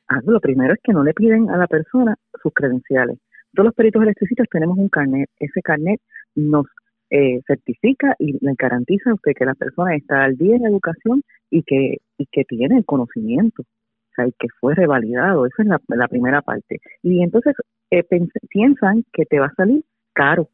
[0.08, 3.18] Ah, lo primero es que no le piden a la persona sus credenciales.
[3.54, 5.30] Todos los peritos electricistas tenemos un carnet.
[5.40, 6.00] Ese carnet
[6.36, 6.68] nos
[7.16, 10.70] eh, certifica y le garantiza a usted que la persona está al día en la
[10.70, 13.62] educación y que, y que tiene el conocimiento.
[13.62, 15.46] O sea, y que fue revalidado.
[15.46, 16.80] Esa es la, la primera parte.
[17.04, 17.56] Y entonces
[17.90, 18.04] eh,
[18.50, 20.50] piensan que te va a salir caro.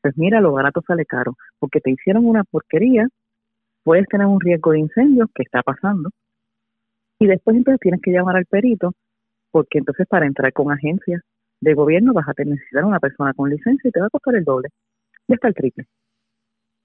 [0.00, 1.36] Pues mira, lo barato sale caro.
[1.58, 3.06] Porque te hicieron una porquería,
[3.84, 6.08] puedes tener un riesgo de incendio que está pasando.
[7.18, 8.94] Y después entonces tienes que llamar al perito,
[9.50, 11.20] porque entonces para entrar con agencias
[11.60, 14.44] de gobierno vas a necesitar una persona con licencia y te va a costar el
[14.44, 14.70] doble.
[15.30, 15.86] Ya está el triple.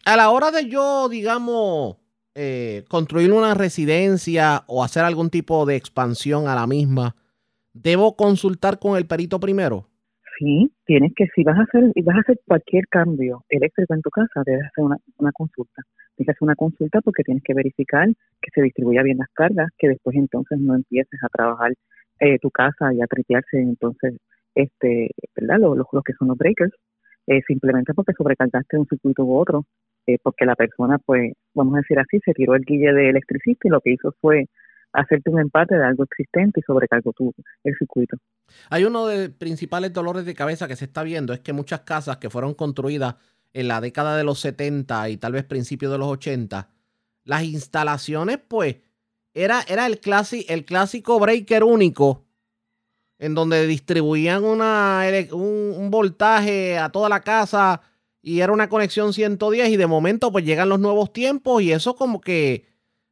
[0.06, 1.98] A la hora de yo, digamos,
[2.36, 7.16] eh, construir una residencia o hacer algún tipo de expansión a la misma,
[7.74, 9.88] ¿debo consultar con el perito primero?
[10.38, 14.02] Sí, tienes que, si vas a hacer, y vas a hacer cualquier cambio eléctrico en
[14.04, 15.82] tu casa, debes hacer una, una consulta.
[16.16, 19.72] Tienes que hacer una consulta porque tienes que verificar que se distribuya bien las cargas,
[19.80, 21.74] que después entonces no empieces a trabajar
[22.20, 24.18] eh, tu casa y a tripearse entonces,
[24.54, 25.58] este, ¿verdad?
[25.62, 26.74] Los, los, los que son los breakers,
[27.28, 29.66] eh, simplemente porque sobrecargaste un circuito u otro,
[30.08, 33.68] eh, porque la persona, pues, vamos a decir así, se tiró el guille de electricista
[33.68, 34.46] y lo que hizo fue
[34.94, 37.34] hacerte un empate de algo existente y sobrecargó tu,
[37.64, 38.18] el circuito.
[38.70, 41.82] Hay uno de los principales dolores de cabeza que se está viendo, es que muchas
[41.82, 43.16] casas que fueron construidas
[43.54, 46.70] en la década de los 70 y tal vez principios de los 80,
[47.24, 48.78] las instalaciones, pues,
[49.34, 52.25] era, era el, clasi, el clásico breaker único,
[53.26, 57.82] en donde distribuían una, un voltaje a toda la casa
[58.22, 61.96] y era una conexión 110 y de momento pues llegan los nuevos tiempos y eso
[61.96, 62.66] como que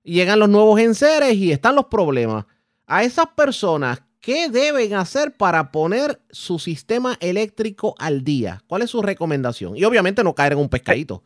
[0.03, 2.45] llegan los nuevos enseres y están los problemas.
[2.85, 8.61] A esas personas, ¿qué deben hacer para poner su sistema eléctrico al día?
[8.67, 9.75] ¿Cuál es su recomendación?
[9.75, 11.23] Y obviamente no caer en un pescadito.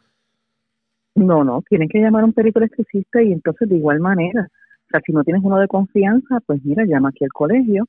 [1.14, 4.90] No, no, tienen que llamar a un perito electricista y entonces de igual manera, o
[4.92, 7.86] sea, si no tienes uno de confianza, pues mira, llama aquí al colegio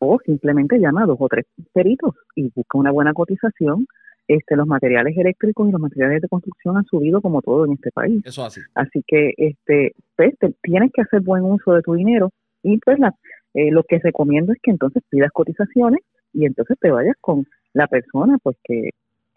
[0.00, 3.86] o simplemente llama a dos o tres peritos y busca una buena cotización.
[4.26, 7.90] Este, los materiales eléctricos y los materiales de construcción han subido como todo en este
[7.90, 8.22] país.
[8.26, 8.60] Eso así.
[8.74, 12.30] Así que este, pues, te- tienes que hacer buen uso de tu dinero
[12.62, 13.14] y pues la,
[13.54, 16.00] eh, lo que recomiendo es que entonces pidas cotizaciones
[16.34, 18.90] y entonces te vayas con la persona pues que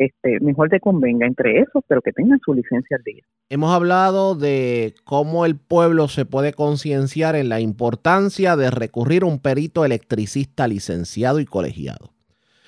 [0.06, 3.24] este, mejor te convenga entre esos, pero que tengan su licencia al día.
[3.50, 9.28] Hemos hablado de cómo el pueblo se puede concienciar en la importancia de recurrir a
[9.28, 12.14] un perito electricista licenciado y colegiado.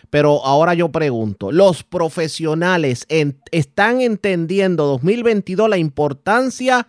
[0.09, 6.85] Pero ahora yo pregunto, ¿los profesionales en- están entendiendo 2022 la importancia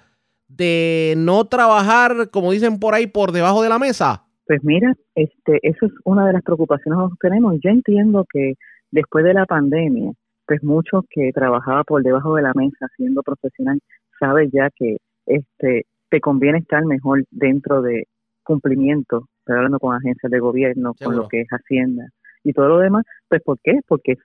[0.48, 4.24] de no trabajar, como dicen por ahí, por debajo de la mesa?
[4.46, 7.54] Pues mira, este, eso es una de las preocupaciones que tenemos.
[7.64, 8.54] Yo entiendo que
[8.90, 10.12] después de la pandemia,
[10.46, 13.80] pues muchos que trabajaba por debajo de la mesa siendo profesional,
[14.18, 18.06] sabe ya que este te conviene estar mejor dentro de
[18.42, 22.08] cumplimiento, estoy hablando con agencias de gobierno, con lo que es Hacienda
[22.44, 23.80] y todo lo demás, pues ¿por qué?
[23.88, 24.16] Porque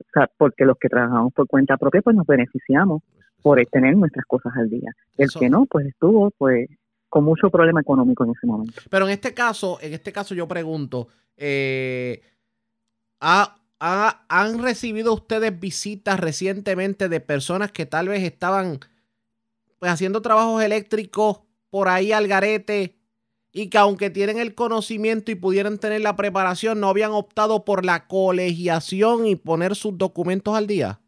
[0.00, 3.02] o sea, porque los que trabajamos por cuenta propia, pues nos beneficiamos
[3.42, 4.90] por tener nuestras cosas al día.
[5.16, 6.68] El que no, pues estuvo, pues,
[7.08, 8.80] con mucho problema económico en ese momento.
[8.90, 12.20] Pero en este caso, en este caso yo pregunto, eh,
[13.20, 18.80] ¿ha, ha, han recibido ustedes visitas recientemente de personas que tal vez estaban
[19.78, 21.40] pues, haciendo trabajos eléctricos
[21.70, 22.98] por ahí al garete
[23.52, 27.84] y que aunque tienen el conocimiento y pudieran tener la preparación, no habían optado por
[27.84, 31.00] la colegiación y poner sus documentos al día?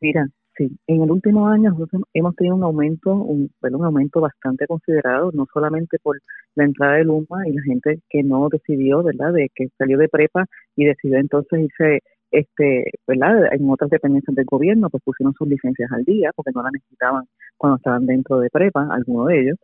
[0.00, 0.26] Mira,
[0.56, 1.74] sí, en el último año
[2.14, 6.20] hemos tenido un aumento, un, bueno, un aumento bastante considerado, no solamente por
[6.54, 10.08] la entrada de Luma y la gente que no decidió, ¿verdad?, de que salió de
[10.08, 10.46] prepa
[10.76, 12.00] y decidió entonces irse
[12.32, 13.52] este, ¿verdad?
[13.52, 17.24] En otras dependencias del gobierno, pues pusieron sus licencias al día porque no las necesitaban
[17.58, 19.58] cuando estaban dentro de prepa, algunos de ellos.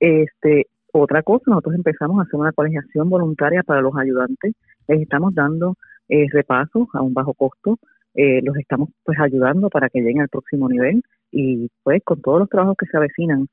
[0.00, 4.54] Este, otra cosa, nosotros empezamos a hacer una colegiación voluntaria para los ayudantes.
[4.88, 5.76] Les estamos dando
[6.08, 7.78] eh, repasos a un bajo costo.
[8.14, 12.40] Eh, los estamos pues ayudando para que lleguen al próximo nivel y pues con todos
[12.40, 13.48] los trabajos que se avecinan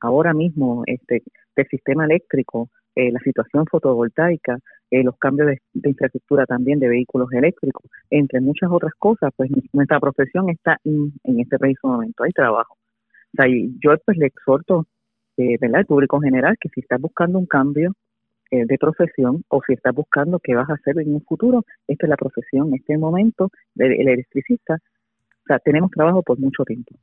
[0.00, 1.22] ahora mismo este
[1.56, 4.58] del sistema eléctrico eh, la situación fotovoltaica,
[4.90, 10.00] eh, los cambios de, infraestructura también de vehículos eléctricos, entre muchas otras cosas, pues nuestra
[10.00, 12.74] profesión está en este preciso momento, hay trabajo.
[12.74, 14.86] O sea, yo pues le exhorto,
[15.36, 17.92] eh, ¿verdad?, al público general que si estás buscando un cambio
[18.50, 22.06] eh, de profesión o si estás buscando qué vas a hacer en un futuro, esta
[22.06, 24.74] es la profesión, este momento del electricista.
[24.74, 26.94] O sea, tenemos trabajo por mucho tiempo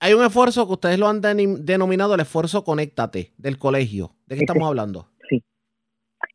[0.00, 4.12] hay un esfuerzo que ustedes lo han denominado el esfuerzo Conéctate del colegio.
[4.26, 5.08] ¿De qué estamos hablando?
[5.28, 5.42] Sí.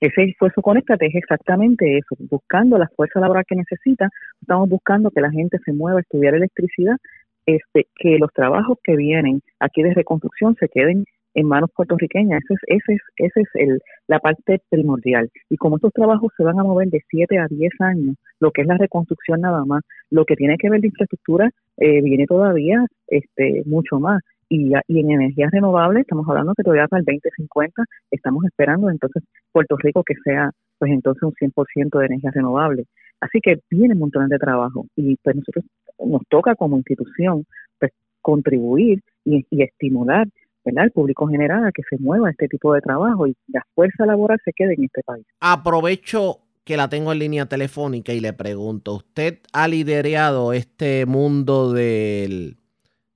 [0.01, 4.09] Ese esfuerzo Conéctate es exactamente eso, buscando la fuerza laboral que necesita.
[4.41, 6.97] Estamos buscando que la gente se mueva a estudiar electricidad,
[7.45, 12.41] este, que los trabajos que vienen aquí de reconstrucción se queden en manos puertorriqueñas.
[12.43, 15.29] Esa es, ese es, ese es el, la parte primordial.
[15.49, 18.61] Y como estos trabajos se van a mover de 7 a 10 años, lo que
[18.61, 22.85] es la reconstrucción nada más, lo que tiene que ver de infraestructura eh, viene todavía
[23.07, 24.21] este mucho más.
[24.49, 29.23] Y, y en energías renovables estamos hablando que todavía para el 2050 estamos esperando entonces
[29.51, 32.85] Puerto Rico que sea pues entonces un 100% de energías renovables.
[33.19, 35.65] Así que viene un montón de trabajo y pues nosotros
[35.97, 37.45] nos toca como institución
[37.79, 37.91] pues
[38.21, 40.27] contribuir y estimular
[40.65, 40.85] ¿verdad?
[40.85, 44.39] el público general a que se mueva este tipo de trabajo y la fuerza laboral
[44.43, 45.25] se quede en este país.
[45.39, 51.73] Aprovecho que la tengo en línea telefónica y le pregunto, ¿usted ha liderado este mundo
[51.73, 52.57] del,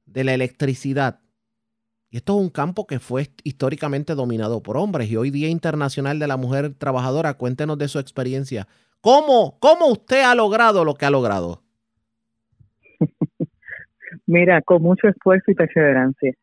[0.06, 1.20] de la electricidad?
[2.10, 6.20] Y esto es un campo que fue históricamente dominado por hombres y hoy Día Internacional
[6.20, 8.68] de la Mujer Trabajadora, cuéntenos de su experiencia.
[9.02, 11.64] ¿Cómo, cómo usted ha logrado lo que ha logrado?
[14.26, 16.34] Mira, con mucho esfuerzo y perseverancia.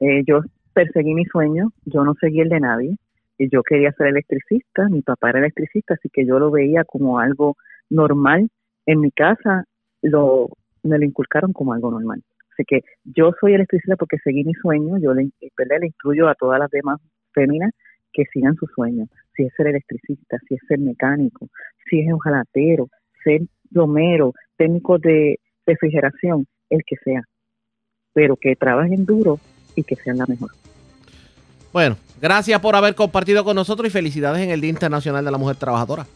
[0.00, 0.40] Eh, yo
[0.72, 2.96] perseguí mi sueño, yo no seguí el de nadie,
[3.38, 7.18] y yo quería ser electricista, mi papá era electricista, así que yo lo veía como
[7.18, 7.56] algo
[7.88, 8.50] normal.
[8.84, 9.64] En mi casa
[10.02, 10.48] lo,
[10.82, 12.22] me lo inculcaron como algo normal.
[12.52, 16.58] Así que yo soy electricista porque seguí mi sueño, yo le, le instruyo a todas
[16.58, 17.00] las demás
[17.32, 17.72] féminas
[18.12, 21.48] que sigan su sueño, si es ser electricista, si es ser mecánico,
[21.88, 22.88] si es ojalatero,
[23.24, 27.22] ser plomero, técnico de refrigeración, el que sea,
[28.12, 29.38] pero que trabajen duro
[29.80, 30.50] y que sean la mejor.
[31.72, 35.38] Bueno, gracias por haber compartido con nosotros y felicidades en el Día Internacional de la
[35.38, 36.06] Mujer Trabajadora.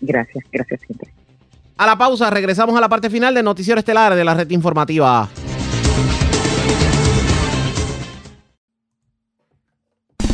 [0.00, 1.10] Gracias, gracias siempre.
[1.76, 5.28] A la pausa, regresamos a la parte final del Noticiero Estelar de la Red Informativa.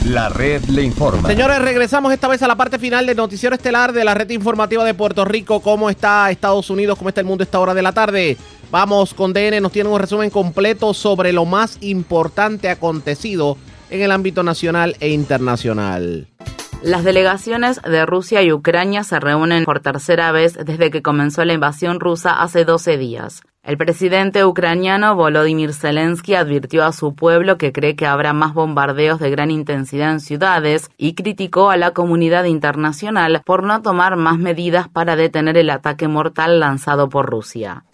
[0.09, 1.28] La red le informa.
[1.28, 4.82] Señores, regresamos esta vez a la parte final del noticiero estelar de la red informativa
[4.82, 5.61] de Puerto Rico.
[5.61, 6.97] ¿Cómo está Estados Unidos?
[6.97, 8.39] ¿Cómo está el mundo a esta hora de la tarde?
[8.70, 13.57] Vamos con DN, nos tiene un resumen completo sobre lo más importante acontecido
[13.89, 16.27] en el ámbito nacional e internacional.
[16.82, 21.55] Las delegaciones de Rusia y Ucrania se reúnen por tercera vez desde que comenzó la
[21.55, 23.40] invasión rusa hace 12 días.
[23.69, 29.20] El presidente ucraniano Volodymyr Zelensky advirtió a su pueblo que cree que habrá más bombardeos
[29.20, 34.39] de gran intensidad en ciudades y criticó a la comunidad internacional por no tomar más
[34.39, 37.85] medidas para detener el ataque mortal lanzado por Rusia.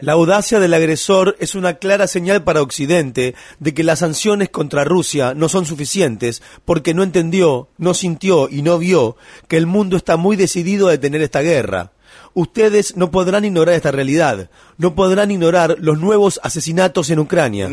[0.00, 4.84] La audacia del agresor es una clara señal para Occidente de que las sanciones contra
[4.84, 9.16] Rusia no son suficientes porque no entendió, no sintió y no vio
[9.48, 11.90] que el mundo está muy decidido a detener esta guerra.
[12.34, 14.48] Ustedes no podrán ignorar esta realidad,
[14.78, 17.68] no podrán ignorar los nuevos asesinatos en Ucrania.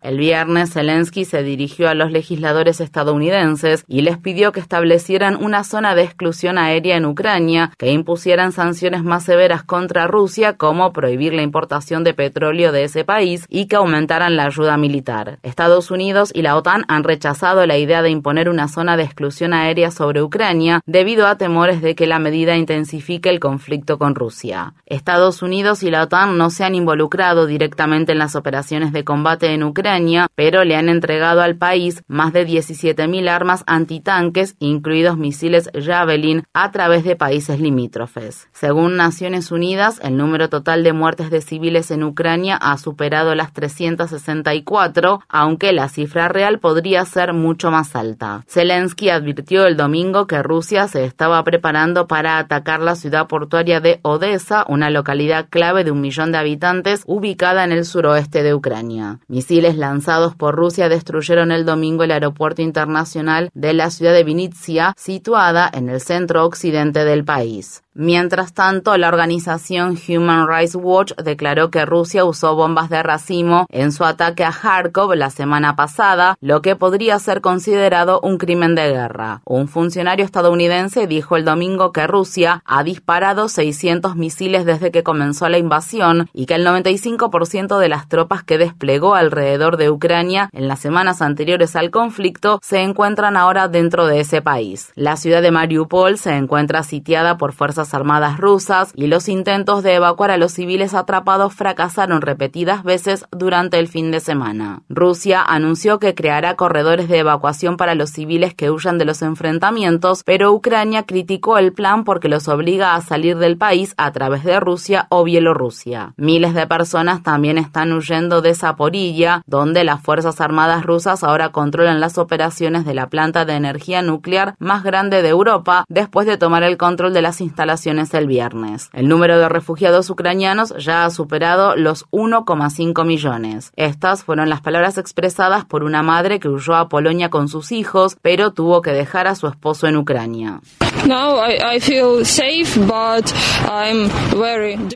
[0.00, 5.62] El viernes Zelensky se dirigió a los legisladores estadounidenses y les pidió que establecieran una
[5.62, 11.34] zona de exclusión aérea en Ucrania, que impusieran sanciones más severas contra Rusia, como prohibir
[11.34, 15.38] la importación de petróleo de ese país y que aumentaran la ayuda militar.
[15.42, 19.52] Estados Unidos y la OTAN han rechazado la idea de imponer una zona de exclusión
[19.52, 24.74] aérea sobre Ucrania debido a temores de que la medida intensifique el conflicto con Rusia.
[24.86, 29.52] Estados Unidos y la OTAN no se han involucrado directamente en las operaciones de combate
[29.52, 35.68] en Ucrania, pero le han entregado al país más de 17.000 armas antitanques, incluidos misiles
[35.74, 38.48] Javelin, a través de países limítrofes.
[38.52, 43.52] Según Naciones Unidas, el número total de muertes de civiles en Ucrania ha superado las
[43.52, 48.44] 364, aunque la cifra real podría ser mucho más alta.
[48.46, 54.00] Zelensky advirtió el domingo que Rusia se estaba preparando para atacar la ciudad portuaria de
[54.02, 59.20] Odessa, una localidad clave de un millón de habitantes ubicada en el suroeste de Ucrania.
[59.28, 64.92] Misiles lanzados por Rusia destruyeron el domingo el aeropuerto internacional de la ciudad de Vinitsia,
[64.98, 67.82] situada en el centro occidente del país.
[68.00, 73.90] Mientras tanto, la organización Human Rights Watch declaró que Rusia usó bombas de racimo en
[73.90, 78.92] su ataque a Kharkov la semana pasada, lo que podría ser considerado un crimen de
[78.92, 79.42] guerra.
[79.44, 85.48] Un funcionario estadounidense dijo el domingo que Rusia ha disparado 600 misiles desde que comenzó
[85.48, 90.68] la invasión y que el 95% de las tropas que desplegó alrededor de Ucrania en
[90.68, 94.92] las semanas anteriores al conflicto se encuentran ahora dentro de ese país.
[94.94, 99.94] La ciudad de Mariupol se encuentra sitiada por fuerzas armadas rusas y los intentos de
[99.94, 104.82] evacuar a los civiles atrapados fracasaron repetidas veces durante el fin de semana.
[104.88, 110.22] Rusia anunció que creará corredores de evacuación para los civiles que huyan de los enfrentamientos,
[110.24, 114.60] pero Ucrania criticó el plan porque los obliga a salir del país a través de
[114.60, 116.14] Rusia o Bielorrusia.
[116.16, 122.00] Miles de personas también están huyendo de Zaporilla, donde las Fuerzas Armadas rusas ahora controlan
[122.00, 126.62] las operaciones de la planta de energía nuclear más grande de Europa después de tomar
[126.62, 128.90] el control de las instalaciones el viernes.
[128.92, 133.72] El número de refugiados ucranianos ya ha superado los 1,5 millones.
[133.76, 138.16] Estas fueron las palabras expresadas por una madre que huyó a Polonia con sus hijos,
[138.20, 140.60] pero tuvo que dejar a su esposo en Ucrania.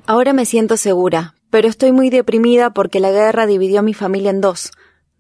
[0.06, 4.30] Ahora me siento segura, pero estoy muy deprimida porque la guerra dividió a mi familia
[4.30, 4.72] en dos.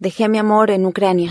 [0.02, 1.30] Dejé mi amor en Ucrania.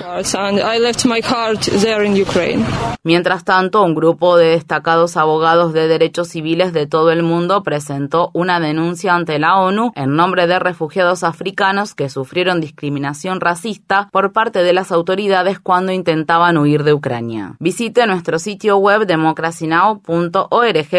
[3.03, 8.31] Mientras tanto, un grupo de destacados abogados de derechos civiles de todo el mundo presentó
[8.33, 14.31] una denuncia ante la ONU en nombre de refugiados africanos que sufrieron discriminación racista por
[14.31, 17.57] parte de las autoridades cuando intentaban huir de Ucrania.
[17.59, 20.93] Visite nuestro sitio web democracynow.org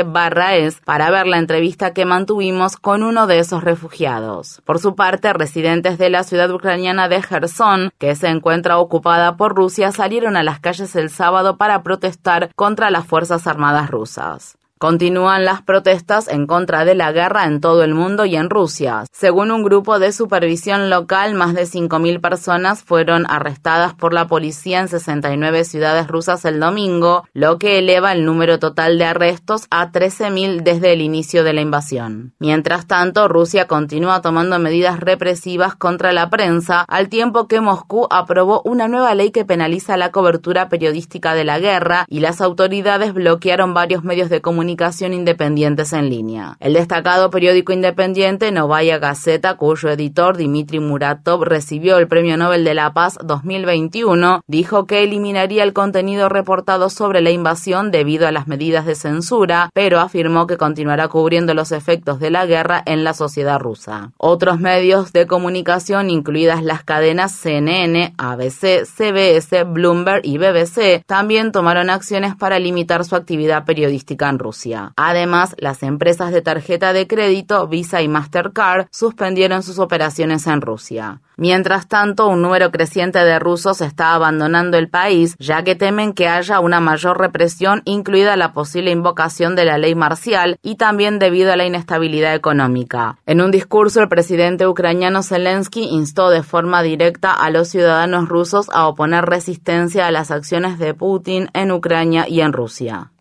[0.58, 4.60] es para ver la entrevista que mantuvimos con uno de esos refugiados.
[4.66, 7.61] Por su parte, residentes de la ciudad ucraniana de Gerson
[7.98, 12.90] que se encuentra ocupada por Rusia, salieron a las calles el sábado para protestar contra
[12.90, 14.58] las Fuerzas Armadas rusas.
[14.82, 19.04] Continúan las protestas en contra de la guerra en todo el mundo y en Rusia.
[19.12, 24.80] Según un grupo de supervisión local, más de 5.000 personas fueron arrestadas por la policía
[24.80, 29.92] en 69 ciudades rusas el domingo, lo que eleva el número total de arrestos a
[29.92, 32.34] 13.000 desde el inicio de la invasión.
[32.40, 38.62] Mientras tanto, Rusia continúa tomando medidas represivas contra la prensa, al tiempo que Moscú aprobó
[38.64, 43.74] una nueva ley que penaliza la cobertura periodística de la guerra y las autoridades bloquearon
[43.74, 44.71] varios medios de comunicación
[45.12, 46.56] independientes en línea.
[46.60, 52.74] El destacado periódico independiente Novaya Gazeta, cuyo editor Dmitry Muratov recibió el Premio Nobel de
[52.74, 58.46] la Paz 2021, dijo que eliminaría el contenido reportado sobre la invasión debido a las
[58.46, 63.14] medidas de censura, pero afirmó que continuará cubriendo los efectos de la guerra en la
[63.14, 64.12] sociedad rusa.
[64.16, 71.90] Otros medios de comunicación, incluidas las cadenas CNN, ABC, CBS, Bloomberg y BBC, también tomaron
[71.90, 74.61] acciones para limitar su actividad periodística en Rusia.
[74.96, 81.20] Además, las empresas de tarjeta de crédito Visa y Mastercard suspendieron sus operaciones en Rusia.
[81.36, 86.28] Mientras tanto, un número creciente de rusos está abandonando el país, ya que temen que
[86.28, 91.52] haya una mayor represión, incluida la posible invocación de la ley marcial y también debido
[91.52, 93.18] a la inestabilidad económica.
[93.26, 98.68] En un discurso, el presidente ucraniano Zelensky instó de forma directa a los ciudadanos rusos
[98.72, 103.11] a oponer resistencia a las acciones de Putin en Ucrania y en Rusia.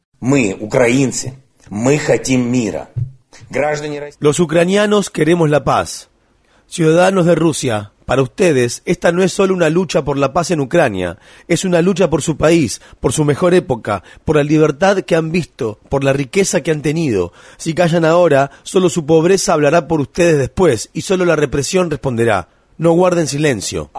[4.20, 6.10] Los ucranianos queremos la paz.
[6.68, 10.60] Ciudadanos de Rusia, Para ustedes, esta no es solo una lucha por la paz en
[10.60, 11.18] Ucrania,
[11.48, 15.32] es una lucha por su país, por su mejor época, por la libertad que han
[15.32, 17.32] visto, por la riqueza que han tenido.
[17.56, 22.50] Si callan ahora, solo su pobreza hablará por ustedes después y solo la represión responderá.
[22.78, 23.92] No guarden silencio.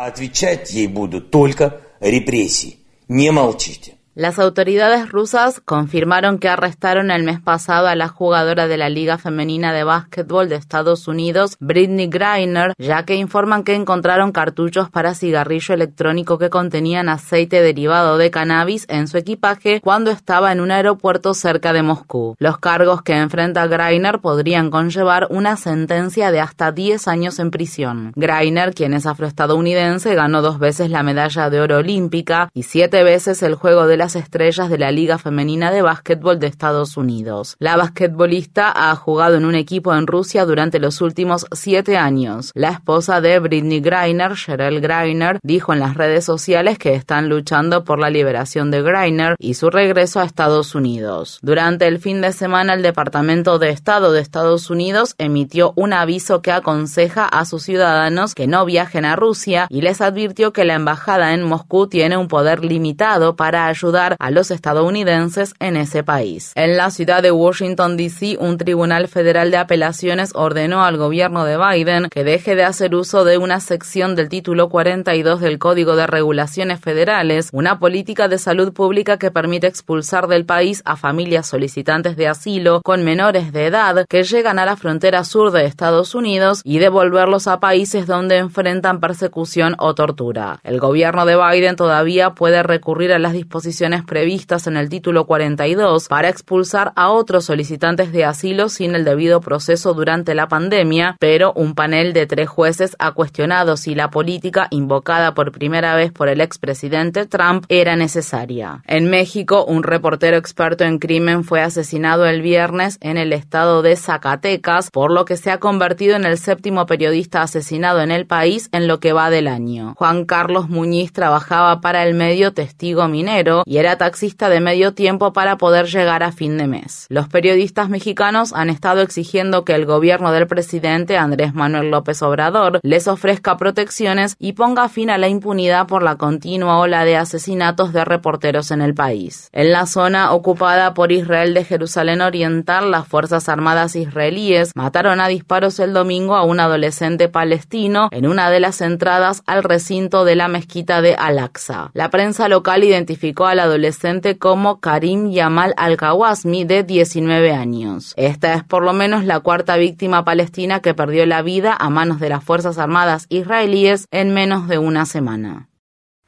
[4.14, 9.16] Las autoridades rusas confirmaron que arrestaron el mes pasado a la jugadora de la Liga
[9.16, 15.14] Femenina de Básquetbol de Estados Unidos, Britney Griner, ya que informan que encontraron cartuchos para
[15.14, 20.72] cigarrillo electrónico que contenían aceite derivado de cannabis en su equipaje cuando estaba en un
[20.72, 22.36] aeropuerto cerca de Moscú.
[22.38, 28.12] Los cargos que enfrenta Griner podrían conllevar una sentencia de hasta 10 años en prisión.
[28.14, 33.42] Griner, quien es afroestadounidense, ganó dos veces la medalla de oro olímpica y siete veces
[33.42, 37.54] el juego de las estrellas de la Liga Femenina de Básquetbol de Estados Unidos.
[37.60, 42.50] La basquetbolista ha jugado en un equipo en Rusia durante los últimos siete años.
[42.56, 47.84] La esposa de Britney Griner, Cheryl Griner, dijo en las redes sociales que están luchando
[47.84, 51.38] por la liberación de Griner y su regreso a Estados Unidos.
[51.40, 56.42] Durante el fin de semana, el Departamento de Estado de Estados Unidos emitió un aviso
[56.42, 60.74] que aconseja a sus ciudadanos que no viajen a Rusia y les advirtió que la
[60.74, 66.52] embajada en Moscú tiene un poder limitado para ayudar a los estadounidenses en ese país.
[66.54, 71.58] En la ciudad de Washington, D.C., un tribunal federal de apelaciones ordenó al gobierno de
[71.58, 76.06] Biden que deje de hacer uso de una sección del título 42 del Código de
[76.06, 82.16] Regulaciones Federales, una política de salud pública que permite expulsar del país a familias solicitantes
[82.16, 86.62] de asilo con menores de edad que llegan a la frontera sur de Estados Unidos
[86.64, 90.60] y devolverlos a países donde enfrentan persecución o tortura.
[90.62, 96.06] El gobierno de Biden todavía puede recurrir a las disposiciones previstas en el título 42
[96.06, 101.52] para expulsar a otros solicitantes de asilo sin el debido proceso durante la pandemia, pero
[101.54, 106.28] un panel de tres jueces ha cuestionado si la política invocada por primera vez por
[106.28, 108.82] el expresidente Trump era necesaria.
[108.86, 113.96] En México, un reportero experto en crimen fue asesinado el viernes en el estado de
[113.96, 118.68] Zacatecas, por lo que se ha convertido en el séptimo periodista asesinado en el país
[118.70, 119.94] en lo que va del año.
[119.96, 125.32] Juan Carlos Muñiz trabajaba para el medio Testigo Minero y era taxista de medio tiempo
[125.32, 127.06] para poder llegar a fin de mes.
[127.08, 132.80] Los periodistas mexicanos han estado exigiendo que el gobierno del presidente Andrés Manuel López Obrador
[132.82, 137.94] les ofrezca protecciones y ponga fin a la impunidad por la continua ola de asesinatos
[137.94, 139.48] de reporteros en el país.
[139.52, 145.28] En la zona ocupada por Israel de Jerusalén Oriental, las Fuerzas Armadas israelíes mataron a
[145.28, 150.36] disparos el domingo a un adolescente palestino en una de las entradas al recinto de
[150.36, 151.90] la mezquita de Al-Aqsa.
[151.94, 158.12] La prensa local identificó a la adolescente como Karim Yamal Al-Kawasmi, de 19 años.
[158.16, 162.20] Esta es por lo menos la cuarta víctima palestina que perdió la vida a manos
[162.20, 165.71] de las Fuerzas Armadas israelíes en menos de una semana.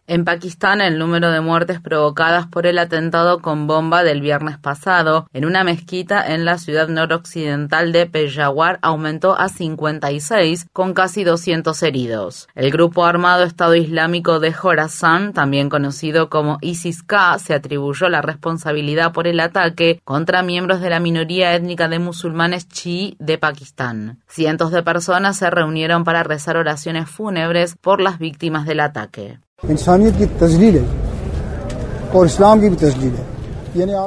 [0.06, 5.26] En Pakistán, el número de muertes provocadas por el atentado con bomba del viernes pasado
[5.32, 11.82] en una mezquita en la ciudad noroccidental de Peshawar aumentó a 56, con casi 200
[11.82, 12.48] heridos.
[12.54, 19.12] El grupo armado Estado Islámico de Khorasan, también conocido como ISIS-K, se atribuyó la responsabilidad
[19.14, 24.20] por el ataque contra miembros de la minoría étnica de musulmanes chií de Pakistán.
[24.28, 29.38] Cientos de personas se reunieron para rezar oraciones fúnebres por las víctimas del ataque.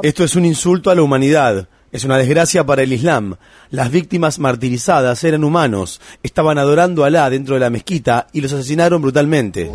[0.02, 1.68] Esto es un insulto a la humanidad.
[1.90, 3.36] Es una desgracia para el Islam.
[3.70, 8.52] Las víctimas martirizadas eran humanos, estaban adorando a Alá dentro de la mezquita y los
[8.52, 9.70] asesinaron brutalmente.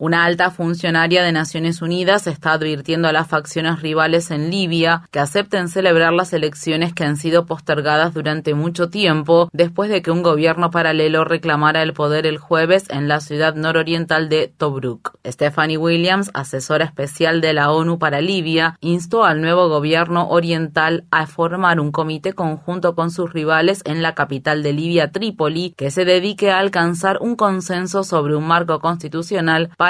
[0.00, 5.18] Una alta funcionaria de Naciones Unidas está advirtiendo a las facciones rivales en Libia que
[5.18, 10.22] acepten celebrar las elecciones que han sido postergadas durante mucho tiempo después de que un
[10.22, 15.18] gobierno paralelo reclamara el poder el jueves en la ciudad nororiental de Tobruk.
[15.22, 21.26] Stephanie Williams, asesora especial de la ONU para Libia, instó al nuevo gobierno oriental a
[21.26, 26.06] formar un comité conjunto con sus rivales en la capital de Libia, Trípoli, que se
[26.06, 29.89] dedique a alcanzar un consenso sobre un marco constitucional para